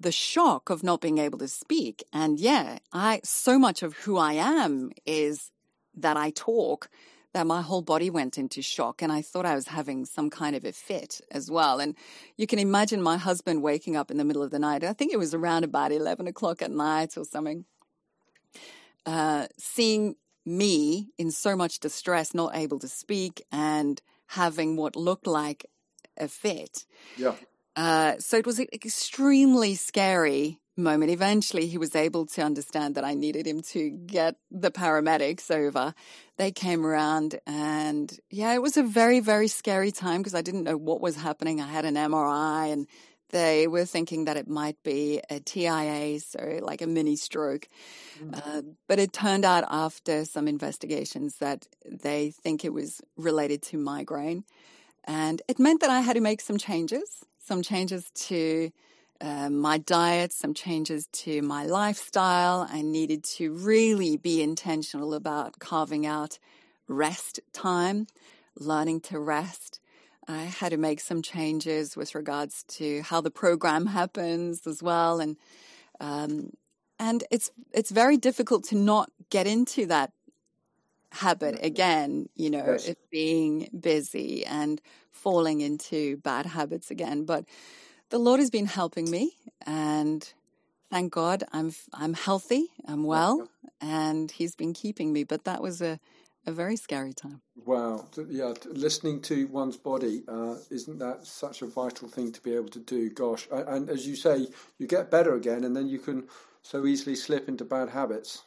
the 0.00 0.12
shock 0.12 0.70
of 0.70 0.82
not 0.82 1.00
being 1.00 1.18
able 1.18 1.38
to 1.38 1.48
speak. 1.48 2.04
And 2.12 2.38
yeah, 2.38 2.78
I, 2.92 3.20
so 3.24 3.58
much 3.58 3.82
of 3.82 3.94
who 3.98 4.16
I 4.16 4.34
am 4.34 4.90
is 5.06 5.50
that 5.94 6.16
I 6.16 6.30
talk 6.30 6.88
that 7.34 7.46
my 7.46 7.62
whole 7.62 7.82
body 7.82 8.10
went 8.10 8.38
into 8.38 8.62
shock 8.62 9.02
and 9.02 9.12
I 9.12 9.22
thought 9.22 9.46
I 9.46 9.54
was 9.54 9.68
having 9.68 10.04
some 10.04 10.30
kind 10.30 10.56
of 10.56 10.64
a 10.64 10.72
fit 10.72 11.20
as 11.30 11.50
well. 11.50 11.78
And 11.78 11.94
you 12.36 12.46
can 12.46 12.58
imagine 12.58 13.02
my 13.02 13.16
husband 13.16 13.62
waking 13.62 13.96
up 13.96 14.10
in 14.10 14.16
the 14.16 14.24
middle 14.24 14.42
of 14.42 14.50
the 14.50 14.58
night. 14.58 14.82
I 14.82 14.92
think 14.92 15.12
it 15.12 15.18
was 15.18 15.34
around 15.34 15.64
about 15.64 15.92
11 15.92 16.26
o'clock 16.26 16.62
at 16.62 16.70
night 16.70 17.16
or 17.16 17.24
something, 17.24 17.64
uh, 19.04 19.46
seeing 19.58 20.16
me 20.46 21.10
in 21.18 21.30
so 21.30 21.54
much 21.54 21.80
distress, 21.80 22.34
not 22.34 22.56
able 22.56 22.78
to 22.78 22.88
speak 22.88 23.42
and 23.52 24.00
having 24.28 24.76
what 24.76 24.96
looked 24.96 25.26
like 25.26 25.66
a 26.16 26.28
fit. 26.28 26.86
Yeah. 27.16 27.34
Uh, 27.76 28.16
so 28.18 28.36
it 28.36 28.46
was 28.46 28.58
extremely 28.58 29.74
scary 29.74 30.60
moment. 30.78 31.10
Eventually, 31.10 31.66
he 31.66 31.76
was 31.76 31.94
able 31.94 32.26
to 32.26 32.42
understand 32.42 32.94
that 32.94 33.04
I 33.04 33.14
needed 33.14 33.46
him 33.46 33.60
to 33.62 33.90
get 33.90 34.36
the 34.50 34.70
paramedics 34.70 35.50
over. 35.50 35.94
They 36.36 36.50
came 36.52 36.86
around, 36.86 37.38
and 37.46 38.16
yeah, 38.30 38.54
it 38.54 38.62
was 38.62 38.76
a 38.76 38.82
very, 38.82 39.20
very 39.20 39.48
scary 39.48 39.90
time 39.90 40.20
because 40.20 40.34
I 40.34 40.42
didn't 40.42 40.64
know 40.64 40.76
what 40.76 41.00
was 41.00 41.16
happening. 41.16 41.60
I 41.60 41.66
had 41.66 41.84
an 41.84 41.96
MRI, 41.96 42.72
and 42.72 42.86
they 43.30 43.66
were 43.66 43.84
thinking 43.84 44.24
that 44.24 44.36
it 44.36 44.48
might 44.48 44.82
be 44.82 45.20
a 45.28 45.40
TIA, 45.40 46.20
so 46.20 46.60
like 46.62 46.80
a 46.80 46.86
mini 46.86 47.16
stroke. 47.16 47.68
Mm-hmm. 48.22 48.34
Uh, 48.34 48.62
but 48.86 48.98
it 48.98 49.12
turned 49.12 49.44
out 49.44 49.64
after 49.68 50.24
some 50.24 50.48
investigations 50.48 51.36
that 51.36 51.66
they 51.84 52.30
think 52.30 52.64
it 52.64 52.72
was 52.72 53.00
related 53.16 53.62
to 53.62 53.76
migraine. 53.76 54.44
And 55.04 55.42
it 55.48 55.58
meant 55.58 55.80
that 55.80 55.90
I 55.90 56.00
had 56.00 56.14
to 56.14 56.20
make 56.20 56.40
some 56.40 56.58
changes, 56.58 57.24
some 57.38 57.62
changes 57.62 58.10
to 58.14 58.70
uh, 59.20 59.50
my 59.50 59.78
diet, 59.78 60.32
some 60.32 60.54
changes 60.54 61.08
to 61.08 61.42
my 61.42 61.66
lifestyle. 61.66 62.68
I 62.70 62.82
needed 62.82 63.24
to 63.24 63.52
really 63.52 64.16
be 64.16 64.42
intentional 64.42 65.12
about 65.14 65.58
carving 65.58 66.06
out 66.06 66.38
rest 66.86 67.40
time, 67.52 68.06
learning 68.56 69.00
to 69.00 69.18
rest. 69.18 69.80
I 70.28 70.42
had 70.42 70.70
to 70.70 70.76
make 70.76 71.00
some 71.00 71.22
changes 71.22 71.96
with 71.96 72.14
regards 72.14 72.62
to 72.64 73.02
how 73.02 73.20
the 73.20 73.30
program 73.30 73.86
happens 73.86 74.66
as 74.66 74.82
well, 74.82 75.20
and 75.20 75.36
um, 76.00 76.50
and 76.98 77.24
it's 77.30 77.50
it's 77.72 77.90
very 77.90 78.18
difficult 78.18 78.64
to 78.64 78.76
not 78.76 79.10
get 79.30 79.46
into 79.46 79.86
that 79.86 80.12
habit 81.12 81.58
again. 81.62 82.28
You 82.36 82.50
know, 82.50 82.66
yes. 82.72 82.94
being 83.10 83.70
busy 83.78 84.44
and 84.44 84.80
falling 85.10 85.60
into 85.60 86.18
bad 86.18 86.46
habits 86.46 86.90
again, 86.90 87.24
but 87.24 87.44
the 88.10 88.18
Lord 88.18 88.40
has 88.40 88.50
been 88.50 88.66
helping 88.66 89.10
me, 89.10 89.36
and 89.66 90.30
thank 90.90 91.12
God 91.12 91.44
I'm 91.52 91.72
I'm 91.92 92.14
healthy, 92.14 92.68
I'm 92.86 93.04
well, 93.04 93.48
and 93.80 94.30
He's 94.30 94.54
been 94.54 94.72
keeping 94.72 95.12
me. 95.12 95.24
But 95.24 95.44
that 95.44 95.62
was 95.62 95.80
a 95.82 96.00
a 96.46 96.52
very 96.52 96.76
scary 96.76 97.12
time. 97.12 97.42
Wow, 97.66 98.06
yeah, 98.28 98.54
listening 98.64 99.20
to 99.22 99.46
one's 99.48 99.76
body 99.76 100.22
uh, 100.28 100.54
isn't 100.70 100.98
that 100.98 101.26
such 101.26 101.60
a 101.62 101.66
vital 101.66 102.08
thing 102.08 102.32
to 102.32 102.40
be 102.40 102.54
able 102.54 102.70
to 102.70 102.78
do? 102.78 103.10
Gosh, 103.10 103.46
and 103.50 103.90
as 103.90 104.06
you 104.06 104.16
say, 104.16 104.48
you 104.78 104.86
get 104.86 105.10
better 105.10 105.34
again, 105.34 105.64
and 105.64 105.76
then 105.76 105.88
you 105.88 105.98
can 105.98 106.28
so 106.62 106.86
easily 106.86 107.14
slip 107.14 107.48
into 107.48 107.64
bad 107.64 107.90
habits. 107.90 108.44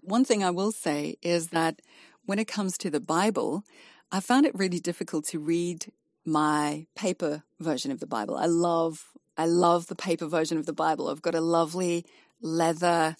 One 0.00 0.24
thing 0.24 0.42
I 0.42 0.50
will 0.50 0.72
say 0.72 1.16
is 1.22 1.48
that 1.48 1.80
when 2.24 2.38
it 2.38 2.48
comes 2.48 2.76
to 2.78 2.90
the 2.90 3.00
Bible, 3.00 3.64
I 4.10 4.20
found 4.20 4.46
it 4.46 4.54
really 4.54 4.80
difficult 4.80 5.24
to 5.26 5.38
read 5.38 5.86
my 6.26 6.86
paper 6.96 7.44
version 7.60 7.90
of 7.90 8.00
the 8.00 8.06
Bible. 8.06 8.36
I 8.36 8.46
love, 8.46 9.12
I 9.36 9.46
love 9.46 9.86
the 9.86 9.94
paper 9.94 10.26
version 10.26 10.58
of 10.58 10.66
the 10.66 10.72
Bible. 10.72 11.08
I've 11.08 11.22
got 11.22 11.34
a 11.34 11.40
lovely 11.40 12.04
leather 12.40 13.16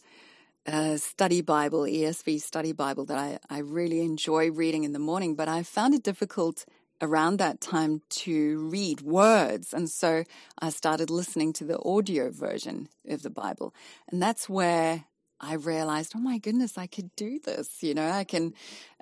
uh, 0.67 0.97
study 0.97 1.41
Bible, 1.41 1.83
ESV 1.83 2.41
study 2.41 2.73
Bible 2.73 3.05
that 3.07 3.19
I, 3.19 3.39
I 3.49 3.59
really 3.59 4.01
enjoy 4.01 4.51
reading 4.51 4.85
in 4.85 4.93
the 4.93 4.99
morning, 4.99 5.37
but 5.37 5.49
I 5.49 5.63
found 5.63 5.95
it 5.95 6.03
difficult 6.03 6.65
around 7.01 7.39
that 7.39 7.61
time 7.61 8.03
to 8.09 8.69
read 8.69 9.01
words. 9.03 9.73
And 9.73 9.89
so 9.89 10.25
I 10.59 10.71
started 10.71 11.11
listening 11.11 11.53
to 11.55 11.65
the 11.65 11.79
audio 11.85 12.31
version 12.31 12.89
of 13.09 13.23
the 13.23 13.31
Bible. 13.31 13.75
And 14.09 14.21
that's 14.21 14.49
where 14.49 15.05
I 15.41 15.55
realized, 15.55 16.13
oh 16.17 16.21
my 16.21 16.39
goodness, 16.39 16.79
I 16.79 16.87
could 16.87 17.15
do 17.17 17.39
this. 17.39 17.83
You 17.83 17.95
know, 17.95 18.09
I 18.09 18.25
can, 18.25 18.55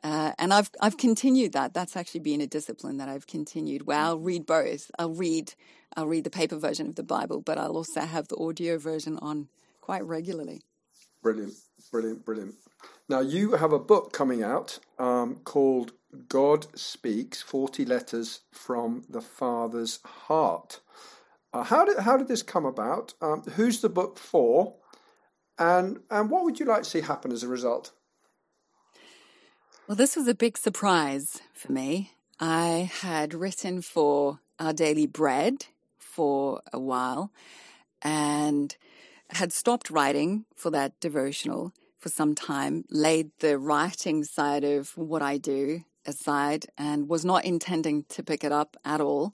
uh, 0.03 0.33
and 0.39 0.53
I've 0.53 0.71
I've 0.81 0.97
continued 0.97 1.53
that. 1.53 1.75
That's 1.75 1.97
actually 1.97 2.21
been 2.21 2.41
a 2.41 2.47
discipline 2.47 2.97
that 2.99 3.09
I've 3.09 3.27
continued. 3.27 3.87
Where 3.87 3.99
I'll 3.99 4.19
read 4.19 4.47
both. 4.47 4.91
I'll 4.99 5.15
read 5.15 5.55
I'll 5.97 6.07
read 6.07 6.25
the 6.25 6.31
paper 6.31 6.57
version 6.57 6.89
of 6.89 6.97
the 6.97 7.03
Bible, 7.03 7.41
but 7.41 7.59
I'll 7.59 7.77
also 7.77 8.01
have 8.01 8.29
the 8.29 8.37
audio 8.37 8.79
version 8.79 9.19
on 9.19 9.49
quite 9.81 10.05
regularly. 10.05 10.63
Brilliant, 11.23 11.55
brilliant, 11.91 12.25
brilliant. 12.25 12.55
Now, 13.09 13.21
you 13.21 13.53
have 13.53 13.73
a 13.73 13.79
book 13.79 14.13
coming 14.13 14.43
out 14.43 14.79
um, 14.99 15.37
called 15.45 15.93
God 16.29 16.67
Speaks 16.79 17.43
40 17.43 17.85
Letters 17.85 18.41
from 18.51 19.05
the 19.09 19.21
Father's 19.21 20.01
Heart. 20.05 20.81
Uh, 21.53 21.65
how, 21.65 21.85
did, 21.85 21.99
how 21.99 22.17
did 22.17 22.29
this 22.29 22.43
come 22.43 22.65
about? 22.65 23.15
Um, 23.21 23.43
who's 23.43 23.81
the 23.81 23.89
book 23.89 24.19
for? 24.19 24.75
And, 25.59 26.01
and 26.11 26.31
what 26.31 26.45
would 26.45 26.59
you 26.59 26.67
like 26.67 26.83
to 26.83 26.91
see 26.91 27.01
happen 27.01 27.33
as 27.33 27.43
a 27.43 27.49
result? 27.49 27.93
Well, 29.87 29.97
this 29.97 30.17
was 30.17 30.27
a 30.29 30.35
big 30.35 30.57
surprise 30.57 31.41
for 31.53 31.73
me. 31.73 32.13
I 32.41 32.91
had 33.01 33.35
written 33.35 33.83
for 33.83 34.41
Our 34.59 34.73
Daily 34.73 35.07
Bread 35.07 35.67
for 35.99 36.63
a 36.73 36.81
while 36.81 37.31
and 38.03 38.77
had 39.31 39.53
stopped 39.53 39.91
writing 39.91 40.45
for 40.55 40.71
that 40.71 40.99
devotional 41.01 41.73
for 41.99 42.09
some 42.09 42.35
time, 42.35 42.85
laid 42.91 43.31
the 43.39 43.59
writing 43.59 44.25
side 44.25 44.65
of 44.65 44.97
what 44.97 45.23
I 45.23 45.39
do 45.39 45.85
aside, 46.07 46.67
and 46.77 47.09
was 47.09 47.25
not 47.25 47.45
intending 47.45 48.05
to 48.11 48.23
pick 48.23 48.45
it 48.45 48.53
up 48.53 48.77
at 48.85 49.01
all. 49.01 49.33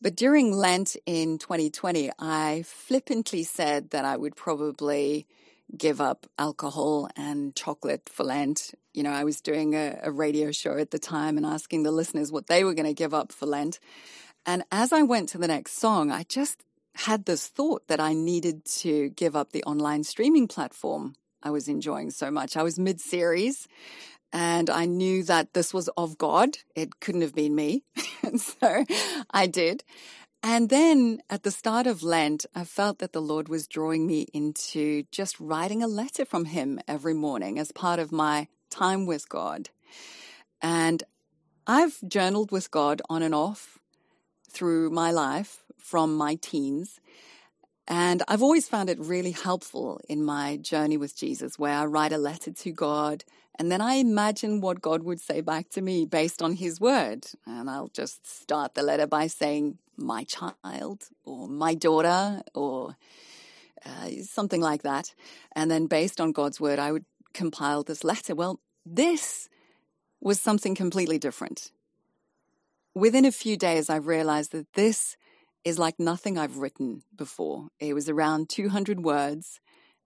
But 0.00 0.16
during 0.16 0.52
Lent 0.52 0.96
in 1.06 1.38
2020, 1.38 2.10
I 2.18 2.64
flippantly 2.66 3.44
said 3.44 3.90
that 3.90 4.04
I 4.04 4.16
would 4.16 4.34
probably 4.34 5.28
give 5.76 6.00
up 6.00 6.26
alcohol 6.38 7.08
and 7.16 7.54
chocolate 7.54 8.08
for 8.12 8.24
Lent. 8.24 8.74
You 8.92 9.02
know, 9.02 9.12
I 9.12 9.24
was 9.24 9.40
doing 9.40 9.74
a, 9.74 9.98
a 10.02 10.10
radio 10.10 10.52
show 10.52 10.76
at 10.78 10.90
the 10.90 10.98
time 10.98 11.36
and 11.36 11.46
asking 11.46 11.82
the 11.82 11.90
listeners 11.90 12.30
what 12.30 12.46
they 12.46 12.64
were 12.64 12.74
going 12.74 12.86
to 12.86 12.94
give 12.94 13.14
up 13.14 13.32
for 13.32 13.46
Lent. 13.46 13.78
And 14.44 14.64
as 14.70 14.92
I 14.92 15.02
went 15.02 15.28
to 15.30 15.38
the 15.38 15.48
next 15.48 15.78
song, 15.78 16.10
I 16.10 16.24
just 16.24 16.62
had 16.94 17.24
this 17.24 17.46
thought 17.46 17.88
that 17.88 18.00
I 18.00 18.12
needed 18.12 18.64
to 18.66 19.10
give 19.10 19.34
up 19.34 19.52
the 19.52 19.64
online 19.64 20.04
streaming 20.04 20.46
platform 20.46 21.14
I 21.42 21.50
was 21.50 21.68
enjoying 21.68 22.10
so 22.10 22.30
much. 22.30 22.56
I 22.56 22.62
was 22.62 22.78
mid 22.78 23.00
series 23.00 23.66
and 24.32 24.70
I 24.70 24.86
knew 24.86 25.24
that 25.24 25.54
this 25.54 25.74
was 25.74 25.88
of 25.96 26.16
God. 26.16 26.58
It 26.74 27.00
couldn't 27.00 27.22
have 27.22 27.34
been 27.34 27.54
me. 27.54 27.84
and 28.22 28.40
so 28.40 28.84
I 29.30 29.46
did. 29.46 29.84
And 30.42 30.68
then 30.70 31.22
at 31.30 31.44
the 31.44 31.52
start 31.52 31.86
of 31.86 32.02
Lent, 32.02 32.46
I 32.54 32.64
felt 32.64 32.98
that 32.98 33.12
the 33.12 33.22
Lord 33.22 33.48
was 33.48 33.68
drawing 33.68 34.06
me 34.06 34.26
into 34.34 35.04
just 35.12 35.38
writing 35.38 35.82
a 35.82 35.86
letter 35.86 36.24
from 36.24 36.46
Him 36.46 36.80
every 36.88 37.14
morning 37.14 37.58
as 37.58 37.70
part 37.70 38.00
of 38.00 38.10
my 38.10 38.48
time 38.68 39.06
with 39.06 39.28
God. 39.28 39.70
And 40.60 41.04
I've 41.66 41.98
journaled 42.08 42.50
with 42.50 42.72
God 42.72 43.00
on 43.08 43.22
and 43.22 43.34
off 43.34 43.78
through 44.50 44.90
my 44.90 45.12
life 45.12 45.62
from 45.78 46.16
my 46.16 46.34
teens. 46.34 46.98
And 47.86 48.22
I've 48.26 48.42
always 48.42 48.68
found 48.68 48.90
it 48.90 48.98
really 48.98 49.32
helpful 49.32 50.00
in 50.08 50.24
my 50.24 50.56
journey 50.56 50.96
with 50.96 51.16
Jesus, 51.16 51.58
where 51.58 51.74
I 51.74 51.84
write 51.84 52.12
a 52.12 52.18
letter 52.18 52.50
to 52.50 52.72
God 52.72 53.24
and 53.58 53.70
then 53.70 53.80
I 53.80 53.94
imagine 53.94 54.60
what 54.60 54.80
God 54.80 55.02
would 55.02 55.20
say 55.20 55.40
back 55.40 55.68
to 55.70 55.82
me 55.82 56.06
based 56.06 56.42
on 56.42 56.54
his 56.54 56.80
word. 56.80 57.26
And 57.46 57.68
I'll 57.68 57.90
just 57.94 58.26
start 58.26 58.74
the 58.74 58.82
letter 58.82 59.06
by 59.06 59.26
saying, 59.26 59.78
my 59.96 60.24
child, 60.24 61.04
or 61.24 61.48
my 61.48 61.74
daughter, 61.74 62.42
or 62.54 62.96
uh, 63.84 64.08
something 64.22 64.60
like 64.60 64.82
that. 64.82 65.14
And 65.54 65.70
then 65.70 65.86
based 65.86 66.20
on 66.20 66.32
God's 66.32 66.60
word, 66.60 66.78
I 66.78 66.92
would 66.92 67.04
compile 67.34 67.82
this 67.82 68.04
letter. 68.04 68.34
Well, 68.34 68.60
this 68.84 69.48
was 70.20 70.40
something 70.40 70.74
completely 70.74 71.18
different. 71.18 71.72
Within 72.94 73.24
a 73.24 73.32
few 73.32 73.56
days, 73.56 73.88
I 73.88 73.96
realized 73.96 74.52
that 74.52 74.72
this 74.74 75.16
is 75.64 75.78
like 75.78 75.98
nothing 75.98 76.36
I've 76.36 76.58
written 76.58 77.02
before. 77.16 77.68
It 77.78 77.94
was 77.94 78.08
around 78.08 78.48
200 78.48 79.00
words 79.00 79.60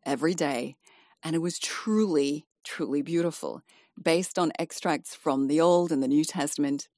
every 0.05 0.35
day, 0.35 0.77
and 1.23 1.35
it 1.35 1.41
was 1.41 1.59
truly, 1.59 2.47
truly 2.65 3.03
beautiful, 3.03 3.63
based 4.01 4.39
on 4.39 4.53
extracts 4.59 5.15
from 5.15 5.49
the 5.49 5.61
Old 5.61 5.91
and 5.91 6.03
the 6.03 6.09
New 6.09 6.25
Testament. 6.25 6.89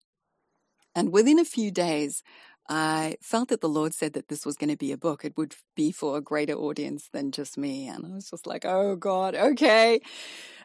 And 0.94 1.12
within 1.12 1.38
a 1.38 1.44
few 1.44 1.70
days, 1.70 2.22
I 2.68 3.16
felt 3.20 3.48
that 3.48 3.60
the 3.60 3.68
Lord 3.68 3.94
said 3.94 4.12
that 4.12 4.28
this 4.28 4.44
was 4.44 4.56
going 4.56 4.70
to 4.70 4.76
be 4.76 4.92
a 4.92 4.98
book. 4.98 5.24
It 5.24 5.36
would 5.36 5.54
be 5.74 5.90
for 5.90 6.16
a 6.16 6.20
greater 6.20 6.54
audience 6.54 7.08
than 7.12 7.32
just 7.32 7.56
me. 7.56 7.88
And 7.88 8.04
I 8.04 8.14
was 8.14 8.30
just 8.30 8.46
like, 8.46 8.64
oh 8.64 8.96
God, 8.96 9.34
okay. 9.34 10.00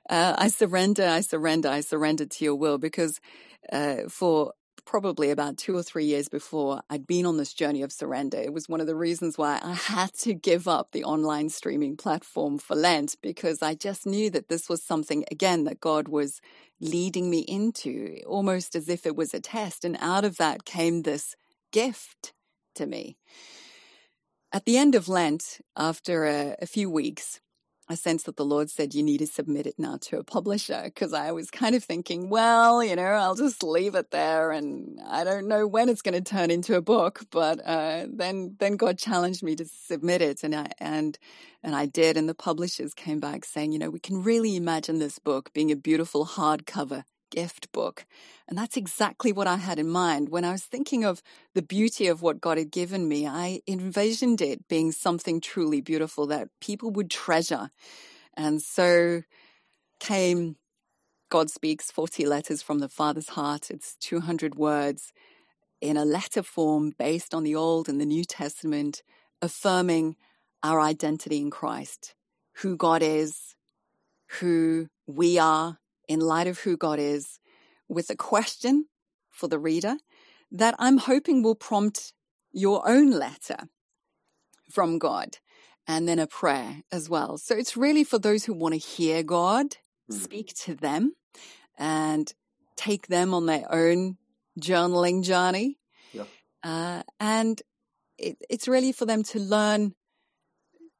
Uh, 0.10 0.36
I 0.38 0.49
surrender, 0.49 1.08
I 1.08 1.22
surrender, 1.22 1.70
I 1.70 1.80
surrender 1.80 2.26
to 2.26 2.45
your 2.45 2.56
will 2.56 2.78
because 2.78 3.22
uh, 3.72 4.10
for 4.10 4.54
probably 4.86 5.30
about 5.30 5.58
two 5.58 5.76
or 5.76 5.84
three 5.84 6.06
years 6.06 6.28
before 6.28 6.82
I'd 6.89 7.08
been 7.08 7.26
on 7.26 7.38
this 7.38 7.54
journey 7.54 7.84
of 7.84 7.91
surrender. 7.91 8.38
It 8.38 8.54
was 8.54 8.68
one 8.68 8.82
of 8.82 8.88
the 8.88 8.95
reasons 8.95 9.38
why 9.38 9.60
I 9.64 9.74
had 9.74 10.14
to 10.16 10.34
give 10.34 10.68
up 10.68 10.91
the 10.91 11.04
online 11.04 11.49
streaming 11.49 11.95
platform 11.95 12.58
for 12.58 12.76
Lent 12.76 13.16
because 13.22 13.62
I 13.62 13.76
just 13.76 14.06
knew 14.06 14.30
that 14.32 14.49
this 14.49 14.70
was 14.70 14.84
something, 14.84 15.24
again, 15.32 15.64
that 15.66 15.80
God 15.80 16.08
was 16.08 16.41
leading 16.82 17.30
me 17.30 17.39
into, 17.39 18.20
almost 18.28 18.76
as 18.76 18.89
if 18.89 19.06
it 19.06 19.16
was 19.16 19.34
a 19.34 19.39
test. 19.39 19.86
And 19.86 19.97
out 20.01 20.26
of 20.26 20.38
that 20.38 20.66
came 20.66 21.04
this 21.04 21.36
gift 21.74 22.34
to 22.76 22.86
me. 22.86 23.17
At 24.53 24.65
the 24.65 24.78
end 24.78 24.95
of 24.95 25.09
Lent, 25.09 25.59
after 25.76 26.26
a, 26.26 26.55
a 26.61 26.67
few 26.67 26.89
weeks, 26.89 27.41
I 27.89 27.95
sensed 27.95 28.28
that 28.28 28.38
the 28.38 28.45
Lord 28.45 28.69
said, 28.69 28.93
You 28.93 29.03
need 29.03 29.17
to 29.17 29.28
submit 29.28 29.67
it 29.67 29.76
now 29.78 29.97
to 30.03 30.17
a 30.17 30.24
publisher. 30.24 30.84
Because 30.86 31.11
I 31.11 31.32
was 31.32 31.51
kind 31.51 31.76
of 31.76 31.84
thinking, 31.84 32.30
well, 32.30 32.84
you 32.84 32.95
know, 32.95 33.03
I'll 33.03 33.36
just 33.36 33.61
leave 33.61 33.95
it 33.95 34.11
there 34.11 34.51
and 34.51 34.99
I 35.05 35.24
don't 35.24 35.47
know 35.47 35.67
when 35.67 35.89
it's 35.89 36.01
going 36.01 36.13
to 36.13 36.21
turn 36.21 36.49
into 36.49 36.76
a 36.76 36.82
book. 36.82 37.26
But 37.30 37.59
uh, 37.65 38.05
then 38.09 38.55
then 38.59 38.78
God 38.78 38.97
challenged 38.97 39.43
me 39.43 39.55
to 39.57 39.65
submit 39.65 40.21
it 40.21 40.43
and 40.43 40.55
I, 40.55 40.67
and, 40.80 41.17
and 41.61 41.76
I 41.76 41.86
did. 41.88 42.15
And 42.15 42.30
the 42.30 42.36
publishers 42.36 42.93
came 42.93 43.19
back 43.19 43.43
saying, 43.43 43.74
You 43.74 43.80
know, 43.80 43.89
we 43.89 43.99
can 43.99 44.24
really 44.24 44.55
imagine 44.55 44.99
this 44.99 45.19
book 45.19 45.51
being 45.51 45.71
a 45.71 45.76
beautiful 45.76 46.26
hardcover 46.26 47.03
gift 47.34 47.71
book. 47.71 48.05
And 48.47 48.57
that's 48.57 48.77
exactly 48.77 49.31
what 49.31 49.47
I 49.47 49.57
had 49.57 49.79
in 49.79 49.89
mind. 49.89 50.29
When 50.29 50.45
I 50.45 50.51
was 50.51 50.63
thinking 50.63 51.03
of 51.03 51.23
the 51.55 51.61
beauty 51.61 52.07
of 52.07 52.21
what 52.21 52.39
God 52.39 52.57
had 52.57 52.71
given 52.71 53.07
me, 53.07 53.27
I 53.27 53.61
envisioned 53.67 54.41
it 54.41 54.67
being 54.67 54.91
something 54.91 55.41
truly 55.41 55.81
beautiful 55.81 56.27
that 56.27 56.49
people 56.61 56.91
would 56.91 57.09
treasure. 57.09 57.71
And 58.38 58.61
so 58.61 59.23
came 59.99 60.57
God 61.29 61.49
Speaks 61.49 61.89
40 61.89 62.27
Letters 62.27 62.61
from 62.61 62.79
the 62.79 62.89
Father's 62.89 63.29
Heart. 63.29 63.71
It's 63.71 63.95
200 63.95 64.55
words 64.55 65.11
in 65.81 65.97
a 65.97 66.05
letter 66.05 66.43
form 66.43 66.93
based 66.97 67.34
on 67.34 67.43
the 67.43 67.55
Old 67.55 67.89
and 67.89 67.99
the 67.99 68.05
New 68.05 68.23
Testament, 68.23 69.01
affirming 69.41 70.15
our 70.61 70.79
identity 70.79 71.39
in 71.39 71.49
Christ, 71.49 72.13
who 72.57 72.77
God 72.77 73.01
is, 73.01 73.55
who 74.39 74.88
we 75.07 75.39
are, 75.39 75.79
in 76.08 76.20
light 76.20 76.47
of 76.47 76.60
who 76.60 76.78
God 76.78 76.99
is 76.99 77.39
with 77.88 78.10
a 78.10 78.16
question 78.16 78.86
for 79.32 79.47
the 79.47 79.60
reader 79.60 79.97
that 80.51 80.76
I'm 80.78 80.97
hoping 80.97 81.41
will 81.41 81.56
prompt 81.56 82.14
your 82.51 82.88
own 82.88 83.12
letter 83.12 83.58
from 84.72 84.99
God 84.99 85.38
and 85.88 86.08
then 86.08 86.20
a 86.20 86.28
prayer 86.28 86.84
as 86.91 87.10
well. 87.10 87.38
So 87.38 87.56
it's 87.56 87.76
really 87.76 88.04
for 88.04 88.20
those 88.20 88.45
who 88.45 88.54
want 88.54 88.74
to 88.74 88.80
hear 88.80 89.24
God 89.24 89.78
mm. 90.10 90.14
speak 90.16 90.54
to 90.60 90.76
them 90.76 91.14
and 91.78 92.32
take 92.76 93.08
them 93.08 93.34
on 93.34 93.47
their 93.47 93.66
own 93.72 94.18
journaling 94.60 95.24
journey. 95.24 95.80
Yeah. 96.14 96.26
Uh, 96.64 97.04
and 97.20 97.62
it, 98.18 98.38
it's 98.49 98.68
really 98.68 98.91
for 98.91 99.06
them 99.06 99.24
to 99.24 99.39
learn 99.39 99.95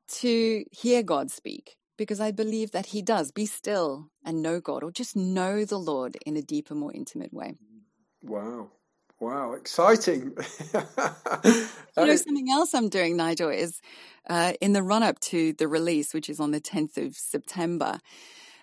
to 0.08 0.66
hear 0.72 1.04
God 1.04 1.32
speak 1.32 1.78
because 1.98 2.20
I 2.20 2.32
believe 2.32 2.72
that 2.72 2.88
He 2.88 3.02
does. 3.02 3.32
Be 3.32 3.46
still 3.46 4.10
and 4.26 4.42
know 4.42 4.60
God, 4.60 4.84
or 4.84 4.92
just 4.92 5.16
know 5.16 5.66
the 5.66 5.80
Lord 5.80 6.18
in 6.26 6.38
a 6.38 6.42
deeper, 6.42 6.76
more 6.76 6.94
intimate 6.94 7.34
way. 7.34 7.56
Wow. 8.22 8.72
Wow, 9.20 9.54
exciting. 9.54 10.34
you 10.74 11.66
know, 11.96 12.16
something 12.16 12.50
else 12.52 12.74
I'm 12.74 12.90
doing, 12.90 13.16
Nigel, 13.16 13.50
is 13.50 13.80
uh, 14.30 14.54
in 14.60 14.74
the 14.74 14.84
run 14.84 15.02
up 15.02 15.20
to 15.22 15.54
the 15.54 15.68
release, 15.68 16.14
which 16.14 16.30
is 16.30 16.42
on 16.42 16.52
the 16.52 16.60
10th 16.60 16.98
of 16.98 17.16
September, 17.16 18.00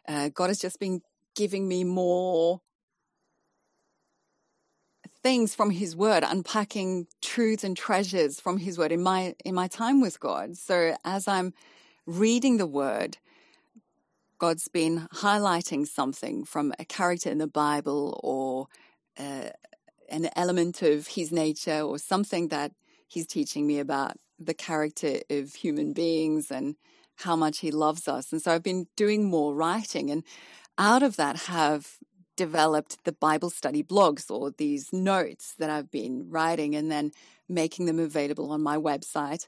uh, 0.07 0.29
God 0.29 0.49
has 0.49 0.59
just 0.59 0.79
been 0.79 1.01
giving 1.35 1.69
me 1.69 1.85
more 1.85 2.61
things 5.23 5.55
from 5.55 5.71
his 5.71 5.95
word 5.95 6.25
unpacking 6.27 7.07
truths 7.21 7.65
and 7.65 7.77
treasures 7.77 8.41
from 8.41 8.59
his 8.59 8.79
word 8.79 8.91
in 8.91 9.03
my 9.03 9.35
in 9.45 9.55
my 9.55 9.69
time 9.69 10.01
with 10.01 10.19
god 10.19 10.57
so 10.57 10.97
as 11.05 11.29
i'm 11.29 11.53
reading 12.07 12.57
the 12.57 12.67
word, 12.67 13.19
God's 14.39 14.69
been 14.69 15.09
highlighting 15.15 15.87
something 15.87 16.45
from 16.45 16.73
a 16.79 16.85
character 16.85 17.31
in 17.31 17.39
the 17.39 17.47
Bible 17.47 18.19
or 18.23 18.69
uh, 19.19 19.51
an 20.09 20.31
element 20.35 20.83
of 20.83 21.09
his 21.09 21.31
nature 21.31 21.81
or 21.81 21.99
something 21.99 22.49
that 22.49 22.73
he's 23.07 23.27
teaching 23.27 23.67
me 23.67 23.79
about 23.79 24.17
the 24.39 24.55
character 24.55 25.21
of 25.29 25.55
human 25.55 25.93
beings 25.93 26.51
and 26.51 26.77
how 27.17 27.37
much 27.37 27.59
he 27.59 27.71
loves 27.71 28.09
us. 28.09 28.33
And 28.33 28.41
so 28.41 28.53
I've 28.53 28.63
been 28.63 28.87
doing 28.97 29.25
more 29.25 29.55
writing 29.55 30.11
and 30.11 30.25
out 30.79 31.03
of 31.03 31.17
that 31.17 31.37
have 31.43 31.99
developed 32.37 33.05
the 33.05 33.13
Bible 33.13 33.51
study 33.51 33.83
blogs 33.83 34.31
or 34.31 34.51
these 34.51 34.95
notes 34.95 35.55
that 35.59 35.69
I've 35.69 35.91
been 35.91 36.31
writing 36.31 36.75
and 36.75 36.91
then 36.91 37.13
making 37.51 37.85
them 37.85 37.99
available 37.99 38.51
on 38.51 38.63
my 38.63 38.79
website. 38.79 39.47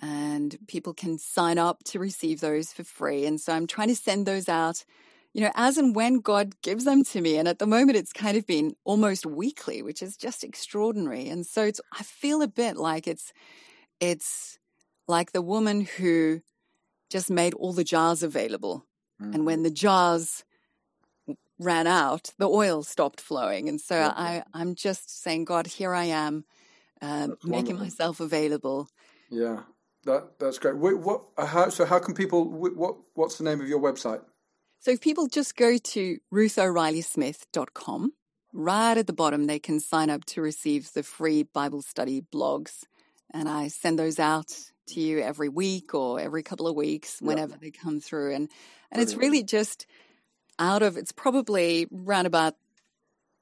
And 0.00 0.58
people 0.66 0.92
can 0.92 1.18
sign 1.18 1.58
up 1.58 1.84
to 1.84 1.98
receive 1.98 2.40
those 2.40 2.72
for 2.72 2.84
free. 2.84 3.24
And 3.26 3.40
so 3.40 3.52
I'm 3.52 3.66
trying 3.66 3.88
to 3.88 3.96
send 3.96 4.26
those 4.26 4.48
out, 4.48 4.84
you 5.32 5.40
know, 5.40 5.52
as 5.54 5.78
and 5.78 5.94
when 5.94 6.20
God 6.20 6.60
gives 6.62 6.84
them 6.84 7.04
to 7.04 7.20
me. 7.20 7.38
And 7.38 7.46
at 7.46 7.58
the 7.58 7.66
moment, 7.66 7.96
it's 7.96 8.12
kind 8.12 8.36
of 8.36 8.46
been 8.46 8.74
almost 8.84 9.24
weekly, 9.24 9.82
which 9.82 10.02
is 10.02 10.16
just 10.16 10.44
extraordinary. 10.44 11.28
And 11.28 11.46
so 11.46 11.64
it's, 11.64 11.80
I 11.92 12.02
feel 12.02 12.42
a 12.42 12.48
bit 12.48 12.76
like 12.76 13.06
it's, 13.06 13.32
it's 14.00 14.58
like 15.06 15.32
the 15.32 15.42
woman 15.42 15.82
who 15.96 16.42
just 17.08 17.30
made 17.30 17.54
all 17.54 17.72
the 17.72 17.84
jars 17.84 18.22
available. 18.22 18.84
Mm-hmm. 19.22 19.34
And 19.34 19.46
when 19.46 19.62
the 19.62 19.70
jars 19.70 20.44
ran 21.58 21.86
out, 21.86 22.32
the 22.38 22.48
oil 22.48 22.82
stopped 22.82 23.20
flowing. 23.20 23.68
And 23.68 23.80
so 23.80 23.96
I, 23.96 24.42
I'm 24.52 24.74
just 24.74 25.22
saying, 25.22 25.44
God, 25.44 25.68
here 25.68 25.94
I 25.94 26.04
am, 26.06 26.44
uh, 27.00 27.28
making 27.44 27.78
myself 27.78 28.18
available. 28.18 28.88
Yeah, 29.30 29.60
that 30.04 30.38
that's 30.38 30.58
great. 30.58 30.76
Wait, 30.76 30.98
what? 30.98 31.22
Uh, 31.36 31.46
how, 31.46 31.68
so 31.68 31.84
how 31.84 31.98
can 31.98 32.14
people? 32.14 32.48
What 32.48 32.96
What's 33.14 33.38
the 33.38 33.44
name 33.44 33.60
of 33.60 33.68
your 33.68 33.80
website? 33.80 34.20
So 34.80 34.90
if 34.90 35.00
people 35.00 35.26
just 35.26 35.56
go 35.56 35.78
to 35.78 36.18
ruthoreillysmith.com, 36.32 38.12
right 38.52 38.98
at 38.98 39.06
the 39.06 39.12
bottom, 39.12 39.46
they 39.46 39.58
can 39.58 39.80
sign 39.80 40.10
up 40.10 40.24
to 40.26 40.42
receive 40.42 40.92
the 40.92 41.02
free 41.02 41.42
Bible 41.42 41.82
study 41.82 42.20
blogs, 42.20 42.84
and 43.32 43.48
I 43.48 43.68
send 43.68 43.98
those 43.98 44.18
out 44.18 44.54
to 44.88 45.00
you 45.00 45.20
every 45.20 45.48
week 45.48 45.94
or 45.94 46.20
every 46.20 46.42
couple 46.42 46.68
of 46.68 46.76
weeks 46.76 47.20
whenever 47.20 47.52
yep. 47.52 47.60
they 47.60 47.70
come 47.70 48.00
through, 48.00 48.34
and 48.34 48.42
and 48.44 48.50
Brilliant. 48.92 49.10
it's 49.10 49.16
really 49.16 49.42
just 49.42 49.86
out 50.58 50.82
of 50.82 50.96
it's 50.96 51.12
probably 51.12 51.86
around 51.92 52.26
about 52.26 52.54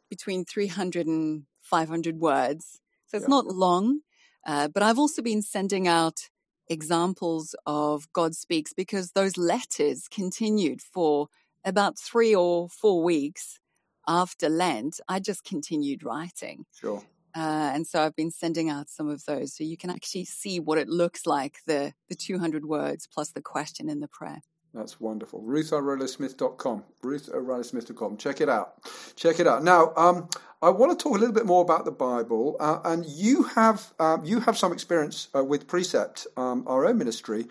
between 0.08 0.44
300 0.44 1.06
and 1.06 1.44
500 1.60 2.20
words. 2.20 2.80
So 3.06 3.16
it's 3.16 3.28
not 3.28 3.46
long, 3.46 4.00
uh, 4.46 4.68
but 4.68 4.82
I've 4.82 4.98
also 4.98 5.22
been 5.22 5.42
sending 5.42 5.88
out 5.88 6.28
examples 6.68 7.54
of 7.66 8.12
God 8.12 8.34
Speaks 8.34 8.72
because 8.72 9.12
those 9.12 9.36
letters 9.36 10.08
continued 10.08 10.80
for 10.80 11.28
about 11.64 11.98
three 11.98 12.34
or 12.34 12.68
four 12.68 13.02
weeks 13.02 13.58
after 14.06 14.48
Lent. 14.48 15.00
I 15.08 15.20
just 15.20 15.44
continued 15.44 16.02
writing. 16.02 16.64
Sure. 16.78 17.02
Uh, 17.34 17.72
and 17.74 17.86
so 17.86 18.02
I've 18.02 18.16
been 18.16 18.30
sending 18.30 18.68
out 18.68 18.90
some 18.90 19.08
of 19.08 19.24
those 19.24 19.56
so 19.56 19.64
you 19.64 19.76
can 19.76 19.90
actually 19.90 20.26
see 20.26 20.60
what 20.60 20.76
it 20.78 20.88
looks 20.88 21.26
like 21.26 21.58
the, 21.66 21.94
the 22.08 22.14
200 22.14 22.66
words 22.66 23.08
plus 23.12 23.30
the 23.30 23.40
question 23.40 23.88
in 23.88 24.00
the 24.00 24.08
prayer. 24.08 24.42
That's 24.74 24.98
wonderful. 24.98 25.42
RuthO'ReillySmith.com. 25.42 26.84
RuthO'ReillySmith.com. 27.02 28.16
Check 28.16 28.40
it 28.40 28.48
out. 28.48 28.74
Check 29.16 29.38
it 29.38 29.46
out. 29.46 29.62
Now, 29.62 29.92
um, 29.96 30.28
I 30.62 30.70
want 30.70 30.98
to 30.98 31.02
talk 31.02 31.16
a 31.16 31.18
little 31.20 31.34
bit 31.34 31.44
more 31.44 31.60
about 31.60 31.84
the 31.84 31.92
Bible, 31.92 32.56
uh, 32.58 32.80
and 32.84 33.04
you 33.04 33.42
have 33.42 33.92
um, 33.98 34.24
you 34.24 34.40
have 34.40 34.56
some 34.56 34.72
experience 34.72 35.28
uh, 35.34 35.44
with 35.44 35.66
Precept, 35.66 36.26
um, 36.36 36.64
our 36.66 36.86
own 36.86 36.96
ministry, 36.96 37.46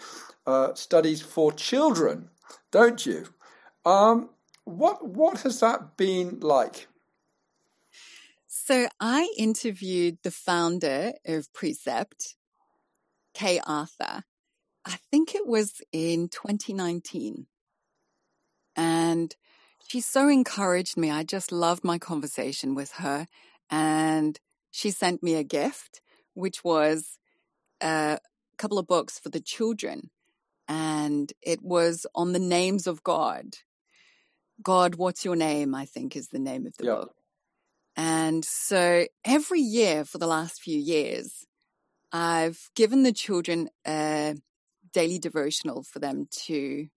uh, 0.48 0.74
studies 0.74 1.22
for 1.22 1.52
children, 1.52 2.30
don't 2.72 3.06
you? 3.06 3.28
Um, 3.86 4.30
what 4.64 5.08
what 5.08 5.42
has 5.42 5.60
that 5.60 5.98
been 5.98 6.40
like? 6.40 6.88
So 8.48 8.88
I 9.00 9.32
interviewed 9.38 10.18
the 10.24 10.32
founder 10.32 11.14
of 11.26 11.52
Precept, 11.54 12.36
Kay 13.34 13.60
Arthur, 13.66 14.24
I 14.86 14.98
think 15.12 15.36
it 15.36 15.48
was 15.48 15.82
in 15.92 16.28
2019. 16.30 17.48
And 18.76 19.36
she 19.88 20.02
so 20.02 20.28
encouraged 20.28 20.98
me. 20.98 21.12
I 21.12 21.24
just 21.24 21.52
loved 21.52 21.84
my 21.84 21.98
conversation 21.98 22.76
with 22.76 22.94
her. 22.94 23.28
And 23.70 24.40
she 24.72 24.90
sent 24.90 25.22
me 25.22 25.36
a 25.36 25.44
gift, 25.44 26.02
which 26.34 26.64
was 26.64 27.18
a 27.82 28.20
couple 28.58 28.80
of 28.80 28.88
books 28.88 29.20
for 29.20 29.30
the 29.30 29.42
children. 29.42 30.10
And 30.68 31.32
it 31.42 31.62
was 31.62 32.06
on 32.16 32.32
the 32.32 32.40
names 32.40 32.88
of 32.88 33.04
God. 33.04 33.58
God, 34.64 34.96
what's 34.96 35.26
your 35.26 35.36
name? 35.36 35.76
I 35.76 35.86
think 35.86 36.16
is 36.16 36.30
the 36.30 36.40
name 36.40 36.66
of 36.66 36.76
the 36.78 36.86
yep. 36.86 37.00
book. 37.02 37.16
And 37.98 38.46
so 38.46 39.06
every 39.26 39.60
year 39.60 40.06
for 40.06 40.18
the 40.18 40.28
last 40.28 40.62
few 40.62 40.78
years, 40.78 41.46
I've 42.12 42.70
given 42.76 43.04
the 43.04 43.12
children 43.12 43.70
a 43.86 44.36
daily 44.94 45.20
devotional 45.20 45.84
for 45.84 46.00
them 46.00 46.28
to 46.46 46.88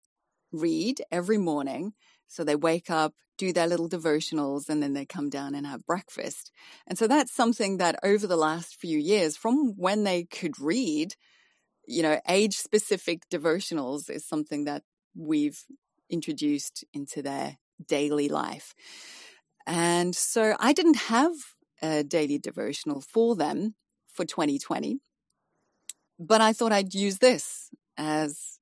read 0.52 1.02
every 1.10 1.38
morning. 1.38 1.92
So 2.26 2.44
they 2.44 2.56
wake 2.56 2.90
up, 2.90 3.14
do 3.36 3.52
their 3.52 3.66
little 3.66 3.88
devotionals, 3.88 4.68
and 4.68 4.82
then 4.82 4.92
they 4.92 5.04
come 5.04 5.28
down 5.28 5.54
and 5.54 5.66
have 5.66 5.86
breakfast. 5.86 6.50
And 6.86 6.98
so 6.98 7.06
that's 7.06 7.34
something 7.34 7.78
that 7.78 7.98
over 8.02 8.26
the 8.26 8.36
last 8.36 8.76
few 8.76 8.98
years, 8.98 9.36
from 9.36 9.74
when 9.76 10.04
they 10.04 10.24
could 10.24 10.58
read, 10.60 11.14
you 11.86 12.02
know, 12.02 12.20
age 12.28 12.56
specific 12.56 13.28
devotionals 13.30 14.08
is 14.08 14.26
something 14.26 14.64
that 14.64 14.82
we've 15.16 15.64
introduced 16.10 16.84
into 16.92 17.22
their 17.22 17.58
daily 17.86 18.28
life. 18.28 18.74
And 19.66 20.14
so 20.14 20.56
I 20.60 20.72
didn't 20.72 20.96
have 20.96 21.32
a 21.82 22.04
daily 22.04 22.38
devotional 22.38 23.00
for 23.00 23.34
them 23.34 23.74
for 24.12 24.24
2020, 24.24 25.00
but 26.18 26.40
I 26.40 26.52
thought 26.52 26.72
I'd 26.72 26.94
use 26.94 27.18
this 27.18 27.70
as 27.96 28.58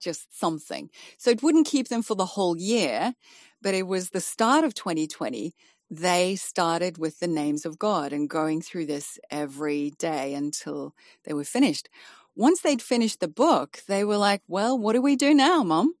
just 0.00 0.38
something. 0.38 0.90
So 1.16 1.30
it 1.30 1.42
wouldn't 1.42 1.66
keep 1.66 1.88
them 1.88 2.02
for 2.02 2.14
the 2.14 2.26
whole 2.26 2.56
year, 2.56 3.14
but 3.62 3.74
it 3.74 3.86
was 3.86 4.10
the 4.10 4.20
start 4.20 4.64
of 4.64 4.74
2020. 4.74 5.54
They 5.90 6.36
started 6.36 6.98
with 6.98 7.20
the 7.20 7.28
names 7.28 7.64
of 7.64 7.78
God 7.78 8.12
and 8.12 8.28
going 8.28 8.62
through 8.62 8.86
this 8.86 9.18
every 9.30 9.92
day 9.98 10.34
until 10.34 10.94
they 11.24 11.34
were 11.34 11.44
finished. 11.44 11.88
Once 12.34 12.62
they'd 12.62 12.82
finished 12.82 13.20
the 13.20 13.28
book, 13.28 13.82
they 13.86 14.04
were 14.04 14.16
like, 14.16 14.42
Well, 14.48 14.78
what 14.78 14.94
do 14.94 15.02
we 15.02 15.16
do 15.16 15.34
now, 15.34 15.62
Mom? 15.62 15.94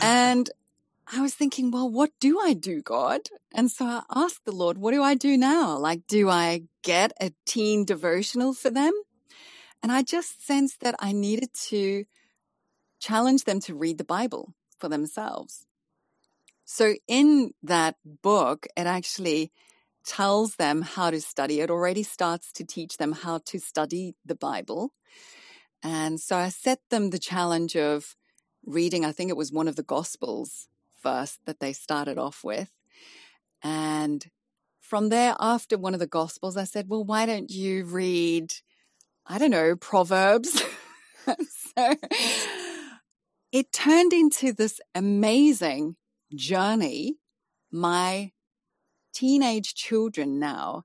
and 0.00 0.50
I 1.10 1.22
was 1.22 1.34
thinking, 1.34 1.70
Well, 1.70 1.88
what 1.88 2.10
do 2.20 2.38
I 2.38 2.52
do, 2.52 2.82
God? 2.82 3.22
And 3.54 3.70
so 3.70 3.86
I 3.86 4.02
asked 4.14 4.44
the 4.44 4.52
Lord, 4.52 4.76
What 4.76 4.92
do 4.92 5.02
I 5.02 5.14
do 5.14 5.38
now? 5.38 5.78
Like, 5.78 6.06
do 6.06 6.28
I 6.28 6.64
get 6.82 7.12
a 7.20 7.32
teen 7.46 7.84
devotional 7.84 8.52
for 8.52 8.70
them? 8.70 8.92
And 9.86 9.92
I 9.92 10.02
just 10.02 10.44
sensed 10.44 10.80
that 10.80 10.96
I 10.98 11.12
needed 11.12 11.50
to 11.68 12.06
challenge 12.98 13.44
them 13.44 13.60
to 13.60 13.74
read 13.76 13.98
the 13.98 14.04
Bible 14.04 14.52
for 14.80 14.88
themselves. 14.88 15.64
So 16.64 16.94
in 17.06 17.52
that 17.62 17.94
book, 18.04 18.66
it 18.76 18.88
actually 18.88 19.52
tells 20.04 20.56
them 20.56 20.82
how 20.82 21.12
to 21.12 21.20
study. 21.20 21.60
It 21.60 21.70
already 21.70 22.02
starts 22.02 22.50
to 22.54 22.64
teach 22.64 22.96
them 22.96 23.12
how 23.12 23.38
to 23.46 23.60
study 23.60 24.16
the 24.24 24.34
Bible. 24.34 24.90
And 25.84 26.20
so 26.20 26.34
I 26.34 26.48
set 26.48 26.80
them 26.90 27.10
the 27.10 27.20
challenge 27.20 27.76
of 27.76 28.16
reading, 28.64 29.04
I 29.04 29.12
think 29.12 29.30
it 29.30 29.36
was 29.36 29.52
one 29.52 29.68
of 29.68 29.76
the 29.76 29.84
Gospels 29.84 30.66
first 31.00 31.38
that 31.46 31.60
they 31.60 31.72
started 31.72 32.18
off 32.18 32.42
with. 32.42 32.72
And 33.62 34.26
from 34.80 35.10
there, 35.10 35.36
after 35.38 35.78
one 35.78 35.94
of 35.94 36.00
the 36.00 36.08
Gospels, 36.08 36.56
I 36.56 36.64
said, 36.64 36.88
well, 36.88 37.04
why 37.04 37.24
don't 37.24 37.52
you 37.52 37.84
read 37.84 38.52
I 39.28 39.38
don't 39.38 39.50
know, 39.50 39.74
Proverbs. 39.74 40.62
so 41.76 41.94
it 43.50 43.72
turned 43.72 44.12
into 44.12 44.52
this 44.52 44.80
amazing 44.94 45.96
journey. 46.32 47.16
My 47.72 48.30
teenage 49.12 49.74
children 49.74 50.38
now, 50.38 50.84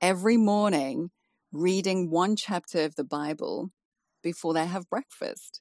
every 0.00 0.38
morning, 0.38 1.10
reading 1.52 2.10
one 2.10 2.36
chapter 2.36 2.84
of 2.84 2.94
the 2.94 3.04
Bible 3.04 3.70
before 4.22 4.54
they 4.54 4.64
have 4.64 4.88
breakfast. 4.88 5.60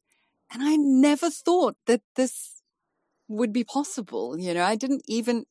And 0.49 0.63
I 0.63 0.77
never 0.77 1.29
thought 1.29 1.75
that 1.87 2.03
this 2.15 2.61
would 3.27 3.51
be 3.51 3.65
possible. 3.65 4.39
You 4.39 4.53
know, 4.53 4.63
I 4.63 4.75
didn't 4.77 5.03
even 5.07 5.43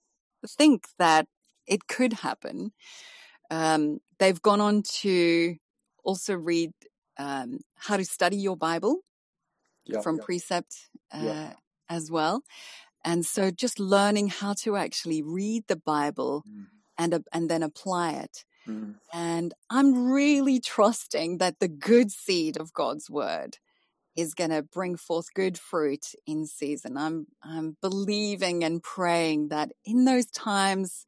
think 0.49 0.87
that 0.99 1.27
it 1.67 1.87
could 1.87 2.15
happen. 2.15 2.73
Um, 3.51 3.99
they've 4.19 4.41
gone 4.41 4.63
on 4.63 4.83
to 5.01 5.57
also 6.03 6.35
read 6.35 6.73
um, 7.19 7.61
how 7.77 7.97
to 7.97 8.05
study 8.05 8.37
your 8.37 8.57
Bible 8.57 9.01
from 10.03 10.19
Precept 10.19 10.75
uh, 11.13 11.51
as 11.89 12.11
well. 12.11 12.43
And 13.05 13.27
so 13.27 13.51
just 13.51 13.81
learning 13.81 14.29
how 14.29 14.55
to 14.63 14.77
actually 14.77 15.23
read 15.23 15.65
the 15.67 15.77
Bible 15.77 16.45
mm. 16.49 16.67
and, 16.97 17.15
uh, 17.15 17.21
and 17.33 17.51
then 17.51 17.63
apply 17.63 18.13
it. 18.13 18.45
Mm. 18.67 18.95
And 19.13 19.55
I'm 19.69 20.13
really 20.13 20.61
trusting 20.61 21.39
that 21.39 21.59
the 21.59 21.69
good 21.69 22.13
seed 22.13 22.57
of 22.57 22.73
God's 22.73 23.11
word 23.11 23.59
is 24.15 24.35
going 24.35 24.51
to 24.51 24.63
bring 24.63 24.97
forth 24.97 25.35
good 25.35 25.59
fruit 25.59 26.15
in 26.27 26.47
season. 26.47 26.97
I'm, 26.97 27.27
I'm 27.43 27.77
believing 27.81 28.63
and 28.63 28.83
praying 28.83 29.49
that 29.49 29.73
in 29.85 30.05
those 30.05 30.27
times 30.27 31.07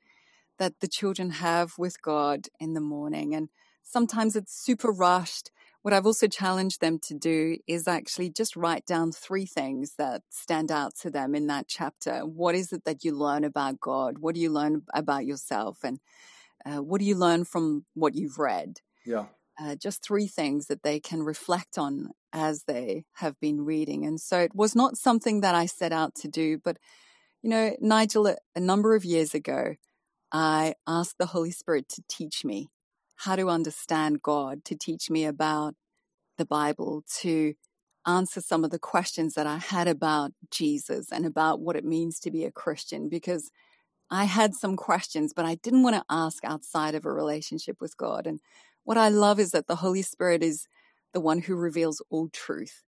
that 0.58 0.80
the 0.80 0.88
children 0.88 1.30
have 1.30 1.74
with 1.78 2.00
God 2.00 2.48
in 2.58 2.74
the 2.74 2.80
morning 2.80 3.34
and 3.34 3.50
Sometimes 3.84 4.34
it's 4.34 4.52
super 4.52 4.90
rushed. 4.90 5.50
what 5.84 5.92
I've 5.92 6.06
also 6.06 6.26
challenged 6.26 6.80
them 6.80 6.98
to 7.00 7.14
do 7.14 7.58
is 7.68 7.86
actually 7.86 8.30
just 8.30 8.56
write 8.56 8.86
down 8.86 9.12
three 9.12 9.44
things 9.44 9.96
that 9.98 10.22
stand 10.30 10.72
out 10.72 10.94
to 11.02 11.10
them 11.10 11.34
in 11.34 11.46
that 11.48 11.68
chapter. 11.68 12.20
What 12.20 12.54
is 12.54 12.72
it 12.72 12.84
that 12.86 13.04
you 13.04 13.12
learn 13.12 13.44
about 13.44 13.80
God? 13.80 14.16
What 14.18 14.34
do 14.34 14.40
you 14.40 14.48
learn 14.48 14.80
about 14.94 15.26
yourself? 15.26 15.80
And 15.84 15.98
uh, 16.64 16.82
what 16.82 17.00
do 17.00 17.04
you 17.04 17.14
learn 17.14 17.44
from 17.44 17.84
what 17.92 18.14
you've 18.14 18.38
read? 18.38 18.78
Yeah. 19.04 19.26
Uh, 19.60 19.74
just 19.74 20.02
three 20.02 20.26
things 20.26 20.68
that 20.68 20.82
they 20.82 20.98
can 21.00 21.22
reflect 21.22 21.76
on 21.76 22.08
as 22.32 22.62
they 22.66 23.04
have 23.16 23.38
been 23.38 23.60
reading. 23.60 24.06
And 24.06 24.18
so 24.18 24.38
it 24.38 24.54
was 24.54 24.74
not 24.74 24.96
something 24.96 25.42
that 25.42 25.54
I 25.54 25.66
set 25.66 25.92
out 25.92 26.14
to 26.22 26.28
do, 26.28 26.56
but, 26.64 26.78
you 27.42 27.50
know, 27.50 27.76
Nigel, 27.78 28.26
a 28.26 28.60
number 28.60 28.94
of 28.94 29.04
years 29.04 29.34
ago, 29.34 29.74
I 30.32 30.76
asked 30.88 31.18
the 31.18 31.26
Holy 31.26 31.50
Spirit 31.50 31.90
to 31.90 32.02
teach 32.08 32.42
me 32.42 32.70
how 33.24 33.36
to 33.36 33.48
understand 33.48 34.22
God, 34.22 34.64
to 34.66 34.76
teach 34.76 35.10
me 35.10 35.24
about 35.24 35.74
the 36.36 36.44
Bible, 36.44 37.04
to 37.20 37.54
answer 38.06 38.40
some 38.40 38.64
of 38.64 38.70
the 38.70 38.78
questions 38.78 39.34
that 39.34 39.46
I 39.46 39.58
had 39.58 39.88
about 39.88 40.32
Jesus 40.50 41.10
and 41.10 41.24
about 41.24 41.60
what 41.60 41.76
it 41.76 41.84
means 41.84 42.20
to 42.20 42.30
be 42.30 42.44
a 42.44 42.50
Christian 42.50 43.08
because 43.08 43.50
I 44.10 44.24
had 44.24 44.54
some 44.54 44.76
questions, 44.76 45.32
but 45.34 45.46
I 45.46 45.54
didn't 45.56 45.82
want 45.82 45.96
to 45.96 46.04
ask 46.10 46.44
outside 46.44 46.94
of 46.94 47.06
a 47.06 47.12
relationship 47.12 47.80
with 47.80 47.96
God. 47.96 48.26
And 48.26 48.40
what 48.84 48.98
I 48.98 49.08
love 49.08 49.40
is 49.40 49.52
that 49.52 49.66
the 49.66 49.76
Holy 49.76 50.02
Spirit 50.02 50.42
is 50.42 50.66
the 51.12 51.20
one 51.20 51.40
who 51.40 51.54
reveals 51.54 52.02
all 52.10 52.28
truth. 52.28 52.82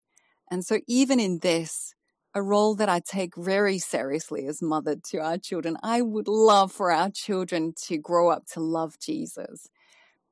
And 0.50 0.64
so, 0.64 0.80
even 0.86 1.18
in 1.18 1.38
this, 1.38 1.94
a 2.34 2.42
role 2.42 2.74
that 2.74 2.88
I 2.88 3.00
take 3.00 3.34
very 3.34 3.78
seriously 3.78 4.46
as 4.46 4.60
mother 4.60 4.96
to 5.10 5.18
our 5.18 5.38
children, 5.38 5.78
I 5.82 6.02
would 6.02 6.28
love 6.28 6.70
for 6.70 6.92
our 6.92 7.10
children 7.10 7.72
to 7.86 7.96
grow 7.96 8.28
up 8.28 8.46
to 8.52 8.60
love 8.60 8.98
Jesus. 9.00 9.68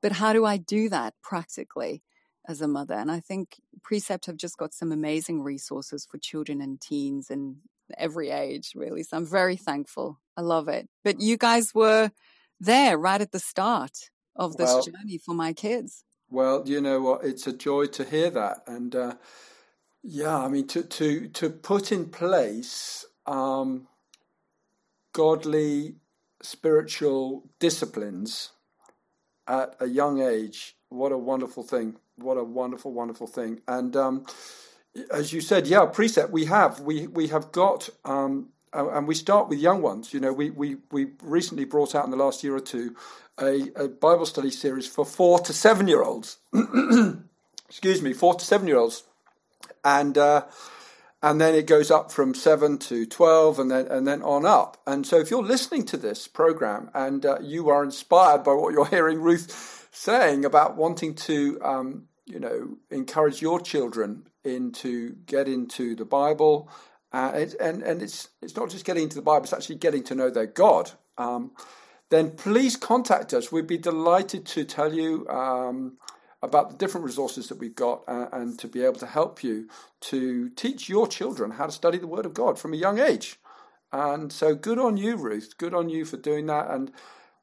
But 0.05 0.11
how 0.11 0.33
do 0.33 0.45
I 0.45 0.57
do 0.57 0.87
that 0.89 1.15
practically 1.23 2.03
as 2.47 2.61
a 2.61 2.67
mother? 2.67 2.93
And 2.93 3.09
I 3.09 3.19
think 3.19 3.59
Precept 3.81 4.27
have 4.27 4.37
just 4.37 4.55
got 4.55 4.71
some 4.71 4.91
amazing 4.91 5.41
resources 5.41 6.05
for 6.05 6.19
children 6.19 6.61
and 6.61 6.79
teens 6.79 7.31
and 7.31 7.55
every 7.97 8.29
age, 8.29 8.73
really. 8.75 9.01
So 9.01 9.17
I'm 9.17 9.25
very 9.25 9.55
thankful. 9.55 10.19
I 10.37 10.41
love 10.41 10.67
it. 10.67 10.87
But 11.03 11.21
you 11.21 11.37
guys 11.37 11.73
were 11.73 12.11
there 12.59 12.99
right 12.99 13.19
at 13.19 13.31
the 13.31 13.39
start 13.39 14.11
of 14.35 14.57
this 14.57 14.67
well, 14.67 14.83
journey 14.83 15.17
for 15.17 15.33
my 15.33 15.53
kids. 15.53 16.03
Well, 16.29 16.61
you 16.67 16.81
know 16.81 17.01
what? 17.01 17.25
It's 17.25 17.47
a 17.47 17.51
joy 17.51 17.87
to 17.87 18.03
hear 18.03 18.29
that. 18.29 18.59
And 18.67 18.95
uh, 18.95 19.15
yeah, 20.03 20.37
I 20.37 20.49
mean, 20.49 20.67
to, 20.67 20.83
to, 20.83 21.29
to 21.29 21.49
put 21.49 21.91
in 21.91 22.09
place 22.09 23.05
um, 23.25 23.87
godly 25.13 25.95
spiritual 26.43 27.49
disciplines 27.59 28.51
at 29.47 29.75
a 29.79 29.87
young 29.87 30.21
age. 30.21 30.75
What 30.89 31.11
a 31.11 31.17
wonderful 31.17 31.63
thing! 31.63 31.95
What 32.17 32.37
a 32.37 32.43
wonderful, 32.43 32.91
wonderful 32.91 33.27
thing! 33.27 33.61
And 33.67 33.95
um, 33.95 34.25
as 35.11 35.33
you 35.33 35.41
said, 35.41 35.67
yeah, 35.67 35.85
precept 35.85 36.31
we 36.31 36.45
have 36.45 36.79
we 36.79 37.07
we 37.07 37.27
have 37.27 37.51
got. 37.51 37.89
Um, 38.03 38.49
and 38.77 39.07
we 39.07 39.15
start 39.15 39.47
with 39.47 39.59
young 39.59 39.81
ones. 39.81 40.13
You 40.13 40.19
know, 40.19 40.33
we, 40.33 40.49
we, 40.49 40.75
we 40.91 41.07
recently 41.23 41.63
brought 41.63 41.95
out 41.95 42.03
in 42.03 42.11
the 42.11 42.17
last 42.17 42.43
year 42.43 42.53
or 42.53 42.59
two 42.59 42.93
a, 43.39 43.69
a 43.75 43.87
Bible 43.87 44.25
study 44.25 44.51
series 44.51 44.87
for 44.87 45.05
four 45.05 45.39
to 45.39 45.53
seven 45.53 45.87
year 45.87 46.03
olds. 46.03 46.37
Excuse 47.69 48.01
me, 48.01 48.13
four 48.13 48.35
to 48.35 48.45
seven 48.45 48.67
year 48.67 48.77
olds, 48.77 49.03
and 49.83 50.17
uh, 50.17 50.43
and 51.25 51.41
then 51.41 51.55
it 51.55 51.65
goes 51.65 51.89
up 51.89 52.11
from 52.11 52.35
seven 52.35 52.77
to 52.77 53.07
twelve, 53.07 53.57
and 53.57 53.71
then 53.71 53.87
and 53.87 54.07
then 54.07 54.21
on 54.21 54.45
up. 54.45 54.77
And 54.85 55.07
so, 55.07 55.17
if 55.17 55.31
you're 55.31 55.41
listening 55.41 55.83
to 55.85 55.97
this 55.97 56.27
program 56.27 56.91
and 56.93 57.25
uh, 57.25 57.39
you 57.41 57.69
are 57.69 57.83
inspired 57.83 58.43
by 58.43 58.53
what 58.53 58.73
you're 58.73 58.85
hearing 58.85 59.19
Ruth 59.19 59.89
saying 59.91 60.45
about 60.45 60.77
wanting 60.77 61.15
to, 61.15 61.59
um, 61.63 62.03
you 62.27 62.39
know, 62.39 62.77
encourage 62.91 63.41
your 63.41 63.59
children 63.59 64.27
into 64.43 65.15
get 65.25 65.47
into 65.47 65.95
the 65.95 66.05
Bible, 66.05 66.69
uh, 67.11 67.47
and 67.59 67.81
and 67.81 68.03
it's 68.03 68.29
it's 68.43 68.55
not 68.55 68.69
just 68.69 68.85
getting 68.85 69.03
into 69.03 69.15
the 69.15 69.23
Bible; 69.23 69.45
it's 69.45 69.53
actually 69.53 69.77
getting 69.77 70.03
to 70.03 70.13
know 70.13 70.29
their 70.29 70.45
God. 70.45 70.91
Um, 71.17 71.53
then 72.11 72.31
please 72.35 72.75
contact 72.77 73.33
us. 73.33 73.51
We'd 73.51 73.65
be 73.65 73.79
delighted 73.79 74.45
to 74.45 74.63
tell 74.63 74.93
you. 74.93 75.27
Um, 75.27 75.97
about 76.45 76.69
the 76.69 76.77
different 76.77 77.05
resources 77.05 77.49
that 77.49 77.57
we've 77.57 77.75
got 77.75 78.03
uh, 78.07 78.27
and 78.31 78.57
to 78.59 78.67
be 78.67 78.83
able 78.83 78.99
to 78.99 79.05
help 79.05 79.43
you 79.43 79.67
to 80.01 80.49
teach 80.49 80.87
your 80.87 81.07
children 81.07 81.51
how 81.51 81.65
to 81.65 81.71
study 81.71 81.97
the 81.97 82.07
Word 82.07 82.25
of 82.25 82.33
God 82.33 82.57
from 82.57 82.73
a 82.73 82.77
young 82.77 82.99
age. 82.99 83.39
And 83.91 84.31
so, 84.31 84.55
good 84.55 84.79
on 84.79 84.97
you, 84.97 85.15
Ruth. 85.15 85.57
Good 85.57 85.73
on 85.73 85.89
you 85.89 86.05
for 86.05 86.17
doing 86.17 86.45
that. 86.47 86.69
And, 86.69 86.91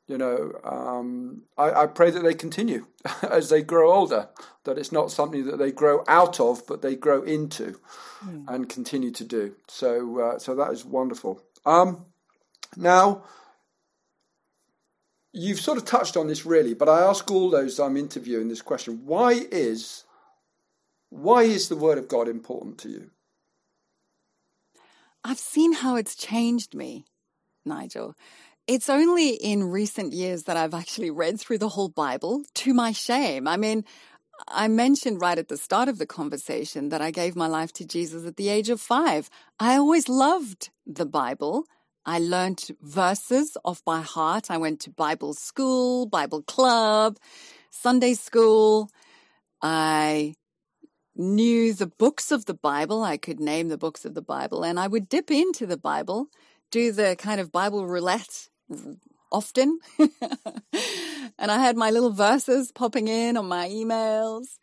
you 0.06 0.18
know, 0.18 0.52
um, 0.64 1.42
I, 1.56 1.82
I, 1.82 1.86
pray 1.86 2.10
that 2.10 2.22
they 2.22 2.34
continue 2.34 2.86
as 3.22 3.48
they 3.48 3.62
grow 3.62 3.92
older, 3.92 4.28
that 4.64 4.76
it's 4.76 4.92
not 4.92 5.10
something 5.10 5.46
that 5.46 5.58
they 5.58 5.72
grow 5.72 6.04
out 6.08 6.40
of, 6.40 6.66
but 6.66 6.82
they 6.82 6.94
grow 6.94 7.22
into 7.22 7.80
mm. 8.24 8.44
and 8.48 8.68
continue 8.68 9.12
to 9.12 9.24
do. 9.24 9.54
So, 9.68 10.20
uh, 10.20 10.38
so 10.38 10.54
that 10.56 10.72
is 10.72 10.84
wonderful. 10.84 11.40
Um, 11.64 12.04
now, 12.76 13.22
you've 15.32 15.60
sort 15.60 15.78
of 15.78 15.84
touched 15.84 16.16
on 16.16 16.28
this 16.28 16.46
really, 16.46 16.74
but 16.74 16.88
I 16.88 17.00
ask 17.00 17.30
all 17.30 17.50
those 17.50 17.78
I'm 17.78 17.96
interviewing 17.96 18.48
this 18.48 18.62
question: 18.62 19.02
Why 19.04 19.46
is 19.50 20.04
why 21.10 21.42
is 21.42 21.68
the 21.68 21.76
Word 21.76 21.98
of 21.98 22.08
God 22.08 22.28
important 22.28 22.78
to 22.78 22.88
you? 22.88 23.10
I've 25.24 25.38
seen 25.38 25.72
how 25.72 25.96
it's 25.96 26.16
changed 26.16 26.74
me, 26.74 27.04
Nigel. 27.64 28.14
It's 28.66 28.88
only 28.88 29.30
in 29.30 29.64
recent 29.70 30.12
years 30.12 30.44
that 30.44 30.56
I've 30.56 30.74
actually 30.74 31.10
read 31.10 31.38
through 31.38 31.58
the 31.58 31.70
whole 31.70 31.88
Bible 31.88 32.44
to 32.54 32.72
my 32.72 32.92
shame. 32.92 33.46
I 33.46 33.56
mean, 33.56 33.84
I 34.48 34.68
mentioned 34.68 35.20
right 35.20 35.38
at 35.38 35.48
the 35.48 35.56
start 35.56 35.88
of 35.88 35.98
the 35.98 36.06
conversation 36.06 36.88
that 36.88 37.02
I 37.02 37.10
gave 37.10 37.36
my 37.36 37.46
life 37.46 37.72
to 37.74 37.84
Jesus 37.84 38.24
at 38.24 38.36
the 38.36 38.48
age 38.48 38.70
of 38.70 38.80
five. 38.80 39.28
I 39.60 39.76
always 39.76 40.08
loved 40.08 40.70
the 40.86 41.06
Bible. 41.06 41.66
I 42.04 42.18
learned 42.18 42.70
verses 42.80 43.56
off 43.64 43.84
by 43.84 44.00
heart. 44.00 44.50
I 44.50 44.56
went 44.58 44.80
to 44.80 44.90
Bible 44.90 45.34
school, 45.34 46.06
Bible 46.06 46.42
club, 46.42 47.18
Sunday 47.70 48.14
school. 48.14 48.90
I 49.60 50.34
knew 51.14 51.72
the 51.72 51.86
books 51.86 52.32
of 52.32 52.46
the 52.46 52.54
Bible. 52.54 53.04
I 53.04 53.16
could 53.16 53.38
name 53.38 53.68
the 53.68 53.78
books 53.78 54.04
of 54.04 54.14
the 54.14 54.22
Bible 54.22 54.64
and 54.64 54.80
I 54.80 54.88
would 54.88 55.08
dip 55.08 55.30
into 55.30 55.66
the 55.66 55.76
Bible, 55.76 56.28
do 56.70 56.90
the 56.90 57.14
kind 57.16 57.40
of 57.40 57.52
Bible 57.52 57.86
roulette 57.86 58.48
often. 59.30 59.78
and 59.98 61.50
I 61.50 61.58
had 61.58 61.76
my 61.76 61.90
little 61.90 62.12
verses 62.12 62.72
popping 62.72 63.08
in 63.08 63.36
on 63.36 63.46
my 63.46 63.68
emails. 63.68 64.58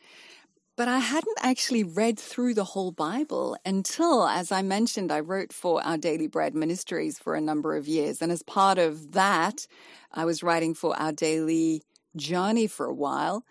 But 0.79 0.87
I 0.87 0.99
hadn't 0.99 1.37
actually 1.41 1.83
read 1.83 2.17
through 2.17 2.53
the 2.53 2.63
whole 2.63 2.93
Bible 2.93 3.57
until, 3.65 4.25
as 4.25 4.49
I 4.49 4.61
mentioned, 4.61 5.11
I 5.11 5.19
wrote 5.19 5.51
for 5.51 5.83
Our 5.83 5.97
Daily 5.97 6.27
Bread 6.27 6.55
Ministries 6.55 7.19
for 7.19 7.35
a 7.35 7.41
number 7.41 7.75
of 7.75 7.85
years. 7.85 8.21
And 8.21 8.31
as 8.31 8.43
part 8.43 8.77
of 8.77 9.11
that, 9.11 9.67
I 10.13 10.23
was 10.23 10.41
writing 10.41 10.73
for 10.73 10.97
Our 10.97 11.11
Daily 11.11 11.83
Journey 12.15 12.65
for 12.65 12.85
a 12.85 12.93
while, 12.93 13.43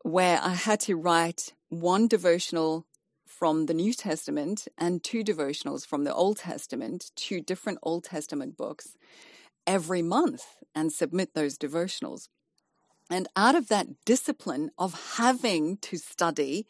where 0.00 0.40
I 0.42 0.54
had 0.54 0.80
to 0.80 0.96
write 0.96 1.52
one 1.68 2.08
devotional 2.08 2.86
from 3.26 3.66
the 3.66 3.74
New 3.74 3.92
Testament 3.92 4.66
and 4.78 5.04
two 5.04 5.22
devotionals 5.22 5.86
from 5.86 6.04
the 6.04 6.14
Old 6.14 6.38
Testament, 6.38 7.10
two 7.16 7.42
different 7.42 7.80
Old 7.82 8.04
Testament 8.04 8.56
books 8.56 8.96
every 9.66 10.00
month 10.00 10.44
and 10.74 10.90
submit 10.90 11.34
those 11.34 11.58
devotionals. 11.58 12.28
And 13.10 13.28
out 13.36 13.54
of 13.54 13.68
that 13.68 14.04
discipline 14.04 14.70
of 14.78 15.16
having 15.16 15.76
to 15.78 15.98
study 15.98 16.66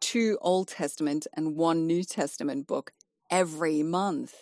two 0.00 0.38
Old 0.40 0.68
Testament 0.68 1.26
and 1.34 1.56
one 1.56 1.86
New 1.86 2.04
Testament 2.04 2.66
book 2.66 2.92
every 3.30 3.82
month, 3.82 4.34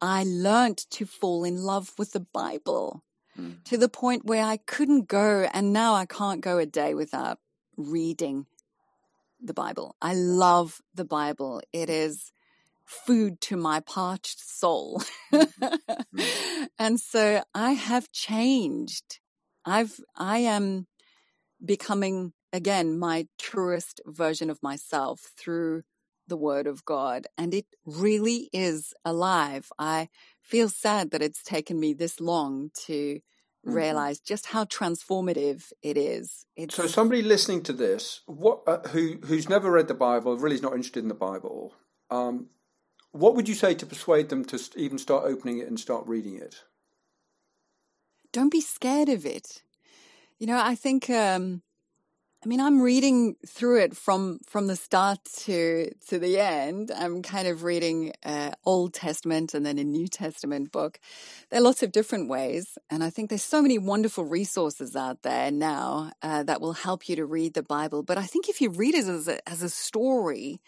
I 0.00 0.24
learned 0.24 0.78
to 0.90 1.06
fall 1.06 1.44
in 1.44 1.62
love 1.62 1.92
with 1.98 2.12
the 2.12 2.20
Bible 2.20 3.02
mm. 3.38 3.62
to 3.64 3.76
the 3.76 3.88
point 3.88 4.24
where 4.24 4.44
I 4.44 4.58
couldn't 4.58 5.08
go, 5.08 5.48
and 5.52 5.72
now 5.72 5.94
I 5.94 6.06
can't 6.06 6.40
go 6.40 6.58
a 6.58 6.66
day 6.66 6.94
without 6.94 7.38
reading 7.76 8.46
the 9.40 9.54
Bible. 9.54 9.96
I 10.00 10.14
love 10.14 10.80
the 10.94 11.04
Bible. 11.04 11.62
It 11.72 11.90
is 11.90 12.32
food 12.84 13.40
to 13.42 13.56
my 13.56 13.80
parched 13.80 14.38
soul. 14.40 15.02
mm-hmm. 15.32 16.64
and 16.78 17.00
so 17.00 17.42
I 17.54 17.72
have 17.72 18.12
changed 18.12 19.18
I've, 19.66 20.00
I 20.16 20.38
am 20.38 20.86
becoming 21.64 22.32
again 22.52 22.98
my 22.98 23.26
truest 23.38 24.00
version 24.06 24.48
of 24.48 24.62
myself 24.62 25.32
through 25.36 25.82
the 26.28 26.36
word 26.36 26.66
of 26.66 26.84
God. 26.84 27.26
And 27.36 27.54
it 27.54 27.66
really 27.84 28.48
is 28.52 28.94
alive. 29.04 29.70
I 29.78 30.08
feel 30.40 30.68
sad 30.68 31.10
that 31.10 31.22
it's 31.22 31.42
taken 31.42 31.78
me 31.78 31.92
this 31.92 32.20
long 32.20 32.70
to 32.86 33.16
mm-hmm. 33.16 33.72
realize 33.72 34.20
just 34.20 34.46
how 34.46 34.64
transformative 34.64 35.72
it 35.82 35.96
is. 35.96 36.46
It's... 36.56 36.74
So, 36.74 36.86
somebody 36.86 37.22
listening 37.22 37.62
to 37.64 37.72
this, 37.72 38.20
what 38.26 38.62
uh, 38.66 38.88
who 38.88 39.18
who's 39.24 39.48
never 39.48 39.70
read 39.70 39.88
the 39.88 39.94
Bible, 39.94 40.36
really 40.36 40.56
is 40.56 40.62
not 40.62 40.74
interested 40.74 41.02
in 41.02 41.08
the 41.08 41.14
Bible, 41.14 41.74
um, 42.10 42.48
what 43.12 43.34
would 43.34 43.48
you 43.48 43.54
say 43.54 43.74
to 43.74 43.86
persuade 43.86 44.28
them 44.28 44.44
to 44.46 44.60
even 44.76 44.98
start 44.98 45.24
opening 45.24 45.58
it 45.58 45.68
and 45.68 45.80
start 45.80 46.06
reading 46.06 46.36
it? 46.36 46.62
Don't 48.36 48.52
be 48.52 48.60
scared 48.60 49.08
of 49.08 49.24
it. 49.24 49.62
You 50.38 50.46
know, 50.46 50.60
I 50.62 50.74
think 50.74 51.08
um, 51.08 51.62
I 52.44 52.48
mean, 52.48 52.60
I'm 52.60 52.82
reading 52.82 53.36
through 53.48 53.80
it 53.80 53.96
from 53.96 54.40
from 54.46 54.66
the 54.66 54.76
start 54.76 55.20
to 55.44 55.90
to 56.08 56.18
the 56.18 56.38
end. 56.38 56.92
I'm 56.94 57.22
kind 57.22 57.48
of 57.48 57.62
reading 57.62 58.12
uh, 58.22 58.50
Old 58.66 58.92
Testament 58.92 59.54
and 59.54 59.64
then 59.64 59.78
a 59.78 59.84
New 59.84 60.06
Testament 60.06 60.70
book. 60.70 61.00
There 61.48 61.60
are 61.60 61.62
lots 61.62 61.82
of 61.82 61.92
different 61.92 62.28
ways, 62.28 62.76
and 62.90 63.02
I 63.02 63.08
think 63.08 63.30
there's 63.30 63.42
so 63.42 63.62
many 63.62 63.78
wonderful 63.78 64.24
resources 64.24 64.94
out 64.94 65.22
there 65.22 65.50
now 65.50 66.12
uh, 66.20 66.42
that 66.42 66.60
will 66.60 66.74
help 66.74 67.08
you 67.08 67.16
to 67.16 67.24
read 67.24 67.54
the 67.54 67.62
Bible. 67.62 68.02
But 68.02 68.18
I 68.18 68.26
think 68.26 68.50
if 68.50 68.60
you 68.60 68.68
read 68.68 68.94
it 68.94 69.06
as 69.06 69.28
a, 69.28 69.48
as 69.48 69.62
a 69.62 69.70
story 69.70 70.60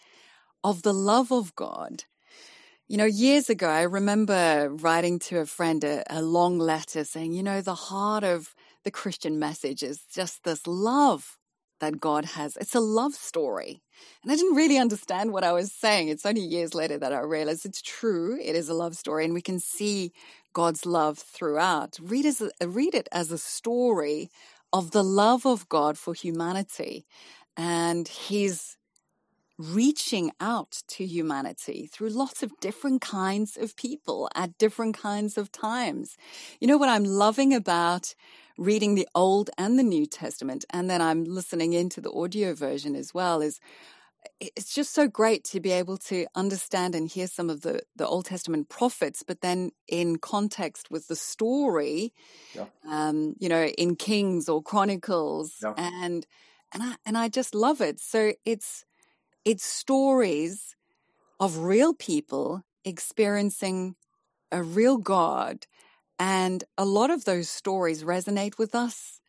of 0.63 0.81
the 0.81 0.93
love 0.93 1.31
of 1.31 1.53
God, 1.55 2.05
you 2.89 2.97
know, 2.97 3.05
years 3.05 3.51
ago, 3.51 3.69
I 3.69 3.83
remember 3.83 4.69
writing 4.81 5.19
to 5.19 5.37
a 5.37 5.45
friend 5.45 5.83
a, 5.83 6.03
a 6.09 6.23
long 6.23 6.57
letter 6.57 7.03
saying, 7.03 7.33
you 7.33 7.43
know, 7.43 7.61
the 7.61 7.75
heart 7.75 8.23
of 8.23 8.55
the 8.83 8.89
Christian 8.89 9.37
message 9.37 9.83
is 9.83 10.01
just 10.11 10.43
this 10.43 10.65
love 10.65 11.37
that 11.81 11.99
God 11.99 12.25
has. 12.25 12.57
It's 12.57 12.73
a 12.73 12.79
love 12.79 13.13
story. 13.13 13.83
And 14.23 14.31
I 14.31 14.35
didn't 14.35 14.55
really 14.55 14.79
understand 14.79 15.31
what 15.31 15.43
I 15.43 15.53
was 15.53 15.71
saying. 15.71 16.07
It's 16.07 16.25
only 16.25 16.41
years 16.41 16.73
later 16.73 16.97
that 16.97 17.13
I 17.13 17.19
realized 17.19 17.63
it's 17.63 17.81
true. 17.83 18.39
It 18.41 18.55
is 18.55 18.69
a 18.69 18.73
love 18.73 18.97
story 18.97 19.23
and 19.23 19.35
we 19.35 19.41
can 19.41 19.59
see 19.59 20.11
God's 20.53 20.83
love 20.83 21.19
throughout. 21.19 21.99
Read, 22.01 22.25
as 22.25 22.41
a, 22.41 22.67
read 22.67 22.95
it 22.95 23.07
as 23.11 23.31
a 23.31 23.37
story 23.37 24.31
of 24.73 24.91
the 24.91 25.03
love 25.03 25.45
of 25.45 25.69
God 25.69 25.95
for 25.95 26.15
humanity 26.15 27.05
and 27.55 28.07
his 28.07 28.77
reaching 29.59 30.31
out 30.39 30.81
to 30.87 31.05
humanity 31.05 31.85
through 31.91 32.09
lots 32.09 32.41
of 32.41 32.57
different 32.61 33.01
kinds 33.01 33.57
of 33.57 33.75
people 33.75 34.29
at 34.33 34.57
different 34.57 34.97
kinds 34.97 35.37
of 35.37 35.51
times. 35.51 36.15
You 36.61 36.67
know 36.67 36.77
what 36.77 36.87
I'm 36.87 37.03
loving 37.03 37.53
about 37.53 38.15
reading 38.57 38.95
the 38.95 39.07
Old 39.13 39.49
and 39.57 39.77
the 39.77 39.83
New 39.83 40.05
Testament, 40.05 40.63
and 40.71 40.89
then 40.89 41.01
I'm 41.01 41.25
listening 41.25 41.73
into 41.73 41.99
the 41.99 42.11
audio 42.11 42.53
version 42.53 42.95
as 42.95 43.13
well, 43.13 43.41
is 43.41 43.59
it's 44.39 44.73
just 44.73 44.93
so 44.93 45.07
great 45.07 45.43
to 45.45 45.59
be 45.59 45.71
able 45.71 45.97
to 45.97 46.25
understand 46.35 46.95
and 46.95 47.09
hear 47.09 47.27
some 47.27 47.49
of 47.49 47.61
the, 47.61 47.81
the 47.95 48.07
Old 48.07 48.25
Testament 48.25 48.69
prophets, 48.69 49.23
but 49.25 49.41
then 49.41 49.71
in 49.87 50.17
context 50.17 50.89
with 50.89 51.07
the 51.07 51.15
story, 51.15 52.13
yeah. 52.53 52.65
um, 52.89 53.35
you 53.39 53.49
know, 53.49 53.65
in 53.65 53.95
Kings 53.95 54.47
or 54.47 54.61
Chronicles, 54.61 55.55
yeah. 55.61 55.73
and 55.77 56.25
and 56.71 56.83
I 56.83 56.95
and 57.05 57.17
I 57.17 57.29
just 57.29 57.55
love 57.55 57.81
it. 57.81 57.99
So 57.99 58.33
it's 58.45 58.85
it's 59.45 59.65
stories 59.65 60.75
of 61.39 61.59
real 61.59 61.93
people 61.93 62.63
experiencing 62.83 63.95
a 64.51 64.63
real 64.63 64.97
God 64.97 65.65
and 66.17 66.63
a 66.77 66.85
lot 66.85 67.09
of 67.09 67.25
those 67.25 67.49
stories 67.49 68.03
resonate 68.03 68.57
with 68.57 68.75
us 68.75 69.19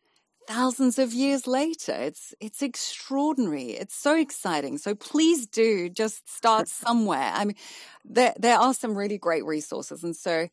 thousands 0.47 0.99
of 0.99 1.13
years 1.13 1.47
later. 1.47 1.93
It's 1.93 2.33
it's 2.39 2.61
extraordinary. 2.61 3.71
It's 3.71 3.95
so 3.95 4.15
exciting. 4.15 4.77
So 4.77 4.93
please 4.95 5.47
do 5.47 5.89
just 5.89 6.29
start 6.29 6.67
somewhere. 6.83 7.31
I 7.33 7.45
mean, 7.45 7.55
there 8.03 8.33
there 8.37 8.57
are 8.57 8.73
some 8.73 8.97
really 8.97 9.17
great 9.17 9.45
resources, 9.45 10.03
and 10.03 10.15
so 10.15 10.49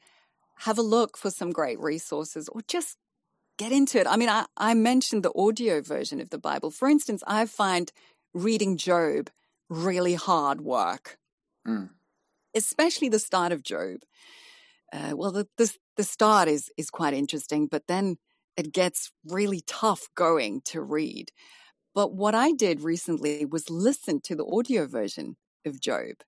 have 0.62 0.78
a 0.78 0.82
look 0.82 1.16
for 1.16 1.30
some 1.30 1.52
great 1.52 1.80
resources, 1.80 2.48
or 2.48 2.60
just 2.66 2.96
get 3.58 3.72
into 3.72 3.98
it. 3.98 4.06
I 4.06 4.16
mean, 4.16 4.28
I, 4.28 4.46
I 4.56 4.74
mentioned 4.74 5.22
the 5.24 5.32
audio 5.36 5.80
version 5.80 6.20
of 6.20 6.30
the 6.30 6.38
Bible. 6.38 6.70
For 6.70 6.88
instance, 6.88 7.22
I 7.26 7.46
find 7.46 7.90
reading 8.34 8.76
Job 8.76 9.30
really 9.68 10.14
hard 10.14 10.60
work, 10.60 11.18
mm. 11.66 11.90
especially 12.54 13.08
the 13.08 13.18
start 13.18 13.52
of 13.52 13.62
Job. 13.62 13.98
Uh, 14.92 15.12
well, 15.14 15.32
the, 15.32 15.46
the 15.56 15.72
the 15.96 16.04
start 16.04 16.48
is 16.48 16.70
is 16.76 16.90
quite 16.90 17.14
interesting, 17.14 17.66
but 17.66 17.86
then 17.86 18.16
it 18.56 18.72
gets 18.72 19.12
really 19.24 19.62
tough 19.66 20.08
going 20.14 20.62
to 20.66 20.80
read. 20.80 21.30
But 21.94 22.14
what 22.14 22.34
I 22.34 22.52
did 22.52 22.82
recently 22.82 23.44
was 23.44 23.70
listen 23.70 24.20
to 24.22 24.36
the 24.36 24.46
audio 24.46 24.86
version 24.86 25.36
of 25.66 25.80
Job, 25.80 26.22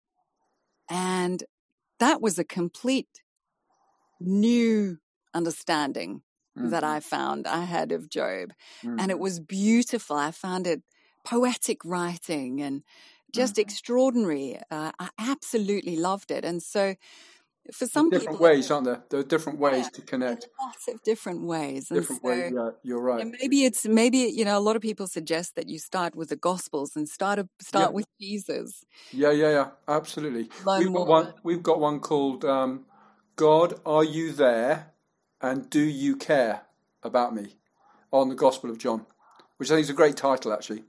and 0.89 1.43
that 1.99 2.21
was 2.21 2.39
a 2.39 2.45
complete 2.45 3.23
new 4.21 4.99
understanding 5.33 6.23
mm-hmm. 6.59 6.71
that 6.71 6.85
I 6.85 7.01
found 7.01 7.47
I 7.47 7.65
had 7.65 7.93
of 7.93 8.11
Job, 8.11 8.53
mm-hmm. 8.85 8.99
and 8.99 9.11
it 9.11 9.15
mm-hmm. 9.15 9.23
was 9.23 9.41
beautiful. 9.41 10.17
I 10.17 10.33
found 10.33 10.67
it 10.67 10.83
poetic 11.25 11.85
writing 11.85 12.61
and 12.61 12.83
just 13.33 13.55
mm-hmm. 13.55 13.63
extraordinary. 13.63 14.59
Uh, 14.71 14.93
I 14.99 15.09
absolutely 15.19 15.97
loved 15.97 16.31
it, 16.31 16.45
and 16.45 16.63
so 16.63 16.95
for 17.73 17.87
some 17.87 18.11
different 18.11 18.39
people, 18.39 18.45
ways, 18.45 18.71
aren't 18.71 18.87
there? 18.87 19.03
There 19.11 19.21
are 19.21 19.25
different 19.25 19.59
ways 19.59 19.85
yeah, 19.85 19.91
to 19.91 20.03
connect. 20.03 20.49
Lots 20.61 20.89
of 20.89 21.03
different 21.03 21.43
ways. 21.43 21.89
Different 21.89 22.23
so, 22.23 22.29
ways. 22.29 22.53
Yeah, 22.55 22.71
you're 22.83 23.01
right. 23.01 23.27
maybe 23.41 23.65
it's 23.65 23.87
maybe 23.87 24.19
you 24.19 24.45
know 24.45 24.59
a 24.59 24.61
lot 24.61 24.77
of 24.77 24.83
people 24.83 25.07
suggest 25.07 25.55
that 25.57 25.69
you 25.69 25.79
start 25.79 26.15
with 26.15 26.31
the 26.31 26.37
Gospels 26.37 26.97
and 26.97 27.09
start 27.09 27.39
a, 27.39 27.49
start 27.61 27.91
yeah. 27.91 27.95
with 27.95 28.07
Jesus. 28.21 28.85
Yeah, 29.13 29.31
yeah, 29.31 29.51
yeah. 29.51 29.69
Absolutely. 29.87 30.49
Learn 30.65 30.81
we've 30.81 30.95
got 30.95 31.07
one. 31.07 31.35
We've 31.43 31.63
got 31.63 31.81
one 31.81 32.01
called 32.01 32.45
um, 32.45 32.87
"God, 33.37 33.75
Are 33.85 34.05
You 34.05 34.33
There?" 34.33 34.93
and 35.41 35.69
"Do 35.71 35.81
You 35.81 36.17
Care 36.17 36.63
About 37.03 37.35
Me?" 37.35 37.57
on 38.13 38.29
the 38.29 38.35
Gospel 38.35 38.71
of 38.71 38.79
John, 38.79 39.07
which 39.59 39.71
I 39.71 39.75
think 39.75 39.85
is 39.85 39.91
a 39.91 39.95
great 39.95 40.17
title 40.17 40.53
actually 40.53 40.83